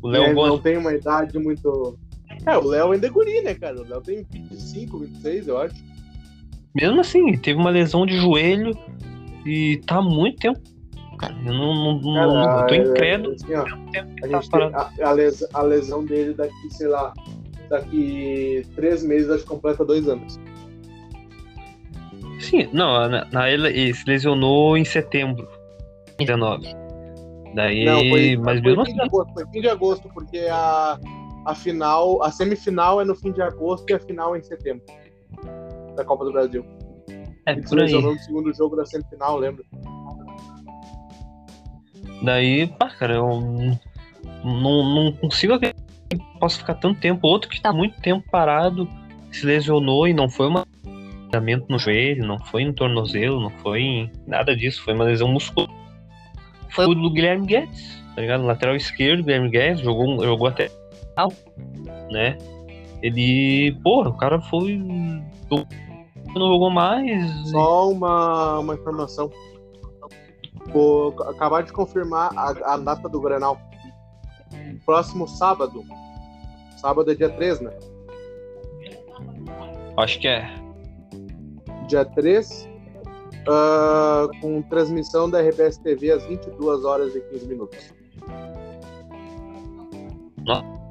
O 0.03 0.09
Léo 0.09 0.34
Léo 0.34 0.47
não 0.49 0.59
tem 0.59 0.76
uma 0.76 0.93
idade 0.93 1.38
muito. 1.38 1.97
É, 2.45 2.57
o 2.57 2.64
Léo 2.64 2.93
ainda 2.93 3.07
é 3.07 3.11
guri, 3.11 3.40
né, 3.43 3.55
cara? 3.55 3.80
O 3.80 3.88
Léo 3.88 4.01
tem 4.01 4.26
25, 4.32 4.99
26, 4.99 5.49
eu 5.49 5.59
acho. 5.59 5.76
Mesmo 6.74 7.01
assim, 7.01 7.36
teve 7.36 7.61
uma 7.61 7.70
lesão 7.70 8.05
de 8.05 8.16
joelho 8.16 8.76
e 9.47 9.78
tá 9.86 10.01
muito 10.01 10.38
tempo. 10.38 10.61
Cara, 11.18 11.34
eu 11.45 11.53
não, 11.53 11.74
não, 11.74 12.01
não- 12.01 12.14
Cara, 12.43 12.61
eu 12.62 12.66
tô 12.66 12.74
é- 12.74 12.76
incrédulo 12.78 13.34
assim, 13.34 13.55
ó, 13.55 13.61
a, 13.62 13.64
tá 13.64 14.90
tem 14.90 15.07
a, 15.07 15.09
a 15.09 15.12
les- 15.12 15.49
a 15.55 15.62
lesão 15.62 16.05
dele 16.05 16.34
daqui, 16.34 16.70
sei 16.70 16.88
lá, 16.88 17.12
daqui 17.68 18.62
três 18.74 19.03
meses, 19.05 19.30
acho 19.30 19.43
que 19.45 19.49
completa 19.49 19.84
dois 19.84 20.09
anos. 20.09 20.38
Sim, 22.40 22.68
não, 22.72 23.09
na, 23.09 23.24
na, 23.30 23.51
ele, 23.51 23.68
ele 23.68 23.95
se 23.95 24.05
lesionou 24.07 24.76
em 24.76 24.84
setembro, 24.84 25.49
19. 26.18 26.66
Daí, 27.55 27.84
Não, 27.84 27.99
foi, 28.09 28.36
mas 28.36 28.61
foi 28.61 28.70
mesmo 28.70 28.84
fim 28.84 28.90
assim, 28.90 28.95
de 28.95 29.03
agosto, 29.03 29.32
foi 29.34 29.47
fim 29.47 29.61
de 29.61 29.68
agosto, 29.68 30.09
porque 30.12 30.38
a, 30.51 30.99
a 31.47 31.55
final, 31.55 32.22
a 32.22 32.32
semifinal 32.32 33.01
é 33.01 33.05
no 33.05 33.14
fim 33.14 33.30
de 33.30 33.43
agosto 33.43 33.88
e 33.90 33.95
a 33.95 34.01
final 34.01 34.34
é 34.34 34.38
em 34.38 34.43
setembro. 34.43 34.82
Da 35.95 36.05
Copa 36.05 36.24
do 36.24 36.32
Brasil. 36.32 36.64
É 37.47 37.53
Ele 37.53 37.62
se 37.62 37.68
por 37.68 37.78
aí. 37.78 37.84
lesionou 37.84 38.12
no 38.12 38.18
segundo 38.18 38.55
jogo 38.55 38.76
da 38.76 38.84
semifinal, 38.86 39.36
lembra? 39.38 39.64
Daí, 42.22 42.66
pá, 42.66 42.88
cara, 42.90 43.14
eu 43.14 43.40
não, 44.45 44.95
não 44.95 45.12
consigo 45.12 45.55
acreditar 45.55 45.82
que 46.09 46.16
possa 46.38 46.59
ficar 46.59 46.74
tanto 46.74 47.01
tempo. 47.01 47.26
Outro 47.26 47.49
que 47.51 47.61
tá 47.61 47.72
muito 47.72 48.01
tempo 48.01 48.24
parado, 48.30 48.88
se 49.30 49.45
lesionou 49.47 50.07
e 50.07 50.12
não 50.14 50.28
foi 50.28 50.49
um 50.49 50.62
ligamento 51.24 51.66
no 51.68 51.78
joelho, 51.78 52.26
não 52.26 52.38
foi 52.38 52.64
no 52.64 52.72
tornozelo, 52.72 53.40
não 53.40 53.51
foi 53.51 53.80
em 53.80 54.12
nada 54.26 54.55
disso, 54.55 54.82
foi 54.82 54.95
uma 54.95 55.05
lesão 55.05 55.28
muscular. 55.28 55.68
Foi 56.70 56.86
o 56.86 56.95
do 56.95 57.11
Guilherme 57.11 57.47
Guedes, 57.47 58.03
tá 58.14 58.20
ligado? 58.20 58.45
Lateral 58.45 58.76
esquerdo, 58.76 59.24
Guilherme 59.24 59.51
Guedes, 59.51 59.80
jogou, 59.80 60.22
jogou 60.24 60.47
até. 60.49 60.70
né? 62.11 62.38
Ele, 63.03 63.76
porra, 63.82 64.11
o 64.11 64.16
cara 64.16 64.40
foi. 64.43 64.80
Não 66.35 66.49
jogou 66.49 66.70
mais. 66.70 67.51
Só 67.51 67.91
uma, 67.91 68.59
uma 68.59 68.74
informação. 68.74 69.30
Vou 70.72 71.14
acabar 71.22 71.62
de 71.62 71.72
confirmar 71.72 72.30
a, 72.37 72.74
a 72.74 72.76
data 72.76 73.09
do 73.09 73.20
Grenal. 73.20 73.59
Próximo 74.87 75.28
sábado. 75.28 75.85
Sábado 76.76 77.11
é 77.11 77.14
dia 77.14 77.28
3, 77.28 77.61
né? 77.61 77.72
Acho 79.97 80.18
que 80.18 80.28
é. 80.28 80.49
Dia 81.87 82.05
3. 82.05 82.68
ah, 83.49 84.28
com 84.41 84.62
transmissão 84.62 85.28
da 85.28 85.41
RBS 85.41 85.78
TV 85.78 86.12
às 86.12 86.24
22 86.24 86.85
horas 86.85 87.14
e 87.14 87.20
15 87.20 87.47
minutos. 87.47 87.95
Não. 90.47 90.82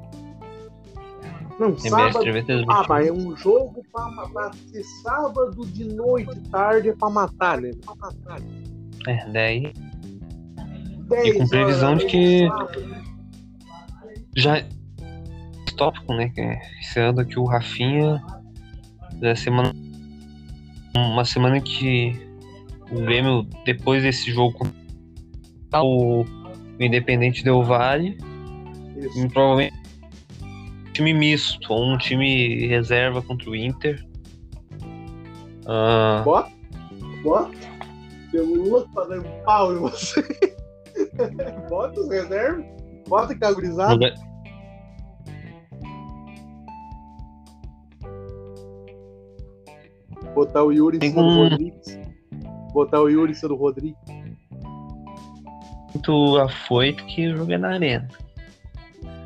Não, 1.62 1.68
MBS 1.70 1.88
sábado. 1.90 2.64
Ah, 2.68 2.84
mas 2.88 3.06
é 3.06 3.12
um 3.12 3.36
jogo 3.36 3.82
pra 3.92 4.08
matar. 4.10 4.54
Se 4.54 4.82
sábado 5.02 5.64
de 5.66 5.84
noite, 5.84 6.40
tarde, 6.50 6.88
é 6.90 6.92
pra 6.94 7.08
matar, 7.10 7.60
né? 7.60 7.70
Pra 7.84 7.94
matar. 7.94 8.40
É, 9.06 9.26
daí. 9.30 9.72
10 11.08 11.36
com 11.38 11.48
previsão 11.48 11.96
de 11.96 12.06
que- 12.06 12.44
horas, 12.48 12.70
sábado. 12.70 13.02
já 14.36 14.64
tópico, 15.76 16.14
né? 16.14 16.28
Que 16.30 16.40
é 16.40 16.60
esse 16.80 17.00
ano 17.00 17.24
que 17.24 17.38
o 17.38 17.44
Rafinha 17.44 18.22
da 19.14 19.34
semana 19.36 19.72
uma 20.94 21.24
semana 21.24 21.60
que 21.60 22.12
o 22.90 23.00
Grêmio 23.02 23.46
depois 23.64 24.02
desse 24.02 24.30
jogo 24.30 24.66
o, 25.82 26.24
Independente 26.78 27.42
Del 27.44 27.62
Vale 27.62 28.18
Isso. 28.96 29.18
e 29.24 29.28
provavelmente 29.28 29.74
time 30.92 31.12
misto 31.14 31.72
ou 31.72 31.92
um 31.92 31.98
time 31.98 32.66
reserva 32.66 33.22
contra 33.22 33.48
o 33.50 33.56
Inter. 33.56 34.04
Ah, 35.66 36.22
Bota? 36.24 36.50
Bota? 37.22 37.50
Pra 38.94 39.04
dar 39.04 39.18
um 39.20 39.44
pau 39.44 39.72
em 39.74 39.78
você. 39.78 40.22
Bota 41.68 42.00
os 42.00 42.08
reservas, 42.08 42.64
bota 43.08 43.34
que 43.34 43.40
tá. 43.40 43.50
Joga- 43.52 44.14
Botar 50.34 50.62
o 50.64 50.72
Yuri 50.72 50.98
em 50.98 51.10
cima 51.10 51.22
do 51.22 51.34
Rodrigues. 51.34 51.98
Botar 52.72 53.00
o 53.02 53.08
Yuri 53.08 53.32
em 53.32 53.34
cima 53.34 53.48
do 53.50 53.56
Rodrigues. 53.56 53.98
muito 55.94 56.38
afoito 56.38 57.04
que 57.06 57.34
joguei 57.36 57.58
na 57.58 57.74
arena. 57.74 58.08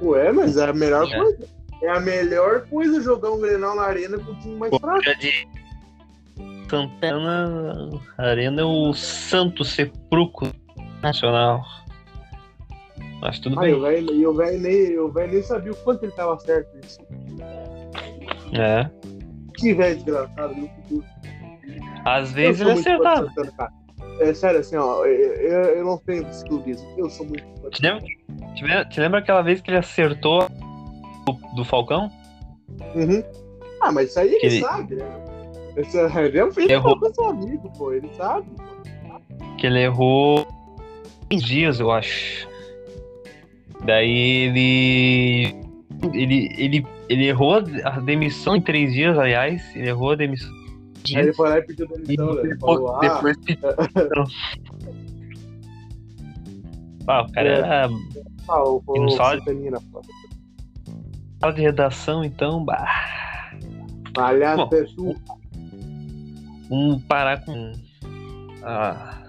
Ué, 0.03 0.33
mas 0.33 0.57
é 0.57 0.69
a 0.69 0.73
melhor 0.73 1.09
É. 1.11 1.17
coisa. 1.17 1.56
É 1.83 1.89
a 1.91 2.01
melhor 2.01 2.67
coisa 2.69 3.01
jogar 3.01 3.31
um 3.31 3.41
Grenal 3.41 3.77
na 3.77 3.83
arena 3.83 4.19
com 4.19 4.33
o 4.33 4.35
time 4.37 4.57
mais 4.57 4.75
fraco. 4.79 5.03
De 5.21 5.49
Santana 6.69 7.91
Arena 8.19 8.63
é 8.63 8.65
o 8.65 8.93
Santo 8.95 9.65
Sepulcro 9.65 10.51
Nacional. 11.03 11.63
Mas 13.21 13.39
tudo 13.39 13.59
Aí 13.61 13.71
bem. 13.73 13.75
o 13.75 13.83
velho 13.83 14.13
e 14.15 14.27
o 14.27 14.33
velho 14.35 14.61
nem, 14.61 15.29
nem 15.33 15.43
sabia 15.43 15.73
o 15.73 15.77
quanto 15.77 16.03
ele 16.05 16.13
tava 16.13 16.39
certo 16.39 16.69
nisso. 16.77 16.99
É. 18.53 18.89
Que 19.57 19.73
velho 19.75 19.97
desgraçado 19.97 20.55
no 20.55 20.69
futuro. 20.69 21.05
Às 22.05 22.29
Eu 22.31 22.35
vezes 22.35 22.61
ele 22.61 22.73
do 22.75 22.81
acertava. 22.81 23.33
É 24.21 24.33
sério, 24.33 24.61
assim, 24.61 24.77
ó, 24.77 25.05
eu, 25.05 25.35
eu, 25.35 25.61
eu 25.77 25.85
não 25.85 25.99
tenho 25.99 26.27
esse 26.29 26.45
clubismo. 26.45 26.87
Eu 26.97 27.11
sou 27.11 27.27
muito. 27.27 27.45
Te 27.71 27.83
lembra, 27.83 28.05
te 28.55 28.63
lembra- 28.65 28.85
te 28.87 29.01
lembra 29.01 29.19
aquela 29.21 29.43
vez 29.43 29.61
que 29.61 29.71
ele 29.71 29.79
acertou 29.79 30.47
do, 31.55 31.65
Falcão? 31.65 32.11
Uhum. 32.95 33.23
Ah, 33.81 33.93
mas 33.93 34.11
isso 34.11 34.21
aí 34.21 34.29
ele 34.35 34.47
ele- 34.47 34.61
sabe, 34.61 34.95
né? 34.97 35.05
Esse, 35.77 35.99
ele 35.99 36.39
é 36.39 36.45
um 36.45 36.51
filho 36.53 36.71
Errou. 36.73 36.99
do 36.99 37.15
seu 37.15 37.25
amigo, 37.27 37.71
pô. 37.77 37.93
Ele 37.93 38.09
sabe. 38.17 38.47
Que 39.59 39.67
ele 39.67 39.81
errou 39.83 40.47
15 41.29 41.45
dias, 41.45 41.81
eu 41.81 41.91
acho. 41.91 42.49
Daí 43.85 44.11
ele. 44.47 45.67
Ele, 46.15 46.55
ele, 46.57 46.87
ele 47.09 47.27
errou 47.27 47.55
a 47.85 48.01
demissão 48.01 48.57
em 48.57 48.61
três 48.61 48.93
dias, 48.95 49.19
aliás. 49.19 49.63
Ele 49.75 49.89
errou 49.89 50.13
a 50.13 50.15
demissão 50.15 50.51
em 51.11 51.17
Aí 51.17 51.23
ele 51.25 51.33
foi 51.35 51.49
lá 51.49 51.59
e 51.59 51.63
pediu 51.63 51.87
E 51.87 51.99
demissão, 52.17 52.35
né? 52.35 52.41
Ele 52.41 52.49
depois, 52.55 52.79
falou, 52.79 52.97
ah, 52.97 53.01
depois 53.01 53.37
pediu. 53.39 53.69
Ah, 57.09 57.23
o 57.23 57.31
cara 57.33 57.49
É. 57.49 57.53
era 57.59 57.89
ah, 58.49 58.65
o, 58.65 58.83
E 58.97 58.99
o 58.99 59.07
pô. 59.93 60.01
Sala 61.41 61.53
de 61.53 61.63
redação, 61.63 62.25
então, 62.25 62.65
bah, 62.65 62.87
Aliás, 64.17 64.57
Bom. 64.57 64.71
é 64.73 64.85
vamos 66.69 67.03
parar 67.05 67.45
com 67.45 67.73
a 68.63 69.23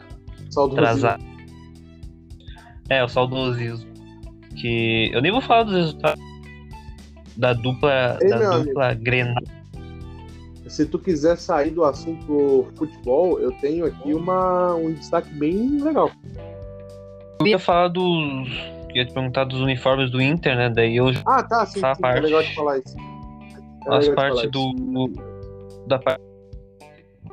saudosismo. 0.50 0.86
atrasar. 0.86 1.20
É, 2.90 3.04
o 3.04 3.10
saudosismo. 3.10 3.86
Que 4.56 5.12
eu 5.14 5.22
nem 5.22 5.32
vou 5.32 5.42
falar 5.42 5.64
dos 5.64 5.76
resultados 5.76 6.24
da 7.36 7.54
dupla, 7.54 8.18
Ei, 8.22 8.30
da 8.30 8.58
dupla 8.58 8.94
Grenal. 8.94 9.44
Se 10.68 10.86
tu 10.86 10.98
quiser 10.98 11.38
sair 11.38 11.72
do 11.72 11.84
assunto 11.84 12.68
futebol, 12.76 13.40
eu 13.40 13.52
tenho 13.54 13.86
aqui 13.86 14.14
uma, 14.14 14.74
um 14.76 14.94
destaque 14.94 15.30
bem 15.36 15.82
legal. 15.82 16.12
Eu 17.40 17.48
ia 17.48 17.60
falar 17.60 17.90
dos. 17.90 18.50
Ia 18.98 19.06
te 19.06 19.14
perguntar 19.14 19.44
dos 19.44 19.62
uniformes 19.62 20.10
do 20.10 20.20
Inter, 20.20 20.56
né? 20.56 20.70
Daí 20.72 20.96
eu 20.98 21.10
Ah, 21.24 21.44
tá, 21.44 21.68
sim, 21.68 21.80
sim, 21.80 22.02
parte. 22.02 22.18
é 22.18 22.22
legal 22.22 22.42
de 22.42 22.56
falar 22.56 22.80
isso. 22.80 22.96
É 23.88 24.00
de 24.00 24.12
parte 24.14 24.36
falar 24.36 24.50
do. 24.50 25.14
Da 25.86 26.00
parte 26.00 26.20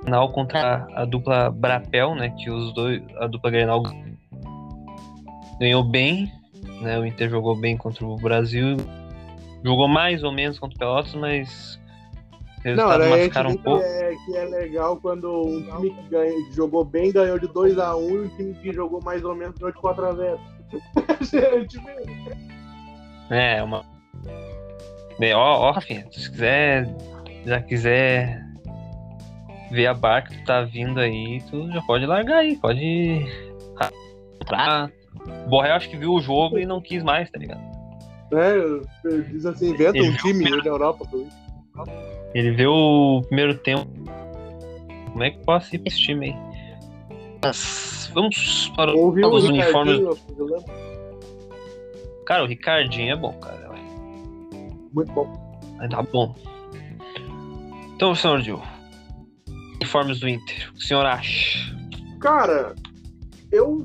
Grenal 0.02 0.30
contra 0.30 0.86
a 0.94 1.06
dupla 1.06 1.50
Brapel, 1.50 2.14
né? 2.14 2.28
Que 2.38 2.50
os 2.50 2.74
dois. 2.74 3.02
A 3.16 3.26
dupla 3.26 3.50
Grenal 3.50 3.82
ganhou 5.58 5.82
bem, 5.82 6.30
né? 6.82 6.98
O 6.98 7.06
Inter 7.06 7.30
jogou 7.30 7.56
bem 7.56 7.78
contra 7.78 8.04
o 8.04 8.16
Brasil. 8.16 8.76
Jogou 9.64 9.88
mais 9.88 10.22
ou 10.22 10.32
menos 10.32 10.58
contra 10.58 10.76
o 10.76 10.78
Pelotas, 10.78 11.14
mas. 11.14 11.80
Não, 12.62 12.92
era 12.92 13.08
machucaram 13.08 13.50
um 13.52 13.56
pouco. 13.56 13.82
é, 13.82 14.14
que 14.26 14.36
é 14.36 14.44
legal 14.44 14.98
quando 14.98 15.30
um 15.46 15.62
time 15.62 15.90
que, 15.90 16.08
ganha, 16.10 16.32
que 16.32 16.52
jogou 16.54 16.84
bem 16.84 17.10
ganhou 17.10 17.38
de 17.38 17.46
2x1 17.48 18.10
e 18.10 18.18
um 18.20 18.28
time 18.36 18.54
que 18.54 18.72
jogou 18.72 19.02
mais 19.02 19.24
ou 19.24 19.34
menos 19.34 19.56
ganhou 19.58 19.72
de 19.72 19.78
4x0. 19.80 20.38
Mesmo. 21.32 22.44
É, 23.30 23.62
uma. 23.62 23.84
Bem, 25.18 25.32
ó, 25.34 25.68
ó, 25.68 25.70
Rafinha, 25.70 26.06
se 26.10 26.30
quiser. 26.30 26.88
Já 27.44 27.60
quiser 27.60 28.42
ver 29.70 29.86
a 29.86 29.94
barca 29.94 30.34
que 30.34 30.44
tá 30.44 30.62
vindo 30.62 30.98
aí, 30.98 31.42
tu 31.50 31.70
já 31.70 31.82
pode 31.82 32.06
largar 32.06 32.38
aí, 32.38 32.56
pode. 32.56 33.26
Ah, 34.50 34.88
Borré 35.48 35.72
acho 35.72 35.90
que 35.90 35.96
viu 35.96 36.12
o 36.12 36.20
jogo 36.20 36.58
e 36.58 36.66
não 36.66 36.80
quis 36.80 37.02
mais, 37.02 37.30
tá 37.30 37.38
ligado? 37.38 37.60
É, 38.32 39.20
diz 39.30 39.46
assim, 39.46 39.70
inventa 39.70 39.98
Ele 39.98 40.08
um 40.08 40.16
time 40.16 40.46
aí 40.46 40.62
da 40.62 40.70
Europa 40.70 41.06
pra 41.08 41.18
mim. 41.18 41.28
Ele 42.34 42.50
viu 42.52 42.72
o 42.72 43.22
primeiro 43.22 43.54
tempo. 43.58 43.88
Como 45.12 45.22
é 45.22 45.30
que 45.30 45.38
posso 45.44 45.74
ir 45.74 45.78
pra 45.78 45.88
esse 45.88 46.00
time 46.00 46.26
aí? 46.26 46.53
Mas 47.44 48.10
vamos 48.14 48.72
para 48.76 48.94
o 48.94 49.08
os 49.08 49.44
uniformes. 49.44 50.00
Cara, 52.26 52.44
o 52.44 52.46
Ricardinho 52.46 53.12
é 53.12 53.16
bom, 53.16 53.32
cara. 53.34 53.64
Muito 54.92 55.12
bom. 55.12 55.60
Vai 55.76 55.88
dar 55.88 56.02
bom. 56.02 56.34
Então, 57.94 58.14
senhor 58.14 58.40
Gil. 58.40 58.62
Uniformes 59.74 60.20
do 60.20 60.28
Inter. 60.28 60.72
O 60.74 60.80
senhor 60.80 61.04
acha? 61.04 61.74
Cara, 62.20 62.74
eu 63.52 63.84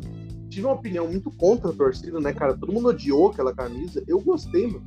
tive 0.50 0.66
uma 0.66 0.76
opinião 0.76 1.08
muito 1.08 1.30
contra 1.32 1.72
a 1.72 1.74
torcida, 1.74 2.20
né, 2.20 2.32
cara? 2.32 2.56
Todo 2.56 2.72
mundo 2.72 2.90
odiou 2.90 3.30
aquela 3.30 3.54
camisa. 3.54 4.04
Eu 4.08 4.22
gostei, 4.22 4.68
mano. 4.68 4.86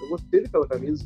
Eu 0.00 0.08
gostei 0.08 0.42
daquela 0.42 0.66
camisa. 0.66 1.04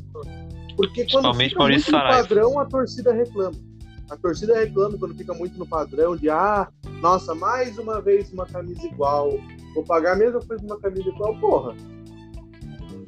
Porque 0.75 1.05
quando 1.11 1.33
fica 1.33 1.59
muito 1.59 1.81
Saraiva. 1.81 2.27
padrão, 2.27 2.59
a 2.59 2.65
torcida 2.65 3.11
reclama. 3.11 3.68
A 4.09 4.17
torcida 4.17 4.57
reclama 4.57 4.97
quando 4.97 5.15
fica 5.15 5.33
muito 5.33 5.57
no 5.57 5.67
padrão 5.67 6.15
de 6.15 6.29
ah, 6.29 6.67
nossa, 7.01 7.35
mais 7.35 7.77
uma 7.77 8.01
vez 8.01 8.31
uma 8.31 8.45
camisa 8.45 8.85
igual. 8.85 9.39
Vou 9.73 9.83
pagar 9.83 10.13
a 10.13 10.15
mesma 10.15 10.39
coisa 10.41 10.63
uma 10.63 10.79
camisa 10.79 11.09
igual, 11.09 11.35
porra. 11.39 11.75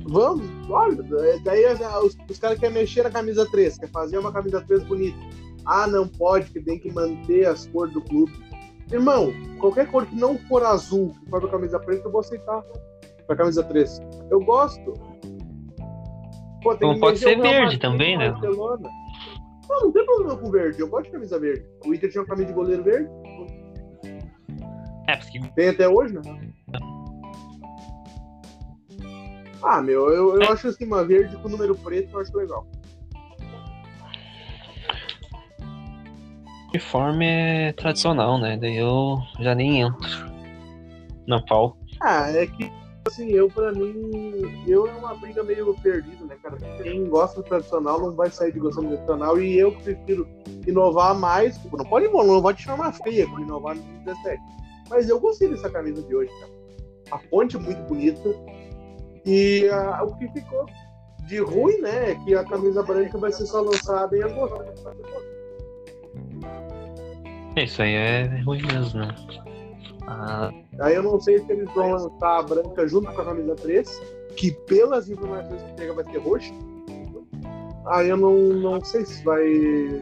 Vamos, 0.04 0.48
olha, 0.70 1.04
daí 1.44 1.66
ah, 1.66 2.00
os, 2.00 2.18
os 2.30 2.40
caras 2.40 2.60
querem 2.60 2.76
mexer 2.76 3.04
na 3.04 3.12
camisa 3.12 3.50
3, 3.50 3.78
quer 3.78 3.90
fazer 3.90 4.18
uma 4.18 4.32
camisa 4.32 4.62
3 4.62 4.84
bonita. 4.84 5.18
Ah, 5.66 5.88
não 5.88 6.08
pode, 6.08 6.50
que 6.50 6.60
tem 6.60 6.80
que 6.80 6.92
manter 6.92 7.48
as 7.48 7.68
cores 7.68 7.94
do 7.94 8.02
clube. 8.02 8.32
Irmão, 8.92 9.32
qualquer 9.60 9.90
cor 9.90 10.06
que 10.06 10.16
não 10.16 10.38
for 10.38 10.64
azul, 10.64 11.16
que 11.24 11.30
for 11.30 11.40
pra 11.40 11.50
camisa 11.50 11.80
preta, 11.80 12.08
eu 12.08 12.12
vou 12.12 12.20
aceitar. 12.20 12.62
Pra 13.26 13.36
camisa 13.36 13.64
3. 13.64 14.02
Eu 14.30 14.42
gosto. 14.42 14.94
Pô, 16.62 16.76
tem 16.76 16.88
Não 16.88 16.96
que 16.96 17.00
pode 17.00 17.20
ser 17.20 17.40
verde 17.40 17.80
também, 17.80 18.18
né? 18.18 18.32
Barcelona. 18.32 18.90
Não, 19.72 19.82
não 19.86 19.92
tem 19.92 20.06
problema 20.06 20.38
com 20.38 20.52
verde. 20.52 20.82
Eu 20.82 20.90
gosto 20.90 21.06
de 21.06 21.12
camisa 21.12 21.40
verde. 21.40 21.66
O 21.86 21.94
Inter 21.94 22.12
tinha 22.12 22.22
uma 22.22 22.28
camisa 22.28 22.48
de 22.48 22.54
goleiro 22.54 22.84
verde. 22.84 23.10
É, 25.08 25.16
porque 25.16 25.40
Tem 25.56 25.70
até 25.70 25.88
hoje, 25.88 26.14
né? 26.14 26.22
Ah, 29.64 29.82
meu, 29.82 30.10
eu, 30.10 30.42
eu 30.42 30.52
acho 30.52 30.68
assim, 30.68 30.86
uma 30.86 31.06
verde 31.06 31.38
com 31.38 31.48
número 31.48 31.76
preto, 31.76 32.14
eu 32.14 32.20
acho 32.20 32.36
legal. 32.36 32.68
uniforme 36.74 37.26
é 37.26 37.74
tradicional, 37.74 38.40
né? 38.40 38.58
Daí 38.58 38.78
eu 38.78 39.18
já 39.40 39.54
nem 39.54 39.82
entro 39.82 40.32
na 41.28 41.42
pau. 41.44 41.78
Ah, 42.02 42.30
é 42.32 42.48
que, 42.48 42.72
assim, 43.06 43.30
eu 43.32 43.50
pra 43.50 43.72
mim, 43.72 44.64
eu 44.68 44.88
é 44.88 44.92
uma 44.92 45.16
briga 45.16 45.44
meio 45.44 45.74
perdida, 45.82 46.26
né, 46.26 46.38
cara? 46.42 46.58
Quem 46.82 47.08
gosta 47.08 47.42
do 47.42 47.48
tradicional 47.48 48.00
não 48.00 48.12
vai 48.16 48.30
sair 48.30 48.52
de 48.52 48.60
gostando 48.60 48.90
do 48.90 48.96
tradicional 48.96 49.40
e 49.42 49.58
eu 49.58 49.72
prefiro 49.72 50.28
inovar 50.68 51.18
mais, 51.18 51.58
tipo, 51.58 51.78
não 51.78 51.86
pode 51.86 52.08
não 52.08 52.42
vai 52.42 52.54
te 52.54 52.64
chamar 52.64 52.94
feia 52.94 53.28
por 53.28 53.40
inovar 53.40 53.76
no 53.76 53.82
2017. 53.82 54.42
Mas 54.90 55.10
eu 55.10 55.20
gostei 55.20 55.50
dessa 55.50 55.70
camisa 55.70 56.02
de 56.04 56.16
hoje, 56.16 56.32
cara. 56.40 56.52
A 57.12 57.20
fonte 57.30 57.56
é 57.56 57.60
muito 57.60 57.82
bonita 57.84 58.30
e 59.26 59.68
ah, 59.70 60.04
o 60.04 60.16
que 60.18 60.28
ficou 60.30 60.66
de 61.28 61.40
ruim, 61.40 61.80
né, 61.82 62.12
é 62.12 62.16
que 62.16 62.36
a 62.36 62.44
camisa 62.44 62.84
branca 62.84 63.18
vai 63.18 63.32
ser 63.32 63.46
só 63.46 63.62
lançada 63.62 64.18
em 64.18 64.24
agosto. 64.24 64.62
Isso 67.56 67.82
aí 67.82 67.94
é 67.94 68.42
ruim 68.44 68.62
mesmo, 68.64 69.00
né? 69.00 69.16
Ah, 70.08 70.52
Aí 70.80 70.96
eu 70.96 71.04
não 71.04 71.20
sei 71.20 71.40
se 71.40 71.52
eles 71.52 71.72
vão 71.74 71.92
lançar 71.92 72.40
a 72.40 72.42
branca 72.42 72.88
junto 72.88 73.12
com 73.12 73.22
a 73.22 73.26
camisa 73.26 73.56
3, 73.56 74.02
que 74.36 74.52
pelas 74.52 75.10
informações 75.10 75.62
que 75.62 75.82
chega 75.82 75.94
vai 75.94 76.04
ser 76.06 76.18
roxa. 76.18 76.54
Aí 77.88 78.10
eu 78.10 78.18
não, 78.18 78.36
não 78.36 78.84
sei 78.84 79.06
se 79.06 79.24
vai, 79.24 79.44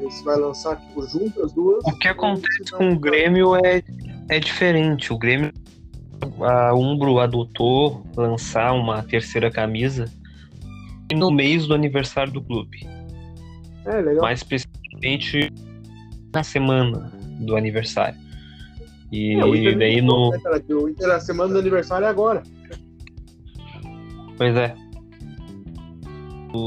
se 0.10 0.24
vai 0.24 0.38
lançar 0.38 0.78
tipo, 0.78 1.08
junto 1.08 1.44
as 1.44 1.54
duas. 1.54 1.84
o 1.86 1.98
que 1.98 2.08
acontece 2.08 2.72
com 2.72 2.92
o 2.92 3.00
Grêmio 3.00 3.56
é, 3.56 3.82
é 4.30 4.40
diferente. 4.40 5.14
O 5.14 5.18
Grêmio, 5.18 5.52
a 6.42 6.74
Umbro 6.74 7.20
adotou 7.20 8.04
lançar 8.16 8.74
uma 8.74 9.02
terceira 9.04 9.50
camisa 9.50 10.06
no 11.14 11.32
mês 11.32 11.68
do 11.68 11.74
aniversário 11.74 12.32
do 12.32 12.42
clube. 12.42 12.88
É, 13.86 14.02
legal. 14.02 14.22
mais 14.22 14.40
especificamente 14.40 15.52
na 16.34 16.44
semana 16.44 17.12
do 17.40 17.56
aniversário. 17.56 18.29
E 19.12 19.36
É, 19.36 19.76
daí 19.76 20.02
no. 20.02 20.30
né, 20.32 20.40
cara, 20.44 20.60
que 20.60 20.74
o 20.74 20.88
Inter, 20.88 21.10
a 21.10 21.20
semana 21.20 21.54
do 21.54 21.60
aniversário 21.60 22.06
é 22.06 22.10
agora. 22.10 22.44
Pois 24.38 24.56
é. 24.56 24.76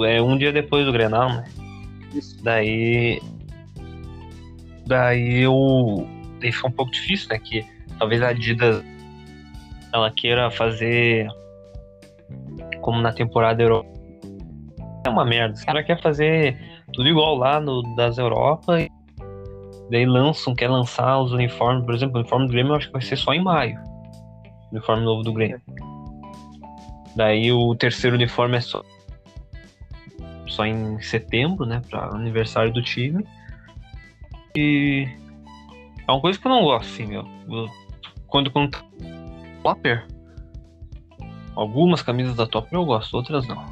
É 0.06 0.22
um 0.22 0.36
dia 0.36 0.52
depois 0.52 0.84
do 0.84 0.92
Grenal, 0.92 1.28
né? 1.28 1.44
Isso. 2.14 2.42
Daí. 2.42 3.20
Daí 4.86 5.42
eu. 5.42 6.06
Daí 6.40 6.52
fica 6.52 6.68
um 6.68 6.72
pouco 6.72 6.92
difícil, 6.92 7.28
né? 7.30 7.38
Que 7.38 7.64
talvez 7.98 8.22
a 8.22 8.28
Adidas 8.28 8.82
ela 9.92 10.10
queira 10.10 10.50
fazer 10.50 11.28
como 12.80 13.00
na 13.00 13.12
temporada 13.12 13.62
Europa. 13.62 13.88
É 15.06 15.08
uma 15.08 15.24
merda. 15.24 15.54
Os 15.54 15.64
caras 15.64 15.84
querem 15.86 16.02
fazer 16.02 16.58
tudo 16.92 17.08
igual 17.08 17.36
lá 17.36 17.60
no, 17.60 17.82
das 17.96 18.18
Europa 18.18 18.80
e 18.80 18.90
daí 19.92 20.06
lançam, 20.06 20.54
quer 20.54 20.68
lançar 20.68 21.20
os 21.20 21.32
uniformes. 21.32 21.84
Por 21.84 21.94
exemplo, 21.94 22.16
o 22.16 22.20
uniforme 22.20 22.46
do 22.46 22.52
Grêmio 22.52 22.72
eu 22.72 22.76
acho 22.76 22.86
que 22.86 22.92
vai 22.94 23.02
ser 23.02 23.16
só 23.16 23.32
em 23.32 23.42
maio. 23.42 23.78
O 24.70 24.76
uniforme 24.76 25.04
novo 25.04 25.22
do 25.22 25.32
Grêmio. 25.32 25.60
Daí 27.14 27.52
o 27.52 27.74
terceiro 27.74 28.16
uniforme 28.16 28.56
é 28.56 28.60
só 28.60 28.82
só 30.48 30.66
em 30.66 31.00
setembro, 31.00 31.64
né, 31.64 31.80
para 31.88 32.14
aniversário 32.14 32.72
do 32.72 32.82
time. 32.82 33.24
E 34.56 35.08
é 36.06 36.12
uma 36.12 36.20
coisa 36.20 36.38
que 36.38 36.46
eu 36.46 36.50
não 36.50 36.62
gosto, 36.62 36.92
assim, 36.92 37.06
meu. 37.06 37.26
Eu- 37.48 37.68
Quando 38.26 38.50
quando 38.50 38.70
tá 38.70 38.82
Topper, 39.62 40.06
algumas 41.54 42.00
camisas 42.02 42.34
da 42.34 42.46
Topper 42.46 42.78
eu 42.78 42.84
gosto, 42.84 43.14
outras 43.14 43.46
não. 43.46 43.62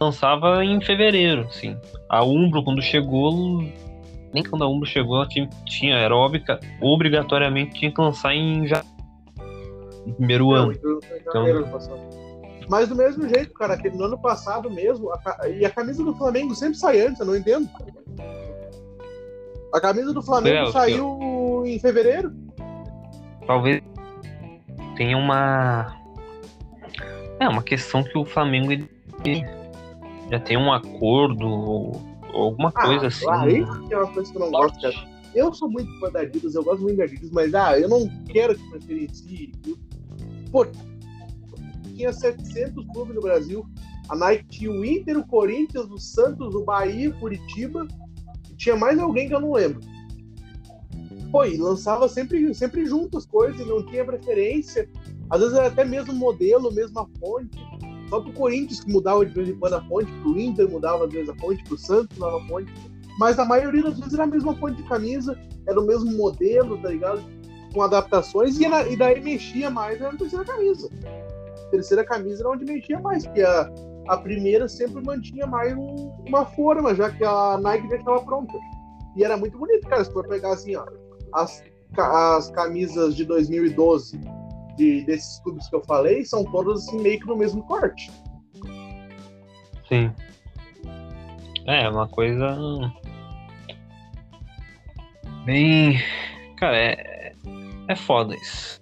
Lançava 0.00 0.64
em 0.64 0.80
fevereiro, 0.80 1.42
assim. 1.42 1.76
A 2.08 2.24
Umbro 2.24 2.62
quando 2.62 2.80
chegou, 2.80 3.62
nem 4.32 4.42
quando 4.42 4.64
a 4.64 4.68
Umbro 4.68 4.86
chegou, 4.88 5.16
ela 5.16 5.28
tinha, 5.28 5.48
tinha 5.64 5.96
era 5.96 6.14
obriga- 6.14 6.60
obrigatoriamente 6.80 7.78
tinha 7.78 7.92
que 7.92 8.00
lançar 8.00 8.34
em 8.34 8.66
já 8.66 8.82
no 10.06 10.14
primeiro 10.14 10.46
Não, 10.48 10.54
ano. 10.54 10.68
o 10.68 10.72
Inter 10.72 10.90
lançou 10.92 11.16
em 11.18 11.32
janeiro 11.32 11.58
ano 11.58 11.68
passado. 11.72 12.00
Mas 12.68 12.88
do 12.88 12.94
mesmo 12.94 13.26
jeito, 13.28 13.54
cara, 13.54 13.76
que 13.78 13.88
no 13.88 14.04
ano 14.04 14.18
passado 14.18 14.70
mesmo, 14.70 15.10
a 15.10 15.48
e 15.48 15.64
a 15.64 15.70
camisa 15.70 16.04
do 16.04 16.14
Flamengo 16.14 16.54
sempre 16.54 16.76
sai 16.76 17.00
antes, 17.00 17.18
eu 17.20 17.26
não 17.26 17.34
entendo. 17.36 17.68
A 19.74 19.80
camisa 19.80 20.12
do 20.12 20.22
Flamengo 20.22 20.68
É, 20.68 20.72
saiu 20.72 21.62
em 21.66 21.78
fevereiro. 21.78 22.32
talvez 23.46 23.82
tenha 24.96 25.16
uma 25.16 25.96
é 27.40 27.48
uma 27.48 27.62
questão 27.62 28.02
que 28.02 28.18
o 28.18 28.24
Flamengo 28.24 28.72
ele 28.72 28.88
já 30.30 30.38
tem 30.40 30.56
um 30.58 30.72
acordo 30.72 31.92
alguma 32.32 32.72
coisa 32.72 33.06
assim 33.06 33.26
Ah, 33.28 33.48
isso 33.48 33.92
é 33.92 33.96
uma 33.96 34.12
coisa 34.12 34.30
que 34.30 34.36
eu 34.36 34.40
não 34.40 34.50
gosto, 34.50 34.80
cara. 34.80 35.18
Eu 35.34 35.52
sou 35.52 35.70
muito 35.70 35.92
fã 36.00 36.10
da 36.10 36.20
Adidas, 36.20 36.54
eu 36.54 36.64
gosto 36.64 36.82
muito 36.82 36.96
da 36.96 37.04
Adidas, 37.04 37.30
mas 37.30 37.54
ah, 37.54 37.78
eu 37.78 37.88
não 37.88 38.08
quero 38.26 38.56
que 38.56 38.70
preferencie. 38.70 39.52
Pô, 40.50 40.66
tinha 41.94 42.12
700 42.12 42.86
clubes 42.92 43.14
no 43.14 43.20
Brasil. 43.20 43.66
A 44.08 44.16
Nike 44.16 44.44
tinha 44.48 44.70
o 44.70 44.84
Inter, 44.84 45.18
o 45.18 45.26
Corinthians, 45.26 45.90
o 45.90 45.98
Santos, 45.98 46.54
o 46.54 46.64
Bahia, 46.64 47.10
o 47.10 47.18
Curitiba. 47.18 47.86
Tinha 48.56 48.74
mais 48.74 48.98
alguém 48.98 49.28
que 49.28 49.34
eu 49.34 49.40
não 49.40 49.52
lembro. 49.52 49.80
Pô, 51.30 51.44
e 51.44 51.58
lançava 51.58 52.08
sempre, 52.08 52.54
sempre 52.54 52.86
junto 52.86 53.18
as 53.18 53.26
coisas, 53.26 53.66
não 53.66 53.84
tinha 53.84 54.04
preferência. 54.04 54.88
Às 55.28 55.40
vezes 55.40 55.56
era 55.56 55.66
até 55.66 55.84
mesmo 55.84 56.14
modelo, 56.14 56.72
mesma 56.72 57.06
fonte. 57.20 57.58
Só 58.08 58.20
pro 58.20 58.32
Corinthians 58.32 58.80
que 58.80 58.90
mudava 58.92 59.24
de 59.26 59.32
vez 59.32 59.48
em 59.48 59.56
quando 59.58 59.74
a 59.74 59.82
fonte, 59.84 60.10
pro 60.22 60.38
Inter 60.38 60.68
mudava 60.70 61.04
às 61.06 61.12
vezes 61.12 61.28
a 61.28 61.34
fonte, 61.36 61.62
pro 61.64 61.76
Santos 61.78 62.16
mudava 62.18 62.38
a 62.42 62.46
fonte. 62.48 62.72
Mas 63.18 63.38
a 63.38 63.44
maioria 63.44 63.82
das 63.82 63.98
vezes 63.98 64.14
era 64.14 64.24
a 64.24 64.26
mesma 64.26 64.54
fonte 64.56 64.76
de 64.80 64.88
camisa, 64.88 65.36
era 65.66 65.78
o 65.80 65.84
mesmo 65.84 66.16
modelo, 66.16 66.78
tá 66.80 66.88
ligado? 66.88 67.20
Com 67.74 67.82
adaptações, 67.82 68.58
e, 68.58 68.64
era- 68.64 68.88
e 68.88 68.96
daí 68.96 69.20
mexia 69.20 69.68
mais 69.70 70.00
na 70.00 70.10
terceira 70.14 70.44
camisa. 70.44 70.88
A 71.66 71.70
terceira 71.70 72.04
camisa 72.04 72.42
era 72.42 72.50
onde 72.50 72.64
mexia 72.64 72.98
mais, 73.00 73.26
porque 73.26 73.42
a, 73.42 73.70
a 74.08 74.16
primeira 74.16 74.68
sempre 74.68 75.02
mantinha 75.04 75.46
mais 75.46 75.76
um- 75.76 76.10
uma 76.26 76.46
forma, 76.46 76.94
já 76.94 77.10
que 77.10 77.24
a 77.24 77.58
Nike 77.60 77.88
já 77.90 77.96
estava 77.96 78.22
pronta. 78.22 78.54
E 79.16 79.24
era 79.24 79.36
muito 79.36 79.58
bonito, 79.58 79.86
cara. 79.88 80.04
Se 80.04 80.12
for 80.12 80.26
pegar 80.26 80.52
assim, 80.52 80.76
ó, 80.76 80.86
as, 81.34 81.62
as 81.98 82.50
camisas 82.52 83.14
de 83.16 83.24
2012 83.24 84.18
de, 84.78 85.04
desses 85.04 85.40
clubes 85.40 85.68
que 85.68 85.76
eu 85.76 85.82
falei 85.84 86.24
são 86.24 86.44
todas 86.44 86.86
assim, 86.86 87.00
meio 87.00 87.20
que 87.20 87.26
no 87.26 87.36
mesmo 87.36 87.62
corte. 87.64 88.10
sim 89.88 90.10
é 91.66 91.88
uma 91.88 92.08
coisa 92.08 92.56
bem 95.44 96.00
cara 96.56 96.76
é 96.76 97.32
é 97.88 97.96
foda 97.96 98.34
isso 98.34 98.80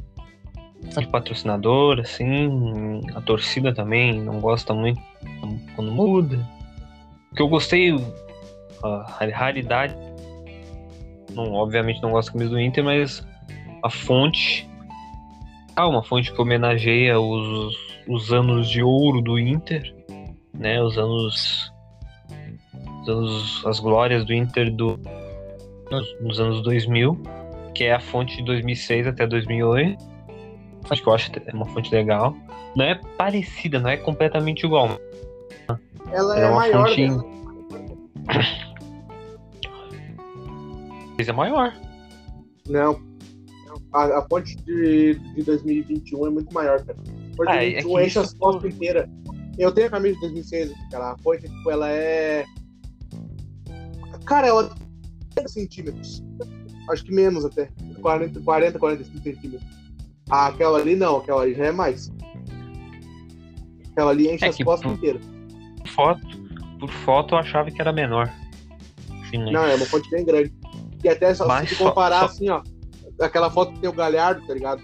de 0.99 1.07
patrocinador 1.09 2.01
assim 2.01 3.01
a 3.15 3.21
torcida 3.21 3.75
também 3.75 4.21
não 4.21 4.41
gosta 4.41 4.73
muito 4.73 5.01
quando 5.75 5.91
muda 5.91 6.39
o 7.33 7.35
que 7.35 7.43
eu 7.43 7.49
gostei 7.49 7.93
a 8.83 9.05
raridade 9.09 9.97
não, 11.37 11.53
obviamente 11.53 12.03
não 12.03 12.11
gosto 12.11 12.29
da 12.29 12.33
camisa 12.33 12.51
do 12.51 12.61
Inter, 12.61 12.83
mas 12.83 13.27
a 13.83 13.91
fonte. 13.91 14.69
Ah, 15.77 15.87
uma 15.87 16.03
fonte 16.03 16.33
que 16.33 16.41
homenageia 16.41 17.21
os, 17.21 17.77
os 18.09 18.33
anos 18.33 18.69
de 18.71 18.83
ouro 18.83 19.21
do 19.21 19.39
Inter, 19.39 19.95
né? 20.55 20.83
Os 20.83 20.97
anos. 20.97 21.73
Os 23.03 23.09
anos 23.09 23.67
as 23.67 23.79
glórias 23.79 24.25
do 24.25 24.33
Inter 24.33 24.73
do, 24.75 24.99
nos, 25.91 26.21
nos 26.21 26.41
anos 26.41 26.63
2000, 26.63 27.21
que 27.75 27.85
é 27.85 27.93
a 27.95 28.01
fonte 28.01 28.37
de 28.39 28.43
2006 28.45 29.07
até 29.07 29.27
2008. 29.27 30.03
Acho 30.89 31.03
que 31.03 31.09
eu 31.09 31.15
acho 31.15 31.31
é 31.47 31.53
uma 31.55 31.67
fonte 31.67 31.93
legal. 31.95 32.35
Não 32.75 32.85
é 32.85 32.95
parecida, 33.19 33.79
não 33.79 33.91
é 33.91 33.97
completamente 33.97 34.65
igual. 34.65 34.99
Ela 36.13 36.39
É 36.39 36.43
é, 36.43 36.47
uma 36.47 36.57
maior. 36.61 36.89
fonte- 36.89 37.09
né? 37.09 37.23
Mas 41.19 41.29
é 41.29 41.33
maior. 41.33 41.73
Não. 42.69 43.01
A, 43.97 44.19
a 44.19 44.23
fonte 44.29 44.57
de, 44.59 45.15
de 45.35 45.43
2021 45.43 46.27
é 46.27 46.31
muito 46.31 46.53
maior, 46.53 46.85
cara. 46.85 46.99
A 46.99 47.37
fonte 47.37 47.49
Ah, 47.51 47.57
de 47.59 47.75
é 47.77 47.83
2021 47.83 47.97
que 47.99 48.05
enche 48.07 48.19
as 48.19 48.35
costas 48.35 48.75
inteiras. 48.75 49.09
Eu 49.59 49.73
tenho 49.73 49.87
a 49.87 49.91
camisa 49.91 50.15
de 50.17 50.21
2006 50.21 50.71
aqui, 50.71 50.91
cara. 50.91 51.13
A 51.13 51.19
fonte, 51.19 51.43
tipo, 51.49 51.71
ela 51.71 51.89
é. 51.91 52.45
Cara, 54.27 54.49
ela 54.49 54.65
tem 54.69 54.77
30 55.37 55.49
centímetros. 55.49 56.25
Acho 56.91 57.05
que 57.05 57.13
menos 57.15 57.45
até. 57.45 57.71
40, 58.03 58.41
40 58.41 58.79
45 58.79 59.23
centímetros. 59.23 59.71
Ah, 60.29 60.49
aquela 60.49 60.79
ali 60.79 60.95
não, 60.97 61.17
aquela 61.19 61.43
ali 61.43 61.55
já 61.55 61.67
é 61.67 61.73
mais. 61.73 62.13
Aquela 63.93 64.11
ali 64.11 64.29
enche 64.31 64.45
É 64.45 64.49
as 64.49 64.57
costas 64.59 64.93
inteiras. 64.93 65.23
Por 65.79 65.89
foto, 65.89 66.27
por 66.79 66.91
foto 66.91 67.35
eu 67.35 67.39
achava 67.39 67.71
que 67.71 67.81
era 67.81 67.93
menor. 67.93 68.31
Mas- 69.09 69.53
Não, 69.53 69.65
é 69.65 69.75
uma 69.75 69.87
fonte 69.87 70.09
bem 70.11 70.25
grande. 70.25 70.53
E 71.03 71.09
até 71.09 71.33
só, 71.35 71.47
Mas 71.47 71.69
se 71.71 71.77
comparar 71.77 72.21
só- 72.21 72.27
assim, 72.27 72.49
ó, 72.51 72.63
aquela 73.21 73.51
foto 73.51 73.73
que 73.73 73.81
tem 73.81 73.91
o 73.91 73.93
Galhardo, 73.93 74.47
tá 74.47 74.55
ligado? 74.55 74.83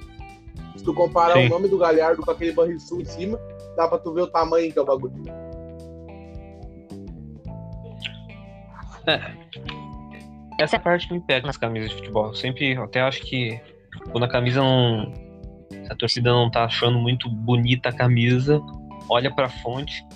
Se 0.77 0.85
tu 0.85 0.95
comparar 0.95 1.35
Sim. 1.35 1.47
o 1.47 1.51
nome 1.51 1.69
do 1.69 1.79
Galhardo 1.79 2.23
com 2.23 2.31
aquele 2.31 2.53
barril 2.53 2.81
sul 2.81 3.03
em 3.03 3.05
cima, 3.05 3.39
dá 3.77 3.87
pra 3.87 3.99
tu 3.99 4.13
ver 4.13 4.23
o 4.23 4.27
tamanho 4.27 4.73
que 4.73 4.79
é 4.79 4.83
o 4.83 4.85
bagulho. 4.85 5.23
Essa 10.59 10.77
é 10.77 10.79
a 10.79 10.81
parte 10.81 11.09
que 11.09 11.15
me 11.15 11.21
pega 11.21 11.47
nas 11.47 11.57
camisas 11.57 11.91
de 11.91 11.97
futebol. 11.97 12.29
Eu 12.29 12.35
sempre 12.35 12.73
eu 12.73 12.85
até 12.85 13.01
acho 13.01 13.23
que 13.23 13.61
quando 14.11 14.25
a 14.25 14.29
camisa 14.29 14.61
não. 14.61 15.13
Se 15.71 15.93
a 15.93 15.97
torcida 15.97 16.31
não 16.31 16.51
tá 16.51 16.65
achando 16.65 16.99
muito 16.99 17.29
bonita 17.29 17.89
a 17.89 17.93
camisa, 17.93 18.61
olha 19.09 19.35
pra 19.35 19.49
fonte, 19.49 20.07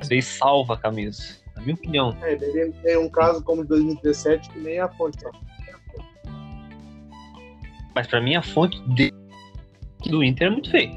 às 0.00 0.08
vezes 0.08 0.26
salva 0.38 0.74
a 0.74 0.76
camisa. 0.76 1.22
Na 1.56 1.62
minha 1.62 1.74
opinião. 1.74 2.16
É, 2.22 2.36
tem, 2.36 2.72
tem 2.72 2.96
um 2.96 3.08
caso 3.10 3.42
como 3.42 3.62
de 3.62 3.68
2017 3.68 4.48
que 4.50 4.58
nem 4.60 4.78
a 4.78 4.88
fonte 4.88 5.20
só. 5.20 5.30
Mas 7.94 8.06
pra 8.06 8.20
mim 8.20 8.34
a 8.36 8.42
fonte 8.42 8.80
de- 8.94 9.12
do 10.06 10.22
Inter 10.24 10.46
é 10.48 10.50
muito 10.50 10.70
feia. 10.70 10.90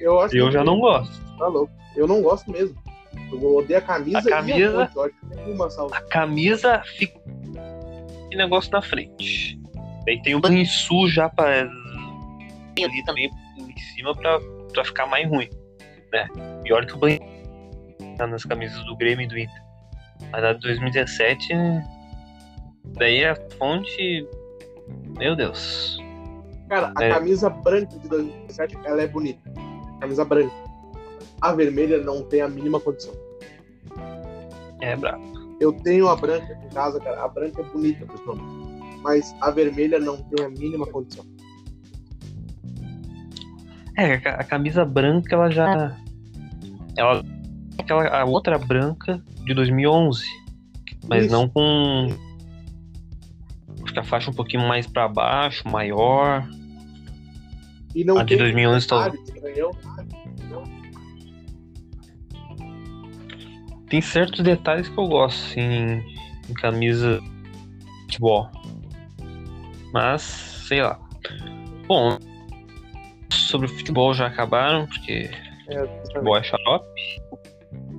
Eu 0.00 0.20
acho 0.20 0.36
Eu 0.36 0.46
que 0.46 0.52
já 0.52 0.64
não 0.64 0.78
gosto. 0.78 1.20
Tá 1.38 1.46
louco. 1.46 1.72
Eu 1.96 2.06
não 2.06 2.22
gosto 2.22 2.50
mesmo. 2.50 2.76
Eu 3.32 3.56
odeio 3.56 3.78
a 3.78 3.82
camisa, 3.82 4.18
A 4.18 4.22
camisa- 4.30 4.58
e 4.58 4.64
a 4.82 4.88
fonte. 4.88 5.14
A 5.92 6.00
camisa 6.02 6.82
fica 6.96 7.18
que 8.30 8.36
negócio 8.36 8.70
na 8.72 8.80
frente. 8.82 9.58
Daí 10.06 10.20
tem 10.22 10.34
o 10.34 10.40
banho 10.40 10.64
sujo 10.66 11.12
já 11.12 11.28
pra. 11.28 11.68
Tem 12.74 12.84
ali 12.84 13.04
também 13.04 13.28
em 13.58 13.76
cima 13.94 14.14
pra, 14.14 14.38
pra 14.72 14.84
ficar 14.84 15.06
mais 15.06 15.28
ruim. 15.28 15.48
Né? 16.12 16.26
Pior 16.62 16.86
que 16.86 16.94
o 16.94 16.98
banho 16.98 17.20
tá 18.16 18.26
nas 18.26 18.44
camisas 18.44 18.82
do 18.86 18.96
Grêmio 18.96 19.24
e 19.24 19.28
do 19.28 19.38
Inter. 19.38 19.62
Mas 20.30 20.44
a 20.44 20.52
de 20.52 20.60
2017. 20.60 21.48
Daí 22.96 23.24
a 23.24 23.34
fonte. 23.58 24.26
Meu 25.18 25.34
Deus. 25.36 25.98
Cara, 26.68 26.92
a 26.96 27.04
É. 27.04 27.10
camisa 27.10 27.48
branca 27.50 27.98
de 27.98 28.08
2017, 28.08 28.78
ela 28.84 29.02
é 29.02 29.06
bonita. 29.06 29.50
Camisa 30.00 30.24
branca. 30.24 30.54
A 31.40 31.52
vermelha 31.52 31.98
não 32.02 32.22
tem 32.22 32.40
a 32.42 32.48
mínima 32.48 32.78
condição. 32.80 33.14
É 34.80 34.94
brabo. 34.96 35.24
Eu 35.60 35.72
tenho 35.72 36.08
a 36.08 36.14
branca 36.16 36.58
em 36.64 36.68
casa, 36.68 37.00
cara. 37.00 37.24
A 37.24 37.28
branca 37.28 37.60
é 37.62 37.64
bonita, 37.64 38.06
pessoal. 38.06 38.36
mas 39.02 39.34
a 39.40 39.50
vermelha 39.50 39.98
não 40.00 40.16
tem 40.16 40.44
a 40.44 40.48
mínima 40.50 40.84
condição. 40.86 41.24
É, 43.96 44.14
a 44.14 44.44
camisa 44.44 44.84
branca 44.84 45.34
ela 45.34 45.50
já. 45.50 45.96
Ela. 46.96 47.24
Aquela, 47.78 48.08
a 48.20 48.24
outra 48.24 48.58
branca 48.58 49.22
de 49.44 49.54
2011. 49.54 50.24
Mas 51.08 51.24
Isso. 51.24 51.32
não 51.32 51.48
com. 51.48 52.08
Que 53.98 54.02
a 54.02 54.04
faixa 54.04 54.30
um 54.30 54.34
pouquinho 54.34 54.62
mais 54.68 54.86
pra 54.86 55.08
baixo, 55.08 55.68
maior. 55.68 56.48
E 57.96 58.04
não 58.04 58.16
A 58.18 58.22
de 58.22 58.28
tem 58.28 58.38
2011 58.38 58.86
tá- 58.86 59.08
detalhes, 59.08 59.28
estranhão. 59.28 59.70
Tem 63.90 64.00
certos 64.00 64.40
detalhes 64.44 64.88
que 64.88 64.96
eu 64.96 65.08
gosto, 65.08 65.50
assim, 65.50 65.60
em, 66.48 66.54
camisa 66.54 67.20
de 67.20 68.02
futebol. 68.02 68.48
Mas, 69.92 70.22
sei 70.22 70.80
lá. 70.80 71.00
Bom, 71.88 72.18
sobre 73.32 73.66
o 73.66 73.70
futebol 73.70 74.14
já 74.14 74.28
acabaram, 74.28 74.86
porque 74.86 75.28
É, 75.68 75.86
futebol 76.04 76.36
é 76.36 76.42
xarope. 76.44 77.00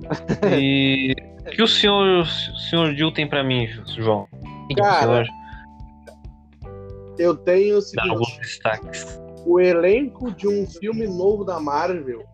E 0.58 1.14
o 1.46 1.50
que 1.50 1.62
o 1.62 1.68
senhor, 1.68 2.20
o 2.22 2.26
senhor 2.70 2.94
Gil 2.94 3.12
tem 3.12 3.26
pra 3.28 3.44
mim, 3.44 3.68
João? 3.98 4.26
Cara, 4.76 5.26
Eu 7.20 7.36
tenho 7.36 7.76
o 7.78 7.82
seguinte, 7.82 8.10
alguns 8.10 8.36
destaques? 8.38 9.20
o 9.46 9.60
elenco 9.60 10.30
de 10.32 10.48
um 10.48 10.66
filme 10.66 11.06
novo 11.06 11.44
da 11.44 11.60
Marvel 11.60 12.24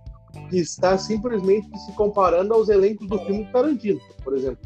que 0.50 0.58
está 0.58 0.96
simplesmente 0.98 1.66
se 1.78 1.92
comparando 1.94 2.52
aos 2.54 2.68
elencos 2.68 3.08
do 3.08 3.18
filme 3.20 3.46
Tarantino, 3.52 4.00
por 4.22 4.34
exemplo. 4.36 4.58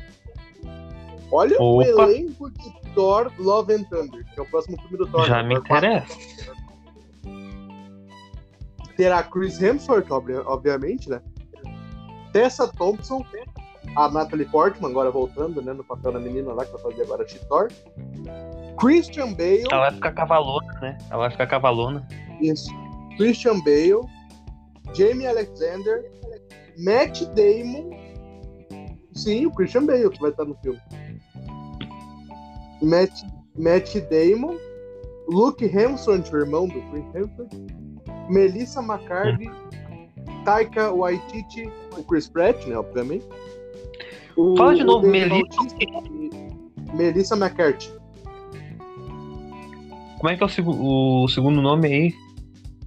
Olha 1.33 1.57
o 1.61 1.81
Opa. 1.81 1.89
elenco 1.89 2.51
de 2.51 2.95
Thor 2.95 3.31
Love 3.39 3.75
and 3.75 3.85
Thunder, 3.85 4.25
que 4.35 4.41
é 4.41 4.43
o 4.43 4.47
próximo 4.47 4.77
filme 4.83 4.99
do 4.99 5.07
Thor. 5.07 5.27
Já 5.27 5.43
né? 5.43 5.49
me 5.49 5.55
Thor 5.55 5.66
4. 5.68 5.87
interessa. 5.89 6.18
Terá 8.97 9.23
Chris 9.23 9.62
Hemsworth, 9.62 10.11
obvi- 10.11 10.35
obviamente, 10.35 11.09
né? 11.09 11.23
Tessa 12.33 12.68
Thompson, 12.68 13.25
a 13.97 14.09
Natalie 14.09 14.47
Portman, 14.47 14.91
agora 14.91 15.11
voltando, 15.11 15.62
né, 15.62 15.73
no 15.73 15.85
papel 15.85 16.12
da 16.12 16.21
menina 16.21 16.53
lá 16.53 16.64
que 16.64 16.73
vai 16.73 16.83
fazer 16.83 17.03
agora 17.03 17.25
Thor. 17.49 17.68
Christian 18.81 19.35
Bale, 19.35 19.64
Ela 19.70 19.83
vai 19.83 19.93
ficar 19.93 20.12
cavalona, 20.12 20.81
né? 20.81 20.99
Ela 21.11 21.18
vai 21.18 21.31
ficar 21.31 21.47
cavalona. 21.47 22.09
isso. 22.41 22.70
Christian 23.16 23.61
Bale, 23.61 24.01
Jamie 24.95 25.26
Alexander, 25.26 26.11
Matt 26.78 27.22
Damon. 27.35 27.91
Sim, 29.12 29.47
o 29.47 29.51
Christian 29.51 29.85
Bale 29.85 30.09
que 30.09 30.20
vai 30.20 30.31
estar 30.31 30.47
no 30.47 30.57
filme. 30.62 30.81
Matt, 32.83 33.12
Matt 33.59 33.95
Damon, 34.09 34.57
Luke 35.28 35.62
Hemsworth, 35.64 36.33
irmão 36.33 36.66
do 36.66 36.81
Chris 36.91 37.05
Hemsworth, 37.14 37.53
Melissa 38.31 38.81
McCarthy, 38.81 39.51
Taika 40.45 40.91
Waititi, 40.91 41.70
o 41.99 42.03
Chris 42.05 42.28
Pratt, 42.28 42.64
né, 42.66 42.76
obviamente. 42.78 43.26
O, 44.37 44.57
Fala 44.57 44.74
de 44.74 44.85
novo, 44.85 45.07
Melissa 45.07 45.61
Melissa 46.95 47.37
McCarthy. 47.37 47.99
Como 50.21 50.31
é 50.31 50.37
que 50.37 50.43
é 50.43 50.47
o, 50.47 50.49
segu- 50.51 50.77
o 51.25 51.27
segundo 51.29 51.62
nome 51.62 51.89
aí? 51.89 52.14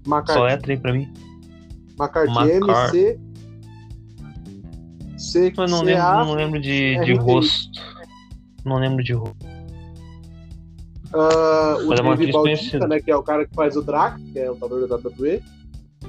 McCarthy. 0.06 0.34
Só 0.34 0.44
letra 0.44 0.72
aí 0.72 0.78
pra 0.80 0.94
mim. 0.94 1.12
McCarthy, 2.00 2.32
McCarthy. 2.32 2.98
MC. 3.00 3.20
C, 5.18 5.54
Eu 5.58 5.68
não 5.68 5.80
CA, 5.80 5.86
lembro, 5.86 6.26
não 6.28 6.34
lembro 6.36 6.62
de, 6.62 7.00
de 7.04 7.14
rosto. 7.16 7.82
Não 8.64 8.78
lembro 8.78 9.04
de 9.04 9.14
rosto. 9.14 9.36
ah, 11.14 11.78
o 11.82 11.88
Mas 11.88 12.00
é 12.00 12.04
Dave 12.04 12.14
atriz 12.14 12.32
Bautista, 12.34 12.88
né, 12.88 13.00
que 13.00 13.10
é 13.10 13.16
o 13.16 13.24
cara 13.24 13.48
que 13.48 13.56
faz 13.56 13.76
o 13.76 13.82
Drax, 13.82 14.22
que 14.32 14.38
é 14.40 14.50
o 14.52 14.54
lutador 14.54 14.88
da 14.88 14.96
WWE, 14.98 15.42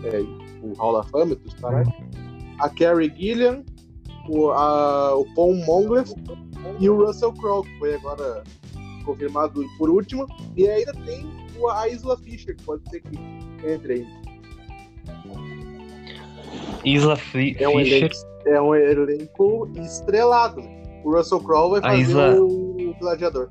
é, 0.04 0.20
o 0.62 0.74
Hall 0.76 0.92
da 0.94 1.02
Fama 1.04 1.32
e 1.32 1.36
tudo 1.36 1.56
caralho. 1.56 1.90
A 2.58 2.68
Carrie 2.68 3.10
Gilliam, 3.16 3.62
o, 4.28 4.50
a, 4.50 5.16
o 5.16 5.24
Paul 5.34 5.54
Monglef 5.64 6.12
e 6.78 6.90
o 6.90 7.02
Russell 7.06 7.32
Crowe, 7.32 7.62
que 7.66 7.78
foi 7.78 7.94
agora 7.94 8.42
confirmado 9.04 9.62
por 9.78 9.88
último. 9.90 10.26
E 10.56 10.68
ainda 10.68 10.92
tem 10.92 11.26
a 11.70 11.88
Isla 11.88 12.16
Fisher, 12.18 12.56
que 12.56 12.62
pode 12.64 12.88
ser 12.90 13.00
que 13.00 13.16
entre 13.68 13.92
aí. 13.94 14.06
Isla 16.84 17.16
Fi- 17.16 17.56
É 17.58 17.68
um, 17.68 17.78
Fisher. 17.78 17.96
elenco, 17.98 18.14
é 18.46 18.60
um 18.60 18.74
elenco 18.74 19.72
estrelado. 19.76 20.60
né? 20.60 21.00
O 21.04 21.10
Russell 21.16 21.40
Crowe 21.40 21.70
vai 21.70 21.80
fazer 21.80 22.00
Isla- 22.02 22.34
o 22.40 22.94
Gladiador. 23.00 23.50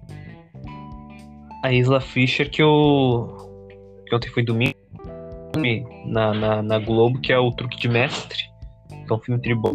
A 1.63 1.71
Isla 1.71 2.01
Fisher 2.01 2.49
que 2.49 2.61
eu. 2.61 3.27
que 4.07 4.15
ontem 4.15 4.29
foi 4.29 4.43
domingo. 4.43 4.73
Na, 6.07 6.33
na, 6.33 6.61
na 6.63 6.79
Globo, 6.79 7.19
que 7.21 7.31
é 7.31 7.37
o 7.37 7.51
Truque 7.51 7.77
de 7.77 7.87
Mestre. 7.87 8.39
Que 8.89 9.11
é 9.11 9.15
um 9.15 9.19
filme 9.19 9.39
tribal. 9.41 9.73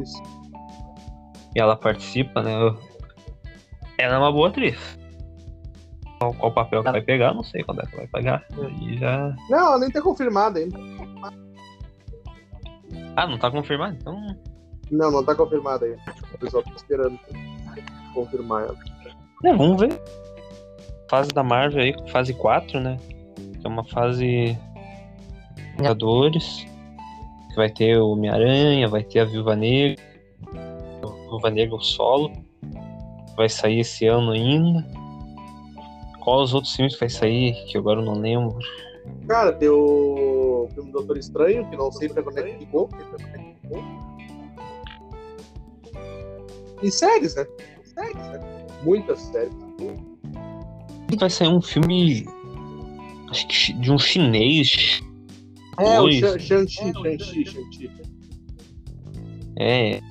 E 1.55 1.61
ela 1.61 1.77
participa, 1.77 2.43
né? 2.43 2.53
Ela 3.97 4.15
é 4.17 4.19
uma 4.19 4.33
boa 4.33 4.49
atriz. 4.49 4.98
Qual, 6.19 6.35
qual 6.35 6.53
papel 6.53 6.83
que 6.83 6.91
vai 6.91 7.01
pegar, 7.01 7.33
não 7.33 7.45
sei 7.45 7.63
quando 7.63 7.81
é 7.83 7.87
que 7.87 7.97
vai 7.97 8.07
pegar. 8.09 8.45
E 8.81 8.97
já. 8.99 9.35
Não, 9.49 9.59
ela 9.59 9.79
nem 9.79 9.91
tá 9.91 10.03
confirmada 10.03 10.59
ainda. 10.59 10.79
Ah, 13.17 13.27
não 13.27 13.39
tá 13.39 13.51
confirmado? 13.51 13.97
Então. 14.01 14.37
Não, 14.91 15.11
não 15.11 15.25
tá 15.25 15.35
confirmada 15.35 15.87
ainda. 15.87 16.01
O 16.35 16.39
pessoal 16.39 16.63
tá 16.63 16.73
esperando 16.75 17.19
confirmar 18.15 18.65
ela. 18.65 18.77
É, 19.45 19.55
vamos 19.55 19.81
ver. 19.81 20.01
Fase 21.09 21.31
da 21.31 21.43
Marvel 21.43 21.83
aí, 21.83 21.95
fase 22.11 22.35
4, 22.35 22.81
né? 22.81 22.97
Que 23.61 23.67
é 23.67 23.69
uma 23.69 23.85
fase. 23.85 24.59
Vingadores. 25.77 26.67
Que 27.51 27.57
vai 27.57 27.71
ter 27.71 27.99
o 27.99 28.11
Homem-Aranha, 28.11 28.89
vai 28.89 29.05
ter 29.05 29.21
a 29.21 29.25
Viúva 29.25 29.55
Negra. 29.55 30.03
Viúva 31.29 31.51
Negra 31.51 31.77
o 31.77 31.81
solo. 31.81 32.33
Vai 33.37 33.49
sair 33.49 33.81
esse 33.81 34.07
ano 34.07 34.33
ainda. 34.33 34.85
Qual 36.29 36.43
os 36.43 36.53
outros 36.53 36.77
filmes 36.77 36.93
que 36.93 37.01
vai 37.01 37.09
sair? 37.09 37.55
Que 37.65 37.79
agora 37.79 38.01
eu 38.01 38.05
não 38.05 38.21
lembro. 38.21 38.59
Cara, 39.27 39.51
tem 39.51 39.71
o 39.71 40.69
filme 40.75 40.93
Doutor 40.93 41.17
Estranho, 41.17 41.67
que 41.71 41.75
não 41.75 41.91
sei 41.91 42.11
pra 42.11 42.23
quando 42.23 42.37
é 42.37 42.51
que 42.51 42.67
ficou. 42.67 42.91
E 46.83 46.91
séries, 46.91 47.35
né? 47.35 47.47
Séries, 47.83 48.15
né? 48.15 48.67
Muitas 48.83 49.19
séries. 49.21 49.55
Vai 51.19 51.31
sair 51.31 51.49
um 51.49 51.63
filme. 51.63 52.27
Acho 53.31 53.49
que 53.49 53.73
de 53.73 53.91
um 53.91 53.99
chinês. 53.99 55.01
É, 55.79 55.99
o 55.99 56.13
Shang-Chi, 56.13 56.47
Shang-Chi, 56.47 57.47
Shang-Chi. 57.47 57.91
É. 59.59 60.03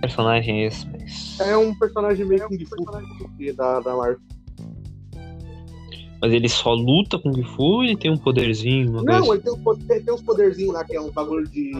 Personagem 0.00 0.64
esse, 0.64 0.86
mas. 0.86 1.40
É 1.40 1.56
um 1.56 1.74
personagem 1.74 2.24
meio 2.24 2.46
Kung 2.46 2.64
Fu 2.66 3.52
da, 3.56 3.80
da 3.80 3.96
Marvel. 3.96 4.35
Mas 6.20 6.32
ele 6.32 6.48
só 6.48 6.72
luta 6.72 7.18
com 7.18 7.30
o 7.30 7.34
Gifu 7.34 7.82
e 7.84 7.88
ele 7.88 7.96
tem 7.96 8.10
um 8.10 8.16
poderzinho. 8.16 9.02
Não, 9.02 9.32
ele 9.34 9.42
tem, 9.42 9.52
um 9.52 9.58
po- 9.62 9.76
tem, 9.76 10.02
uns 10.10 10.22
poderzinhos 10.22 10.72
lá, 10.72 10.82
que 10.84 10.96
é 10.96 11.00
um 11.00 11.10
bagulho 11.10 11.46
de 11.48 11.72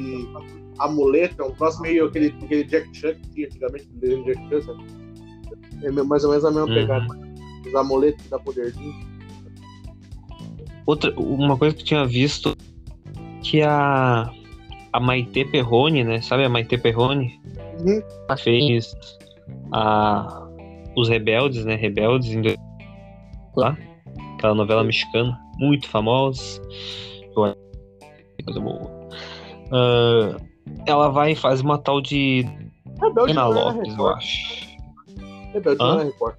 amuleto, 0.79 1.43
é 1.43 1.45
um 1.47 1.53
troço 1.53 1.81
meio 1.81 2.05
aquele, 2.07 2.35
aquele 2.43 2.65
Jack 2.65 2.95
Chan 2.95 3.15
que 3.15 3.29
tinha 3.31 3.47
antigamente, 3.47 3.89
o 4.03 4.25
Jack 4.25 4.49
Chan, 4.49 4.61
sabe? 4.63 4.85
É 5.83 5.91
mais 5.91 6.25
ou 6.25 6.31
menos 6.31 6.45
a 6.45 6.51
mesma 6.51 6.67
Uhum. 6.67 6.75
pegada. 6.75 7.07
Os 7.67 7.75
amuletos 7.75 8.23
que 8.23 8.29
dá 8.29 8.39
poderzinho. 8.39 8.95
Outra, 10.87 11.13
uma 11.19 11.57
coisa 11.57 11.75
que 11.75 11.83
eu 11.83 11.87
tinha 11.87 12.05
visto 12.07 12.55
que 13.43 13.63
a 13.63 14.31
a 14.93 15.01
Maite 15.01 15.45
Perrone, 15.47 16.05
né? 16.05 16.21
Sabe 16.23 16.45
a 16.45 16.49
Maite 16.49 16.79
Perrone? 16.79 17.39
Uhum. 17.81 18.03
Ela 18.29 18.37
fez 18.39 18.95
a 19.73 20.47
os 20.97 21.09
Rebeldes, 21.09 21.65
né? 21.65 21.75
Rebeldes 21.75 22.31
em 22.31 22.43
lá, 23.55 23.77
aquela 24.37 24.55
novela 24.55 24.85
mexicana 24.85 25.39
muito 25.59 25.89
famosa. 25.89 26.61
Eu 27.35 27.45
acho 27.45 27.57
que 28.37 28.45
coisa 28.45 28.61
boa. 28.61 28.91
Ah, 29.73 30.37
ela 30.87 31.09
vai 31.09 31.33
e 31.33 31.37
faz 31.37 31.61
uma 31.61 31.79
tal 31.79 32.01
de 32.01 32.47
Rebelde 33.01 33.33
Ana 33.33 33.43
não 33.49 33.53
era 33.53 33.73
Lopes, 33.73 33.97
eu 33.97 34.09
acho. 34.09 34.77
Rebelde 35.53 35.79
não 35.79 35.95
era 35.95 36.05
Record. 36.05 36.37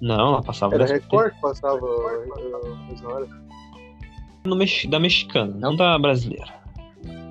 Não, 0.00 0.28
ela 0.34 0.42
passava 0.42 0.74
Era. 0.74 0.86
Record 0.86 1.34
que 1.34 1.40
passava 1.40 1.84
uh. 1.84 3.42
No 4.44 4.56
mex- 4.56 4.86
da 4.86 4.98
mexicana, 4.98 5.54
não 5.56 5.76
da 5.76 5.96
brasileira. 5.98 6.52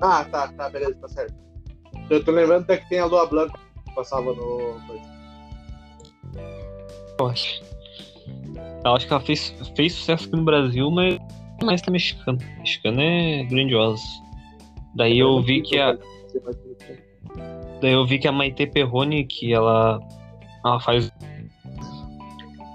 Ah, 0.00 0.24
tá, 0.24 0.48
tá, 0.48 0.70
beleza, 0.70 0.94
tá 0.94 1.08
certo. 1.08 1.34
Eu 2.08 2.24
tô 2.24 2.30
lembrando 2.30 2.62
até 2.62 2.78
que 2.78 2.88
tem 2.88 2.98
a 2.98 3.04
Lua 3.04 3.26
Blanca 3.26 3.58
que 3.86 3.94
passava 3.94 4.32
no. 4.32 4.80
Eu 7.18 7.26
acho. 7.26 7.62
Eu 8.84 8.94
acho 8.94 9.06
que 9.06 9.12
ela 9.12 9.22
fez, 9.22 9.54
fez 9.76 9.94
sucesso 9.94 10.26
aqui 10.26 10.36
no 10.36 10.44
Brasil, 10.44 10.90
mas 10.90 11.18
mais 11.62 11.80
da 11.82 11.92
mexicana. 11.92 12.38
Mexicana 12.58 13.02
é 13.02 13.44
grandiosa. 13.44 14.02
Daí 14.94 15.18
eu 15.18 15.40
vi 15.40 15.62
que 15.62 15.78
a, 15.78 15.96
daí 17.80 17.92
eu 17.92 18.04
vi 18.04 18.18
que 18.18 18.28
a 18.28 18.32
Maite 18.32 18.66
Perrone, 18.66 19.24
que 19.24 19.52
ela, 19.52 20.00
ela 20.64 20.80
faz 20.80 21.10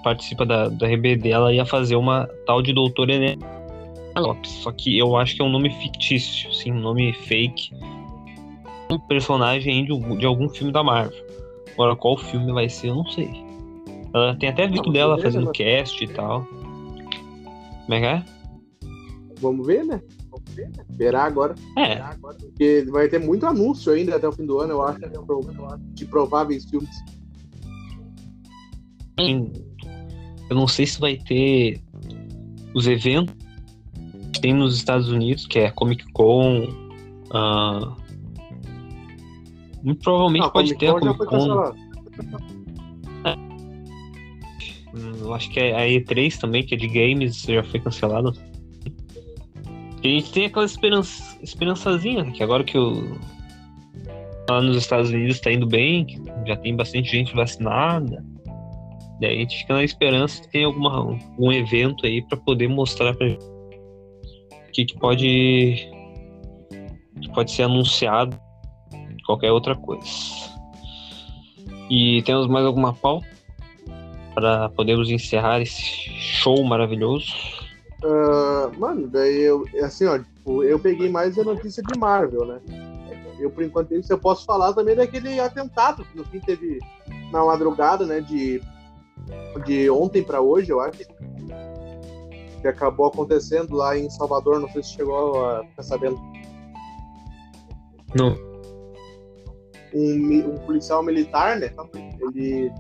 participa 0.03 0.45
da, 0.45 0.70
da 0.70 0.88
RBD, 0.88 1.30
ela 1.30 1.53
ia 1.53 1.66
fazer 1.66 1.97
uma 1.97 2.30
tal 2.45 2.62
de 2.62 2.72
doutora 2.72 3.14
Enéa 3.14 3.38
Lopes. 4.16 4.51
Só 4.51 4.72
que 4.72 4.97
eu 4.97 5.16
acho 5.18 5.36
que 5.36 5.41
é 5.41 5.45
um 5.45 5.49
nome 5.49 5.70
fictício, 5.70 6.51
sim, 6.53 6.72
um 6.72 6.80
nome 6.80 7.14
fake. 7.14 7.72
Um 8.89 8.97
personagem 8.99 9.86
de, 9.86 10.18
de 10.18 10.26
algum 10.26 10.47
filme 10.49 10.72
da 10.72 10.82
Marvel. 10.82 11.26
Agora, 11.74 11.95
qual 11.95 12.18
filme 12.18 12.51
vai 12.53 12.70
ser, 12.70 12.88
eu 12.88 12.95
não 12.95 13.05
sei. 13.10 13.47
Ela 14.24 14.36
tem 14.36 14.49
até 14.49 14.68
vídeo 14.68 14.84
Não, 14.86 14.93
dela 14.93 15.22
fazendo 15.22 15.45
mas- 15.47 15.57
cast 15.57 16.03
e 16.03 16.07
tal. 16.07 16.45
Como 16.45 17.93
é 17.93 17.99
que 17.99 18.05
é? 18.05 18.26
Vamos 19.39 19.65
ver, 19.68 19.84
né? 19.86 20.01
Vamos 20.32 20.51
ver, 20.53 20.68
né? 20.70 20.84
Esperar 20.89 21.26
agora. 21.26 21.55
É, 21.78 21.95
Porque 22.22 22.86
vai 22.89 23.07
ter 23.07 23.20
muito 23.20 23.45
anúncio 23.45 23.93
ainda 23.93 24.15
até 24.15 24.28
o 24.28 24.32
fim 24.32 24.45
do 24.45 24.59
ano, 24.59 24.74
eu 24.74 24.82
acho, 24.84 24.99
de 25.93 26.05
prováveis 26.05 26.65
filmes. 26.70 26.89
Eu 30.49 30.55
não 30.55 30.68
sei 30.68 30.86
se 30.86 30.99
vai 30.99 31.18
ter 31.18 31.82
os 32.74 32.88
eventos 32.88 33.34
que 34.34 34.41
tem 34.41 34.53
nos 34.53 34.76
Estados 34.76 35.09
Unidos, 35.09 35.45
que 35.47 35.59
é 35.59 35.72
Comic 35.72 36.05
Con. 36.11 36.68
ah, 37.32 37.95
Muito 39.84 40.01
provavelmente 40.03 40.43
Não, 40.43 40.51
pode 40.51 40.74
Comic 40.76 40.80
ter 40.80 40.88
a 40.88 40.93
Con 40.93 41.15
Comic 41.15 41.26
Con. 41.26 42.57
Eu 45.20 45.34
acho 45.34 45.49
que 45.49 45.59
é 45.59 45.76
a 45.76 45.88
E3 45.88 46.38
também, 46.39 46.63
que 46.63 46.76
é 46.76 46.78
de 46.78 46.88
games, 46.88 47.41
já 47.43 47.63
foi 47.63 47.80
cancelado. 47.80 48.34
E 50.03 50.07
a 50.07 50.11
gente 50.20 50.32
tem 50.32 50.45
aquela 50.45 50.65
esperança, 50.65 51.38
esperançazinha, 51.41 52.32
que 52.32 52.43
agora 52.43 52.63
que 52.63 52.78
o. 52.78 53.18
Lá 54.49 54.61
nos 54.61 54.78
Estados 54.78 55.09
Unidos 55.09 55.41
tá 55.41 55.51
indo 55.51 55.68
bem, 55.68 56.24
já 56.45 56.55
tem 56.55 56.74
bastante 56.76 57.11
gente 57.11 57.36
vacinada. 57.36 58.24
Daí 59.20 59.36
a 59.36 59.39
gente 59.39 59.57
fica 59.57 59.74
na 59.74 59.84
esperança 59.84 60.41
que 60.41 60.49
tem 60.49 60.63
alguma, 60.63 61.20
um 61.38 61.51
evento 61.51 62.05
aí 62.05 62.22
pra 62.22 62.38
poder 62.38 62.70
mostrar 62.70 63.13
pra 63.15 63.28
gente 63.28 63.43
o 63.43 64.72
que, 64.72 64.86
que 64.86 64.99
pode. 64.99 65.89
que 67.22 67.30
pode 67.34 67.51
ser 67.51 67.63
anunciado, 67.63 68.39
qualquer 69.26 69.51
outra 69.51 69.76
coisa. 69.76 70.07
E 71.89 72.22
temos 72.24 72.47
mais 72.47 72.65
alguma 72.65 72.93
pauta? 72.93 73.37
Para 74.38 74.70
podermos 74.70 75.10
encerrar 75.10 75.60
esse 75.62 75.82
show 75.82 76.64
maravilhoso. 76.64 77.26
Ah, 78.04 78.70
mano, 78.78 79.08
daí 79.08 79.42
eu, 79.42 79.66
assim, 79.82 80.06
ó, 80.06 80.20
tipo, 80.20 80.64
eu 80.64 80.78
peguei 80.78 81.10
mais 81.10 81.40
a 81.40 81.44
notícia 81.44 81.82
de 81.82 81.98
Marvel, 81.98 82.46
né? 82.46 82.62
Eu, 83.40 83.50
por 83.50 83.64
enquanto, 83.64 83.96
isso 83.96 84.14
eu 84.14 84.20
posso 84.20 84.46
falar 84.46 84.74
também 84.74 84.96
daquele 84.96 85.40
atentado 85.40 86.06
que 86.06 86.16
no 86.16 86.24
fim 86.24 86.40
teve 86.40 86.78
na 87.32 87.44
madrugada, 87.44 88.06
né? 88.06 88.22
De, 88.22 88.62
de 89.66 89.90
ontem 89.90 90.22
pra 90.22 90.40
hoje, 90.40 90.70
eu 90.70 90.82
acho. 90.82 91.00
Que 92.62 92.68
acabou 92.68 93.08
acontecendo 93.08 93.76
lá 93.76 93.98
em 93.98 94.08
Salvador, 94.08 94.60
não 94.60 94.70
sei 94.70 94.84
se 94.84 94.94
chegou 94.94 95.50
a 95.50 95.64
ficar 95.64 95.82
sabendo. 95.82 96.20
Não. 98.14 98.38
Um, 99.96 100.54
um 100.54 100.58
policial 100.60 101.02
militar, 101.02 101.58
né? 101.58 101.72
Ele, 102.22 102.72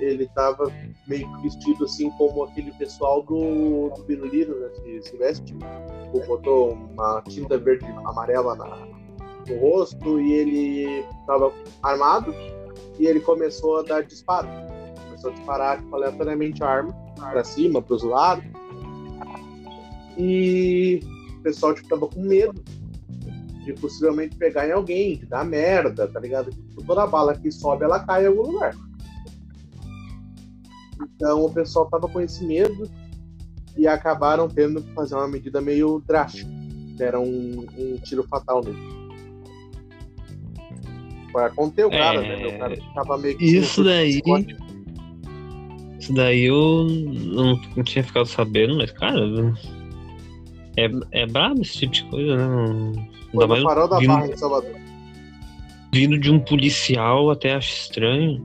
ele 0.00 0.26
tava 0.34 0.72
meio 1.06 1.30
que 1.34 1.42
vestido 1.42 1.84
assim 1.84 2.10
como 2.12 2.44
aquele 2.44 2.72
pessoal 2.72 3.22
do, 3.22 3.90
do 3.90 4.04
Biruliro, 4.04 4.58
né? 4.60 4.68
Se, 4.74 5.10
se 5.10 5.16
veste. 5.16 5.54
Tipo, 5.54 6.26
botou 6.26 6.72
uma 6.72 7.22
tinta 7.28 7.58
verde 7.58 7.86
amarela 8.04 8.54
na, 8.54 8.86
no 9.48 9.58
rosto 9.60 10.20
e 10.20 10.32
ele 10.32 11.04
tava 11.26 11.52
armado 11.82 12.34
e 12.98 13.06
ele 13.06 13.20
começou 13.20 13.78
a 13.78 13.82
dar 13.82 14.02
disparo. 14.02 14.48
Começou 15.04 15.30
a 15.30 15.34
disparar 15.34 15.78
tipo, 15.78 15.94
aleatoriamente 15.94 16.62
a 16.62 16.68
arma 16.68 16.92
pra 17.16 17.44
cima, 17.44 17.82
pros 17.82 18.02
lados. 18.02 18.44
E 20.16 21.00
o 21.38 21.42
pessoal 21.42 21.74
tipo, 21.74 21.88
tava 21.88 22.08
com 22.08 22.20
medo 22.20 22.62
de 23.64 23.72
possivelmente 23.74 24.36
pegar 24.36 24.66
em 24.66 24.72
alguém, 24.72 25.18
de 25.18 25.26
dar 25.26 25.44
merda, 25.44 26.08
tá 26.08 26.18
ligado? 26.18 26.50
Tipo, 26.50 26.84
toda 26.84 27.06
bala 27.06 27.36
que 27.36 27.50
sobe, 27.52 27.84
ela 27.84 28.00
cai 28.00 28.24
em 28.24 28.28
algum 28.28 28.52
lugar. 28.52 28.74
Então 31.18 31.44
o 31.44 31.52
pessoal 31.52 31.86
tava 31.86 32.08
com 32.08 32.20
esse 32.20 32.44
medo 32.44 32.88
e 33.76 33.88
acabaram 33.88 34.48
tendo 34.48 34.80
que 34.80 34.92
fazer 34.94 35.16
uma 35.16 35.26
medida 35.26 35.60
meio 35.60 36.00
drástica. 36.06 36.48
Deram 36.96 37.24
um, 37.24 37.66
um 37.76 37.96
tiro 38.04 38.22
fatal 38.28 38.62
nele. 38.64 38.78
Pra 41.32 41.50
conter 41.50 41.86
o 41.86 41.90
cara, 41.90 42.24
É, 42.24 42.36
né? 42.36 42.46
O 42.46 42.58
cara 42.58 42.76
tava 42.94 43.18
meio 43.18 43.36
que. 43.36 43.44
Isso 43.44 43.82
daí. 43.82 44.22
Isso 45.98 46.12
daí 46.14 46.44
eu 46.44 46.86
não, 46.88 47.60
não 47.76 47.82
tinha 47.82 48.04
ficado 48.04 48.26
sabendo, 48.26 48.76
mas, 48.76 48.92
cara. 48.92 49.20
É, 50.76 50.88
é 51.22 51.26
brabo 51.26 51.60
esse 51.62 51.78
tipo 51.78 51.92
de 51.92 52.04
coisa, 52.04 52.36
né? 52.36 52.46
Não- 52.46 52.92
Foi 53.32 53.42
no 53.44 53.48
mais 53.48 53.62
farol 53.64 53.88
da 53.88 53.98
vindo, 53.98 54.08
Barra 54.08 54.28
em 54.28 54.36
Salvador. 54.36 54.74
vindo 55.92 56.16
de 56.18 56.30
um 56.30 56.38
policial, 56.38 57.30
até 57.30 57.54
acho 57.54 57.72
estranho. 57.72 58.40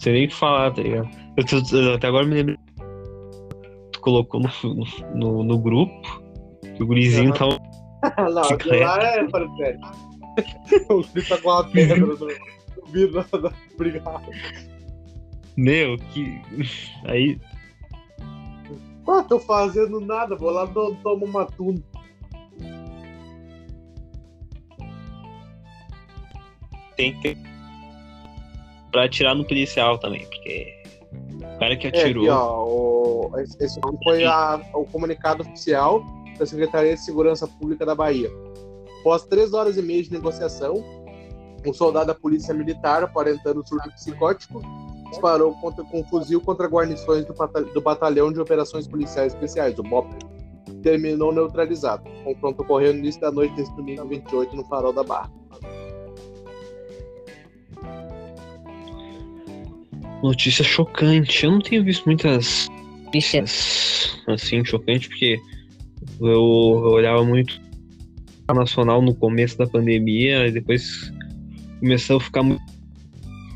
Sei 0.00 0.12
nem 0.12 0.24
o 0.26 0.28
que 0.28 0.34
falar, 0.34 0.72
tá 0.72 0.82
ligado? 0.82 1.08
Eu 1.36 1.44
tô- 1.46 1.76
eu 1.76 1.94
até 1.94 2.08
agora 2.08 2.26
me 2.26 2.34
lembro. 2.34 2.58
Tu 3.92 4.00
colocou 4.00 4.40
no, 4.40 4.50
no, 5.14 5.44
no 5.44 5.58
grupo 5.58 6.22
que 6.76 6.82
o 6.82 6.86
gurizinho 6.86 7.32
tava. 7.32 7.58
Não, 8.32 8.42
aquilo 8.42 8.80
lá 8.80 9.02
é 9.02 9.24
para 9.28 9.48
sério. 9.56 9.80
O 10.88 11.02
Felipe 11.02 11.28
tá 11.28 11.38
com 11.38 11.50
uma 11.50 11.64
pedra 11.64 11.96
no, 11.98 12.16
vidro 12.90 13.24
da, 13.30 13.38
da 13.38 13.52
brigada. 13.76 14.26
Meu, 15.56 15.96
que. 16.12 16.40
Aí. 17.04 17.38
Ah, 19.06 19.22
tô 19.24 19.38
fazendo 19.40 20.00
nada, 20.00 20.36
vou 20.36 20.50
lá 20.50 20.66
to- 20.66 20.96
tomo 21.02 21.26
uma 21.26 21.44
tuna. 21.44 21.82
tem 26.96 27.14
que 27.14 27.34
ter 27.34 27.59
pra 28.90 29.04
atirar 29.04 29.34
no 29.34 29.44
policial 29.44 29.98
também, 29.98 30.24
porque 30.26 30.82
o 31.54 31.58
cara 31.58 31.76
que 31.76 31.86
É, 31.86 31.90
atirou. 31.90 32.24
aqui, 32.24 32.30
ó, 32.32 32.64
o, 32.66 33.30
esse 33.60 33.80
foi 34.04 34.24
a- 34.24 34.60
o 34.74 34.84
comunicado 34.84 35.42
oficial 35.42 36.02
da 36.38 36.46
Secretaria 36.46 36.94
de 36.94 37.00
Segurança 37.00 37.46
Pública 37.46 37.84
da 37.86 37.94
Bahia. 37.94 38.30
Após 39.00 39.24
três 39.24 39.52
horas 39.54 39.76
e 39.76 39.82
meia 39.82 40.02
de 40.02 40.12
negociação, 40.12 40.74
um 41.66 41.72
soldado 41.72 42.06
da 42.06 42.14
Polícia 42.14 42.54
Militar, 42.54 43.02
aparentando 43.02 43.66
surto 43.66 43.90
psicótico, 43.92 44.62
disparou 45.10 45.52
contra, 45.60 45.84
com 45.84 46.00
um 46.00 46.04
fuzil 46.04 46.40
contra 46.40 46.66
guarnições 46.66 47.24
do, 47.26 47.34
do 47.74 47.80
Batalhão 47.80 48.32
de 48.32 48.40
Operações 48.40 48.86
Policiais 48.86 49.34
Especiais, 49.34 49.78
o 49.78 49.82
BOP. 49.82 50.08
Terminou 50.82 51.32
neutralizado. 51.32 52.08
O 52.08 52.24
confronto 52.24 52.62
ocorreu 52.62 52.92
no 52.94 53.00
início 53.00 53.20
da 53.20 53.30
noite 53.30 53.54
desse 53.54 53.74
domingo 53.76 54.06
28 54.06 54.54
no 54.56 54.64
Farol 54.64 54.92
da 54.92 55.02
Barra. 55.02 55.30
Notícia 60.22 60.64
chocante. 60.64 61.44
Eu 61.44 61.52
não 61.52 61.60
tenho 61.60 61.84
visto 61.84 62.04
muitas 62.04 62.68
notícias 63.04 64.18
assim 64.26 64.64
chocantes, 64.64 65.08
porque 65.08 65.40
eu, 66.20 66.28
eu 66.28 66.92
olhava 66.92 67.24
muito 67.24 67.60
nacional 68.54 69.00
no 69.00 69.14
começo 69.14 69.56
da 69.56 69.66
pandemia, 69.66 70.46
e 70.46 70.52
depois 70.52 71.12
começou 71.78 72.16
a 72.16 72.20
ficar 72.20 72.42
muito. 72.42 72.62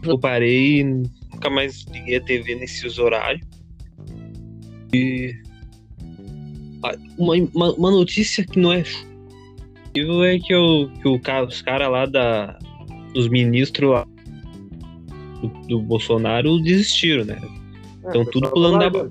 Eu 0.05 0.19
parei 0.19 0.81
e 0.81 0.85
nunca 0.85 1.51
mais 1.51 1.85
liguei 1.93 2.17
a 2.17 2.21
TV 2.21 2.55
nesses 2.57 2.99
horários. 2.99 3.47
E. 4.93 5.35
Uma, 7.17 7.35
uma, 7.55 7.73
uma 7.73 7.91
notícia 7.91 8.45
que 8.45 8.59
não 8.59 8.73
é 8.73 8.83
é 9.97 10.39
que, 10.39 10.53
eu, 10.53 10.91
que 11.01 11.09
o, 11.09 11.21
os 11.47 11.63
caras 11.63 11.91
lá 11.91 12.05
da, 12.05 12.59
dos 13.15 13.29
ministros 13.29 13.91
lá 13.91 14.07
do, 15.49 15.67
do 15.67 15.81
Bolsonaro 15.81 16.59
desistiram, 16.61 17.25
né? 17.25 17.39
É, 18.05 18.09
Então, 18.09 18.23
o 18.23 18.31
tudo 18.31 18.51
pulando 18.51 18.79
da. 18.91 19.11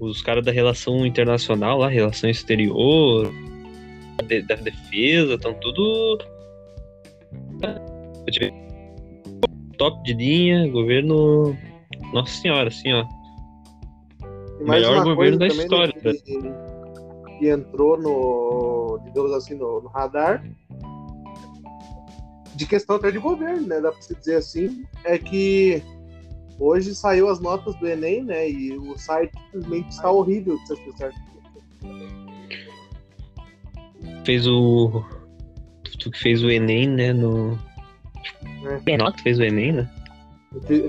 Os 0.00 0.20
caras 0.22 0.44
da 0.44 0.52
relação 0.52 1.06
internacional 1.06 1.78
lá, 1.78 1.88
relação 1.88 2.28
exterior, 2.28 3.30
de- 4.26 4.42
da 4.42 4.54
defesa, 4.56 5.34
estão 5.34 5.54
tudo. 5.54 6.18
Tive- 8.30 8.52
Top 9.78 10.02
de 10.04 10.14
linha, 10.14 10.68
governo. 10.70 11.56
Nossa 12.12 12.32
senhora, 12.40 12.68
assim, 12.68 12.92
ó. 12.92 13.04
Melhor 14.60 15.04
governo 15.04 15.38
da 15.38 15.48
também, 15.48 15.62
história, 15.64 15.94
né, 16.02 16.12
que, 16.12 17.38
que 17.38 17.48
entrou 17.50 18.00
no, 18.00 19.00
digamos 19.04 19.32
assim, 19.32 19.54
no, 19.54 19.80
no 19.82 19.88
radar 19.88 20.44
de 22.54 22.66
questão 22.66 22.96
até 22.96 23.10
de 23.10 23.18
governo, 23.18 23.66
né? 23.66 23.80
Dá 23.80 23.90
pra 23.92 24.00
se 24.02 24.14
dizer 24.14 24.36
assim, 24.36 24.84
é 25.04 25.18
que 25.18 25.82
hoje 26.58 26.94
saiu 26.94 27.28
as 27.28 27.40
notas 27.40 27.74
do 27.76 27.86
Enem, 27.88 28.22
né? 28.24 28.48
E 28.48 28.76
o 28.76 28.96
site 28.98 29.32
simplesmente 29.52 29.90
está 29.90 30.10
horrível 30.10 30.56
de 30.58 30.66
ser 30.66 30.74
acessar. 30.74 31.12
Fez 34.24 34.46
o. 34.46 35.04
Tu 35.98 36.10
que 36.10 36.18
fez 36.18 36.42
o 36.42 36.50
Enem, 36.50 36.88
né? 36.88 37.12
No. 37.12 37.58
Menor 38.86 39.12
que 39.12 39.22
fez 39.22 39.38
o 39.38 39.42
Enem, 39.42 39.72
né? 39.72 39.90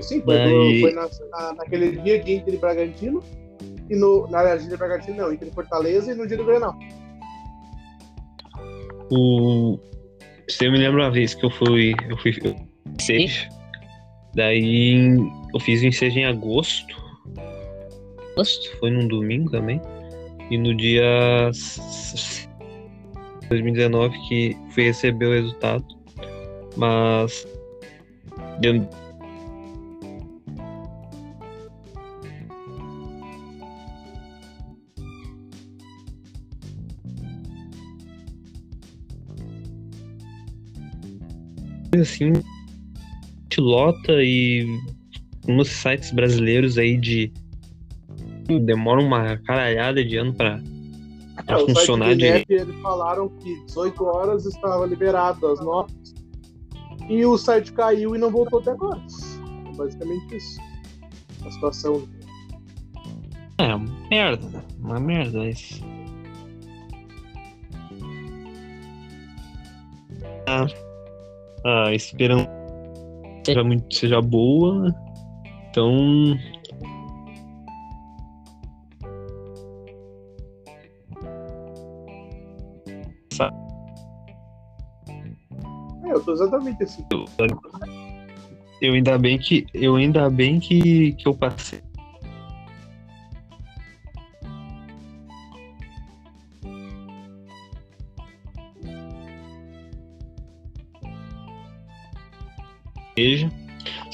Sim, 0.00 0.20
foi, 0.22 0.34
Daí- 0.36 0.80
foi 0.80 0.92
na- 0.92 1.08
na- 1.32 1.52
naquele 1.54 2.00
dia 2.00 2.22
de 2.22 2.34
Inter 2.34 2.54
e 2.54 2.56
Bragantino. 2.58 3.22
E 3.90 3.94
no. 3.96 4.26
Na 4.28 4.42
verdade, 4.42 4.64
Inter 4.64 4.74
e 4.74 4.78
Bragantino 4.78 5.16
não, 5.16 5.32
Inter 5.32 5.48
e 5.48 5.50
Fortaleza 5.50 6.12
e 6.12 6.14
no 6.14 6.26
dia 6.26 6.36
do 6.36 6.44
Grenal. 6.44 6.76
O. 9.10 9.78
Você 10.48 10.70
me 10.70 10.78
lembra 10.78 11.02
uma 11.04 11.10
vez 11.10 11.34
que 11.34 11.44
eu 11.44 11.50
fui. 11.50 11.94
Eu 12.08 12.16
fui. 12.18 12.36
Eu, 12.42 12.54
seis. 13.00 13.48
Daí 14.34 15.16
eu 15.52 15.60
fiz 15.60 15.82
o 15.82 15.86
ensejo 15.86 16.18
em 16.18 16.24
agosto. 16.26 16.94
Agosto? 18.32 18.76
Foi 18.78 18.90
num 18.90 19.08
domingo 19.08 19.50
também. 19.50 19.80
E 20.50 20.58
no 20.58 20.74
dia. 20.74 21.48
s- 21.50 21.80
s- 21.80 22.48
2019 23.48 24.16
que 24.28 24.56
fui 24.70 24.84
receber 24.84 25.26
o 25.26 25.32
resultado. 25.32 25.84
Mas. 26.76 27.46
Deu, 28.60 28.86
assim, 42.00 42.32
te 43.48 43.60
lota 43.60 44.22
e 44.22 44.66
nos 45.46 45.68
sites 45.68 46.10
brasileiros 46.12 46.78
aí 46.78 46.96
de 46.96 47.32
demora 48.64 49.00
uma 49.00 49.36
caralhada 49.38 50.04
de 50.04 50.16
ano 50.16 50.34
É, 51.46 51.56
o 51.56 51.66
funcionar 51.66 52.14
direito. 52.14 52.50
INEP, 52.50 52.68
eles 52.68 52.82
falaram 52.82 53.28
que 53.28 53.64
18 53.66 54.04
horas 54.04 54.46
estava 54.46 54.86
liberado 54.86 55.46
as 55.46 55.60
notas. 55.60 56.14
E 57.08 57.24
o 57.24 57.36
site 57.36 57.72
caiu 57.72 58.16
e 58.16 58.18
não 58.18 58.30
voltou 58.30 58.60
até 58.60 58.70
agora. 58.70 59.00
É 59.66 59.76
basicamente 59.76 60.36
isso. 60.36 60.60
A 61.44 61.50
situação. 61.50 62.08
É, 63.58 63.74
uma 63.74 64.08
merda, 64.10 64.64
uma 64.80 65.00
merda 65.00 65.38
mas 65.38 65.80
Ah, 70.48 70.66
esperando 71.92 72.46
que 72.46 73.46
seja 73.46 73.64
muito 73.64 73.94
seja 73.94 74.20
boa. 74.20 74.94
Então, 75.70 76.36
É, 86.06 86.12
eu 86.12 86.20
tô 86.24 86.32
exatamente 86.32 86.82
assim. 86.84 87.04
eu 88.80 88.92
ainda 88.94 89.18
bem 89.18 89.38
que 89.38 89.66
eu 89.74 89.96
ainda 89.96 90.30
bem 90.30 90.60
que, 90.60 91.12
que 91.12 91.26
eu 91.26 91.34
passei. 91.34 91.80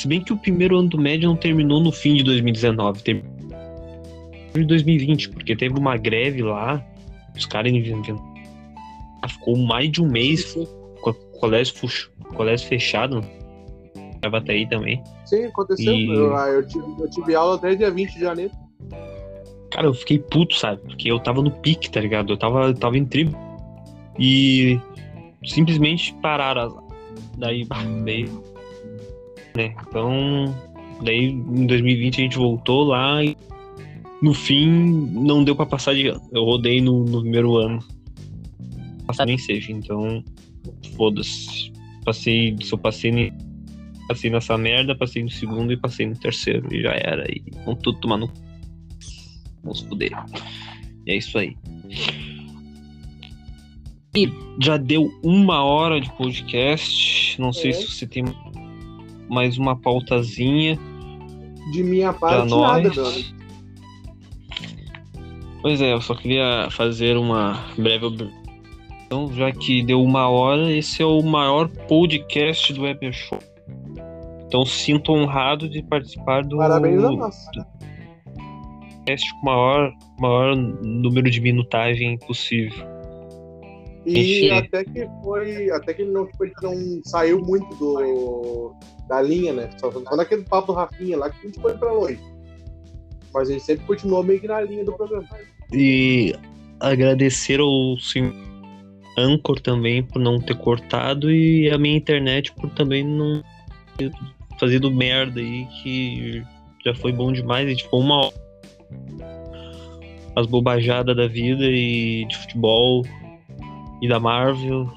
Se 0.03 0.09
bem 0.09 0.21
que 0.21 0.33
o 0.33 0.37
primeiro 0.37 0.77
ano 0.77 0.89
do 0.89 0.99
médio 0.99 1.29
não 1.29 1.37
terminou 1.37 1.79
no 1.79 1.93
fim 1.93 2.15
de 2.15 2.25
2019, 2.25 3.05
terminou 3.05 3.31
em 4.53 4.67
2020, 4.67 5.29
porque 5.29 5.55
teve 5.55 5.79
uma 5.79 5.97
greve 5.97 6.43
lá, 6.43 6.85
os 7.37 7.47
caras 7.47 7.73
inventaram. 7.73 8.21
Ficou 9.29 9.57
mais 9.57 9.93
de 9.93 10.03
um 10.03 10.11
mês 10.11 10.57
co- 11.01 11.15
colégio, 11.39 11.77
fuxo- 11.77 12.11
colégio 12.35 12.67
fechado. 12.67 13.25
Gravataí 14.21 14.69
também. 14.69 15.01
Sim, 15.25 15.45
aconteceu. 15.45 15.95
E- 15.95 16.13
Eu, 16.13 16.37
ah, 16.37 16.49
eu 16.49 16.67
tive, 16.67 16.85
eu 16.99 17.09
tive 17.09 17.35
aula 17.37 17.55
até 17.55 17.77
dia 17.77 17.89
20 17.93 18.15
de 18.15 18.19
janeiro. 18.21 18.51
Cara, 19.71 19.87
eu 19.87 19.95
fiquei 19.95 20.19
puto, 20.19 20.57
sabe? 20.57 20.83
Porque 20.83 21.13
eu 21.13 21.21
tava 21.21 21.41
no 21.43 21.51
pique, 21.53 21.89
tá 21.89 22.01
ligado? 22.01 22.33
Eu 22.33 22.37
tava, 22.37 22.65
eu 22.67 22.75
tava 22.75 22.99
em 22.99 23.05
tribo. 23.05 23.39
E 24.19 24.81
simplesmente 25.45 26.13
pararam. 26.21 26.83
Daí, 27.39 27.65
daí. 28.05 28.29
Né? 29.57 29.75
Então. 29.89 30.55
Daí 31.05 31.31
em 31.31 31.67
2020 31.67 32.21
a 32.21 32.25
gente 32.25 32.39
voltou 32.39 32.85
lá 32.85 33.25
e 33.25 33.37
no 34.23 34.33
fim 34.33 34.69
não 35.11 35.43
deu 35.43 35.57
pra 35.57 35.67
passar 35.67 35.95
de 35.95 36.07
ano. 36.07 36.23
Eu 36.31 36.45
rodei 36.45 36.81
no, 36.81 37.05
no 37.05 37.21
primeiro 37.23 37.57
ano. 37.57 37.81
Passar 39.07 39.27
nem 39.27 39.37
seja, 39.37 39.73
então. 39.73 40.23
Foda-se. 40.97 41.73
Passei. 42.05 42.57
Se 42.63 42.73
eu 42.73 42.79
passei, 42.79 43.11
ne- 43.11 43.33
passei 44.07 44.31
nessa 44.31 44.57
merda, 44.57 44.95
passei 44.97 45.25
no 45.25 45.31
segundo 45.31 45.73
e 45.73 45.77
passei 45.77 46.07
no 46.07 46.17
terceiro. 46.17 46.73
E 46.73 46.83
já 46.83 46.93
era. 46.93 47.25
E 47.29 47.43
vão 47.65 47.75
tudo 47.75 47.99
tomar 47.99 48.17
no 48.19 48.31
Vamos 49.65 49.81
fuder. 49.81 50.13
E 51.07 51.11
é 51.13 51.17
isso 51.17 51.37
aí. 51.39 51.57
E 54.15 54.29
já 54.61 54.77
deu 54.77 55.11
uma 55.23 55.65
hora 55.65 56.01
de 56.01 56.11
podcast. 56.17 57.41
Não 57.41 57.53
sei 57.53 57.71
É. 57.71 57.73
se 57.75 57.89
você 57.89 58.07
tem 58.07 58.25
mais 59.33 59.57
uma 59.57 59.75
pautazinha. 59.75 60.79
De 61.73 61.83
minha 61.83 62.13
parte, 62.13 62.51
nós. 62.51 62.85
nada, 62.85 63.09
amigo. 63.09 63.43
Pois 65.63 65.81
é, 65.81 65.93
eu 65.93 66.01
só 66.01 66.15
queria 66.15 66.69
fazer 66.71 67.17
uma 67.17 67.65
breve 67.79 68.05
observação, 68.05 69.33
já 69.33 69.51
que 69.53 69.83
deu 69.83 70.03
uma 70.03 70.29
hora, 70.29 70.71
esse 70.71 71.03
é 71.03 71.07
o 71.07 71.23
maior 71.23 71.69
podcast 71.69 72.73
do 72.75 72.83
Weber 72.83 73.13
Show. 73.13 73.39
Então 74.47 74.67
sinto 74.67 75.13
honrado 75.13 75.69
de 75.69 75.83
participar 75.83 76.45
do 76.45 76.59
Parabéns 76.59 77.03
a 77.03 77.11
nós. 77.13 77.37
podcast 79.07 79.33
com 79.35 79.41
o 79.41 79.45
maior, 79.45 79.93
maior 80.19 80.57
número 80.57 81.31
de 81.31 81.41
minutagem 81.41 82.19
possível. 82.19 82.93
E 84.05 84.51
até 84.51 84.85
que 84.85 85.09
foi. 85.23 85.71
Até 85.71 85.95
que 85.95 86.05
não, 86.05 86.27
tipo, 86.27 86.45
não 86.61 87.01
saiu 87.05 87.41
muito 87.41 87.75
do, 87.77 88.75
da 89.13 89.21
linha, 89.21 89.53
né? 89.53 89.69
Só, 89.77 89.93
só 89.93 90.17
naquele 90.17 90.43
papo 90.43 90.69
do 90.69 90.73
Rafinha 90.73 91.19
lá 91.19 91.29
que 91.29 91.39
a 91.39 91.43
gente 91.43 91.61
foi 91.61 91.77
pra 91.77 91.93
longe. 91.93 92.19
Mas 93.33 93.49
a 93.49 93.53
gente 93.53 93.65
sempre 93.65 93.85
continuou 93.85 94.23
meio 94.23 94.41
que 94.41 94.49
na 94.49 94.61
linha 94.63 94.85
do 94.85 94.93
programa. 94.93 95.29
E 95.71 96.35
agradecer 96.81 97.61
ao 97.61 97.99
senhor 97.99 98.33
Anchor 99.19 99.61
também 99.61 100.03
por 100.03 100.19
não 100.19 100.41
ter 100.41 100.57
cortado 100.57 101.31
e 101.31 101.71
a 101.71 101.77
minha 101.77 101.97
internet 101.97 102.53
por 102.55 102.71
também 102.71 103.05
não 103.05 103.43
ter 103.99 104.11
fazido 104.59 104.91
merda 104.91 105.41
aí, 105.41 105.67
que 105.83 106.43
já 106.85 106.95
foi 106.95 107.13
bom 107.13 107.31
demais. 107.33 107.69
Gente 107.69 107.85
ficou 107.85 108.01
uma 108.01 108.17
hora. 108.27 108.43
As 110.35 110.47
bobajadas 110.47 111.15
da 111.15 111.27
vida 111.27 111.65
e 111.67 112.25
de 112.25 112.39
futebol 112.39 113.05
e 114.01 114.09
da 114.09 114.19
Marvel, 114.19 114.91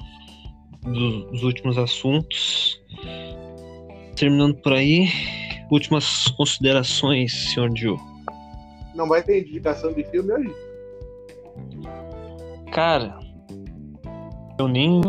dos, 0.82 1.30
dos 1.30 1.42
últimos 1.42 1.76
assuntos. 1.76 2.80
Terminando 4.16 4.54
por 4.56 4.72
aí, 4.72 5.08
últimas 5.70 6.28
considerações, 6.28 7.32
senhor 7.52 7.70
Gil. 7.76 8.00
Não 8.94 9.06
vai 9.06 9.22
ter 9.22 9.46
indicação 9.46 9.92
de 9.92 10.02
filme 10.04 10.32
hoje? 10.32 10.54
Cara, 12.72 13.18
eu 14.58 14.68
nem. 14.68 15.00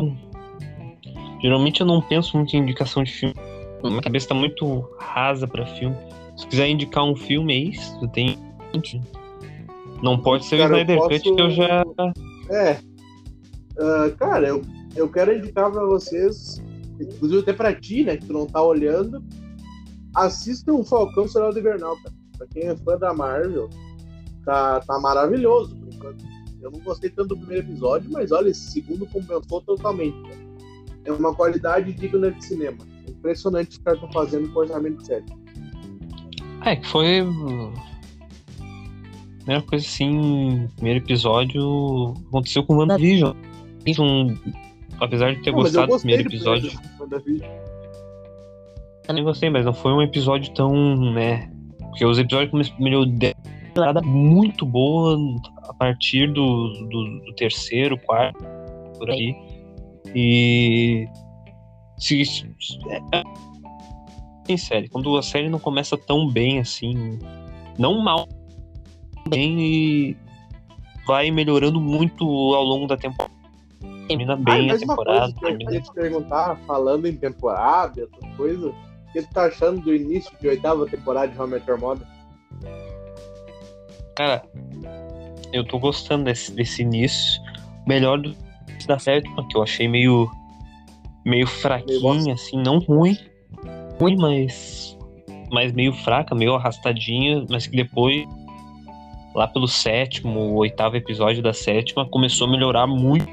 Geralmente 1.41 1.81
eu 1.81 1.87
não 1.87 2.01
penso 2.01 2.35
muito 2.35 2.55
em 2.55 2.59
indicação 2.59 3.03
de 3.03 3.11
filme. 3.11 3.35
Minha 3.83 4.01
cabeça 4.01 4.29
tá 4.29 4.35
muito 4.35 4.87
rasa 4.99 5.47
pra 5.47 5.65
filme. 5.65 5.95
Se 6.35 6.45
quiser 6.47 6.67
indicar 6.67 7.03
um 7.03 7.15
filme, 7.15 7.53
é 7.53 7.57
isso. 7.57 7.97
Eu 8.01 8.07
tenho. 8.09 8.37
Não 10.03 10.19
pode 10.19 10.45
ser 10.45 10.55
o 10.55 10.59
Cara, 10.59 10.73
eu 10.77 10.81
Snyder 10.81 10.97
Cut 10.99 11.09
posso- 11.23 11.35
que 11.35 11.41
eu 11.41 11.49
já. 11.51 11.83
É. 12.49 12.77
Ah, 13.79 14.11
cara, 14.17 14.47
eu, 14.47 14.61
eu 14.95 15.09
quero 15.09 15.33
indicar 15.35 15.71
pra 15.71 15.83
vocês, 15.85 16.61
inclusive 16.99 17.41
até 17.41 17.53
pra 17.53 17.73
ti, 17.73 18.03
né, 18.03 18.17
que 18.17 18.25
tu 18.25 18.33
não 18.33 18.45
tá 18.45 18.61
olhando, 18.61 19.23
assistam 20.15 20.73
o 20.73 20.83
Falcão 20.83 21.27
Soldado 21.27 21.59
Invernal, 21.59 21.95
cara. 21.97 22.15
Pra 22.37 22.47
quem 22.47 22.63
é 22.67 22.75
fã 22.75 22.97
da 22.97 23.13
Marvel, 23.13 23.69
tá, 24.45 24.79
tá 24.81 24.99
maravilhoso 24.99 25.75
por 25.75 25.93
enquanto. 25.93 26.25
Eu 26.61 26.71
não 26.71 26.79
gostei 26.79 27.09
tanto 27.09 27.29
do 27.29 27.37
primeiro 27.37 27.67
episódio, 27.67 28.11
mas 28.11 28.31
olha, 28.31 28.49
esse 28.49 28.71
segundo 28.71 29.05
compensou 29.07 29.61
totalmente. 29.61 30.19
cara. 30.23 30.47
É 31.05 31.11
uma 31.11 31.33
qualidade 31.33 31.93
digna 31.93 32.31
de 32.31 32.43
cinema. 32.43 32.77
É 33.07 33.11
impressionante 33.11 33.67
o 33.67 33.69
que 33.69 33.77
os 33.77 33.83
caras 33.83 34.01
estão 34.01 34.11
fazendo 34.11 34.51
com 34.51 34.59
orçamento 34.59 35.05
sério. 35.05 35.25
É, 36.65 36.75
que 36.75 36.87
foi. 36.87 37.25
Primeira 39.37 39.61
coisa 39.65 39.85
assim, 39.85 40.67
primeiro 40.75 40.99
episódio 41.05 42.13
aconteceu 42.27 42.63
com 42.63 42.75
WandaVision. 42.75 43.33
Um, 43.99 44.35
apesar 44.99 45.33
de 45.33 45.41
ter 45.41 45.51
Não, 45.51 45.59
eu 45.59 45.63
gostado 45.63 45.91
do 45.91 45.97
primeiro 45.99 46.23
episódio. 46.23 46.71
WandaVision. 46.99 47.49
Também 49.03 49.23
gostei, 49.23 49.49
mas 49.49 49.65
não 49.65 49.73
foi 49.73 49.93
um 49.93 50.01
episódio 50.01 50.53
tão, 50.53 50.95
né? 51.13 51.49
Porque 51.79 52.05
os 52.05 52.19
episódios 52.19 52.51
começaram 52.51 52.77
temporada 53.77 54.01
muito 54.01 54.65
boa 54.65 55.17
a 55.63 55.73
partir 55.73 56.27
do, 56.27 56.73
do, 56.89 57.19
do 57.25 57.33
terceiro, 57.35 57.97
quarto, 57.99 58.43
por 58.97 59.09
aí. 59.11 59.35
E 60.15 61.07
Se, 61.99 62.23
é, 62.89 63.17
é, 63.17 63.23
em 64.49 64.57
série, 64.57 64.87
quando 64.87 65.15
a 65.15 65.21
série 65.21 65.49
não 65.49 65.59
começa 65.59 65.97
tão 65.97 66.27
bem 66.27 66.59
assim, 66.59 67.19
não 67.77 68.01
mal, 68.01 68.27
bem 69.29 69.59
e 69.59 70.17
vai 71.05 71.29
melhorando 71.29 71.79
muito 71.79 72.25
ao 72.25 72.63
longo 72.63 72.87
da 72.87 72.97
temporada. 72.97 73.36
Termina 74.07 74.35
bem 74.35 74.71
ah, 74.71 74.75
a 74.75 74.77
temporada. 74.77 75.33
Coisa 75.33 75.35
que 75.35 75.45
eu 75.45 75.57
queria 75.57 75.81
te 75.81 75.93
perguntar, 75.93 76.57
falando 76.65 77.07
em 77.07 77.15
temporada, 77.15 78.01
essas 78.01 78.35
coisas, 78.35 78.65
o 78.65 79.11
que 79.11 79.21
você 79.21 79.27
tá 79.33 79.45
achando 79.45 79.81
do 79.81 79.93
início 79.93 80.31
de 80.39 80.47
oitava 80.47 80.85
temporada 80.85 81.27
de 81.27 81.39
How 81.39 81.47
I 81.47 81.49
Met 81.49 81.69
Your 81.69 81.79
Mother? 81.79 82.07
Cara, 84.15 84.43
eu 85.53 85.63
tô 85.65 85.79
gostando 85.79 86.25
desse, 86.25 86.51
desse 86.51 86.81
início. 86.81 87.41
Melhor 87.85 88.19
do 88.19 88.35
da 88.85 88.99
sétima, 88.99 89.45
que 89.47 89.57
eu 89.57 89.63
achei 89.63 89.87
meio. 89.87 90.29
meio 91.25 91.47
fraquinha, 91.47 92.13
meio 92.13 92.33
assim, 92.33 92.57
não 92.61 92.79
ruim. 92.79 93.17
Ruim, 93.99 94.15
mas. 94.17 94.97
Mas 95.51 95.71
meio 95.71 95.93
fraca, 95.93 96.35
meio 96.35 96.55
arrastadinha, 96.55 97.45
mas 97.49 97.67
que 97.67 97.75
depois. 97.75 98.25
Lá 99.35 99.47
pelo 99.47 99.67
sétimo, 99.67 100.55
oitavo 100.55 100.95
episódio 100.95 101.43
da 101.43 101.53
sétima, 101.53 102.09
começou 102.09 102.47
a 102.47 102.51
melhorar 102.51 102.87
muito. 102.87 103.27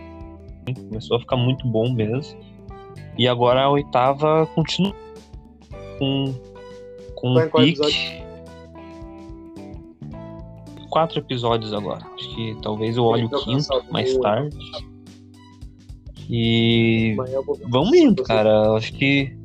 Começou 0.89 1.17
a 1.17 1.21
ficar 1.21 1.37
muito 1.37 1.67
bom 1.67 1.93
mesmo. 1.93 2.39
E 3.19 3.29
agora 3.29 3.63
a 3.63 3.71
oitava 3.71 4.47
continua 4.55 4.95
com, 5.99 6.35
com 7.15 7.35
um 7.35 7.51
pique 7.51 8.25
quatro 10.95 11.19
episódios 11.19 11.73
agora. 11.73 12.07
Acho 12.15 12.37
que 12.37 12.57
talvez 12.63 12.97
eu 12.97 13.05
olhe 13.05 13.25
o 13.25 13.31
quinto 13.31 13.69
mais 13.91 14.17
tarde. 14.19 14.57
E 16.31 17.17
vamos 17.69 17.93
indo, 17.97 18.23
cara. 18.23 18.77
Acho 18.77 18.93
que 18.93 19.37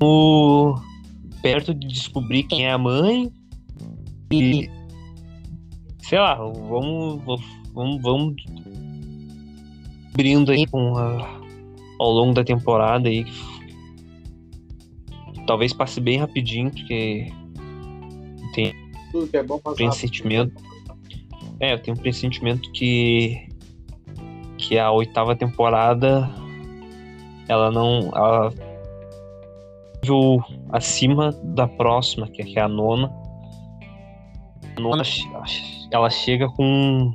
o 0.00 0.74
perto 1.42 1.74
de 1.74 1.86
descobrir 1.86 2.44
quem 2.44 2.66
é 2.66 2.72
a 2.72 2.78
mãe 2.78 3.30
e 4.32 4.68
sei 6.02 6.18
lá, 6.18 6.34
vamos 6.34 7.22
vamos 7.74 8.02
vamos 8.02 8.34
abrindo 10.16 10.50
aí 10.50 10.66
com 10.66 10.96
a, 10.96 11.40
ao 12.00 12.10
longo 12.10 12.32
da 12.32 12.42
temporada 12.42 13.06
aí. 13.06 13.26
Talvez 15.46 15.74
passe 15.74 16.00
bem 16.00 16.16
rapidinho, 16.16 16.70
porque 16.70 17.30
tem 18.54 18.74
tudo 19.12 19.28
que 19.28 19.36
é 19.36 19.42
bom 19.42 19.58
passar. 19.58 19.76
Pressentimento. 19.76 20.54
É, 21.60 21.74
eu 21.74 21.78
tenho 21.78 21.96
um 21.96 22.00
pressentimento 22.00 22.72
que 22.72 23.46
que 24.56 24.78
a 24.78 24.90
oitava 24.90 25.36
temporada 25.36 26.30
ela 27.46 27.70
não 27.70 28.10
ela 28.14 28.50
viu 30.02 30.42
acima 30.70 31.30
da 31.44 31.68
próxima, 31.68 32.26
que 32.26 32.58
é 32.58 32.62
a 32.62 32.68
nona. 32.68 33.12
A 34.76 34.80
nona 34.80 35.02
ela 35.92 36.10
chega 36.10 36.48
com 36.48 37.14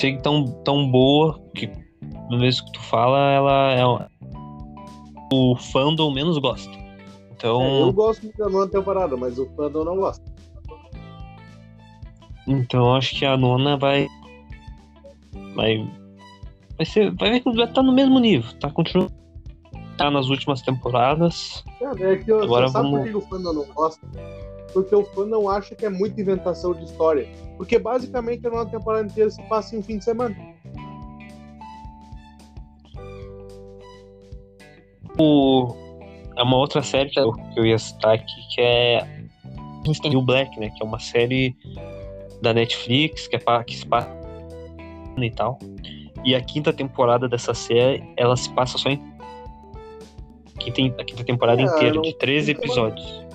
chega 0.00 0.20
tão 0.22 0.44
tão 0.64 0.90
boa 0.90 1.38
que 1.54 1.70
no 2.30 2.38
mesmo 2.38 2.66
que 2.66 2.72
tu 2.72 2.80
fala, 2.80 3.32
ela 3.32 3.72
é 3.72 3.84
o 5.32 5.56
fandom 5.56 6.12
menos 6.12 6.38
gosta. 6.38 6.70
Então. 7.32 7.62
É, 7.62 7.82
eu 7.82 7.92
gosto 7.92 8.30
da 8.36 8.48
nona 8.48 8.68
temporada, 8.68 9.16
mas 9.16 9.38
o 9.38 9.46
fandom 9.56 9.84
não 9.84 9.96
gosta. 9.96 10.24
Então 12.46 12.94
acho 12.94 13.16
que 13.16 13.24
a 13.24 13.36
nona 13.36 13.76
vai. 13.76 14.08
Vai. 15.54 15.88
Vai 16.76 16.86
ser. 16.86 17.14
Vai 17.14 17.30
ver 17.30 17.40
que 17.40 17.52
vai 17.52 17.64
estar 17.64 17.74
tá 17.74 17.82
no 17.82 17.92
mesmo 17.92 18.18
nível. 18.18 18.50
Tá 18.58 18.70
continuando. 18.70 19.12
Tá 19.96 20.10
nas 20.10 20.28
últimas 20.28 20.62
temporadas. 20.62 21.62
É, 21.80 22.12
é 22.12 22.16
que 22.16 22.30
eu, 22.30 22.42
Agora 22.42 22.68
sabe 22.68 22.90
vamos... 22.90 23.00
por 23.00 23.10
que 23.10 23.16
o 23.16 23.28
fandom 23.28 23.52
não 23.52 23.66
gosta? 23.74 24.06
Porque 24.72 24.94
o 24.94 25.04
fandom 25.04 25.48
acha 25.48 25.74
que 25.74 25.84
é 25.84 25.88
muita 25.90 26.20
inventação 26.20 26.72
de 26.72 26.84
história. 26.84 27.28
Porque 27.56 27.78
basicamente 27.78 28.46
a 28.46 28.50
nona 28.50 28.70
temporada 28.70 29.06
inteira 29.06 29.30
se 29.30 29.42
passa 29.42 29.74
em 29.74 29.80
um 29.80 29.82
fim 29.82 29.98
de 29.98 30.04
semana. 30.04 30.36
O, 35.18 35.74
é 36.36 36.42
uma 36.42 36.56
outra 36.56 36.82
série 36.82 37.10
que 37.10 37.20
eu, 37.20 37.32
que 37.32 37.60
ia 37.60 37.78
citar 37.78 38.14
aqui, 38.14 38.48
que 38.54 38.60
é 38.60 39.06
o 40.14 40.22
Black, 40.22 40.58
né? 40.58 40.70
Que 40.70 40.82
é 40.82 40.86
uma 40.86 40.98
série 40.98 41.54
da 42.40 42.54
Netflix, 42.54 43.26
que, 43.26 43.36
é 43.36 43.38
pra, 43.38 43.62
que 43.64 43.76
se 43.76 43.86
passa 43.86 44.10
e 45.18 45.30
tal. 45.30 45.58
E 46.24 46.34
a 46.34 46.40
quinta 46.40 46.72
temporada 46.72 47.28
dessa 47.28 47.54
série, 47.54 48.02
ela 48.16 48.36
se 48.36 48.50
passa 48.50 48.78
só 48.78 48.88
em. 48.88 49.02
Aqui 50.56 50.70
tem 50.70 50.94
a 50.98 51.04
quinta 51.04 51.24
temporada 51.24 51.62
é, 51.62 51.64
inteira, 51.64 52.00
de 52.00 52.14
13 52.14 52.50
episódios. 52.52 53.29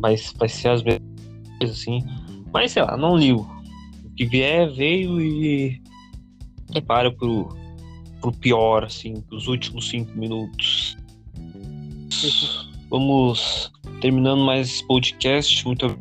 Mas 0.00 0.32
vai 0.36 0.48
ser 0.48 0.68
às 0.68 0.82
vezes 0.82 1.00
assim. 1.62 2.00
Mas 2.52 2.72
sei 2.72 2.82
lá, 2.82 2.96
não 2.96 3.16
ligo. 3.16 3.46
O 4.04 4.10
que 4.10 4.24
vier, 4.24 4.70
veio 4.70 5.20
e 5.20 5.80
prepara 6.68 7.10
pro, 7.10 7.48
pro 8.20 8.32
pior, 8.32 8.84
assim, 8.84 9.20
pros 9.22 9.46
últimos 9.46 9.88
cinco 9.88 10.16
minutos. 10.16 10.96
Vamos 12.90 13.72
terminando 14.00 14.44
mais 14.44 14.68
esse 14.68 14.86
podcast. 14.86 15.66
Muito 15.66 15.98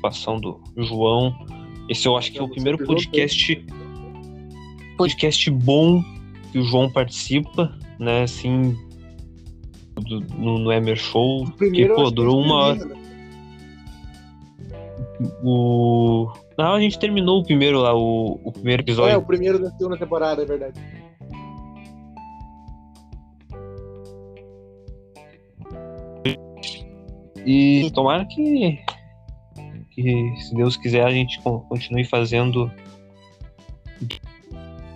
participação 0.00 0.40
do 0.40 0.60
João. 0.76 1.34
Esse 1.88 2.06
eu 2.06 2.16
acho 2.16 2.30
que 2.32 2.38
é 2.38 2.42
o 2.42 2.48
primeiro 2.48 2.78
podcast 2.78 3.64
podcast 5.00 5.50
bom 5.50 6.04
que 6.52 6.58
o 6.58 6.62
João 6.62 6.90
participa, 6.90 7.74
né? 7.98 8.24
Assim, 8.24 8.76
do, 9.94 10.20
no, 10.20 10.58
no 10.58 10.72
Emer 10.72 10.98
Show. 10.98 11.50
Que, 11.52 11.86
pô, 11.86 12.10
durou 12.10 12.38
uma 12.42 12.54
hora. 12.54 12.99
O. 15.42 16.32
Não, 16.56 16.74
a 16.74 16.80
gente 16.80 16.98
terminou 16.98 17.40
o 17.40 17.44
primeiro 17.44 17.78
lá, 17.78 17.94
o, 17.94 18.40
o 18.42 18.52
primeiro 18.52 18.82
episódio. 18.82 19.12
É, 19.12 19.16
o 19.16 19.22
primeiro 19.22 19.58
da 19.58 19.70
segunda 19.70 19.98
temporada, 19.98 20.42
é 20.42 20.46
verdade. 20.46 20.80
E 27.44 27.90
tomara 27.92 28.24
que, 28.26 28.78
que, 29.90 30.34
se 30.38 30.54
Deus 30.54 30.76
quiser, 30.76 31.04
a 31.04 31.10
gente 31.10 31.40
continue 31.40 32.04
fazendo 32.04 32.70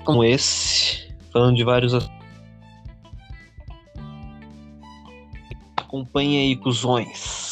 como 0.04 0.22
esse, 0.22 1.08
falando 1.32 1.56
de 1.56 1.64
vários 1.64 1.94
Acompanhe 5.76 6.38
aí, 6.38 6.56
cuzões. 6.56 7.43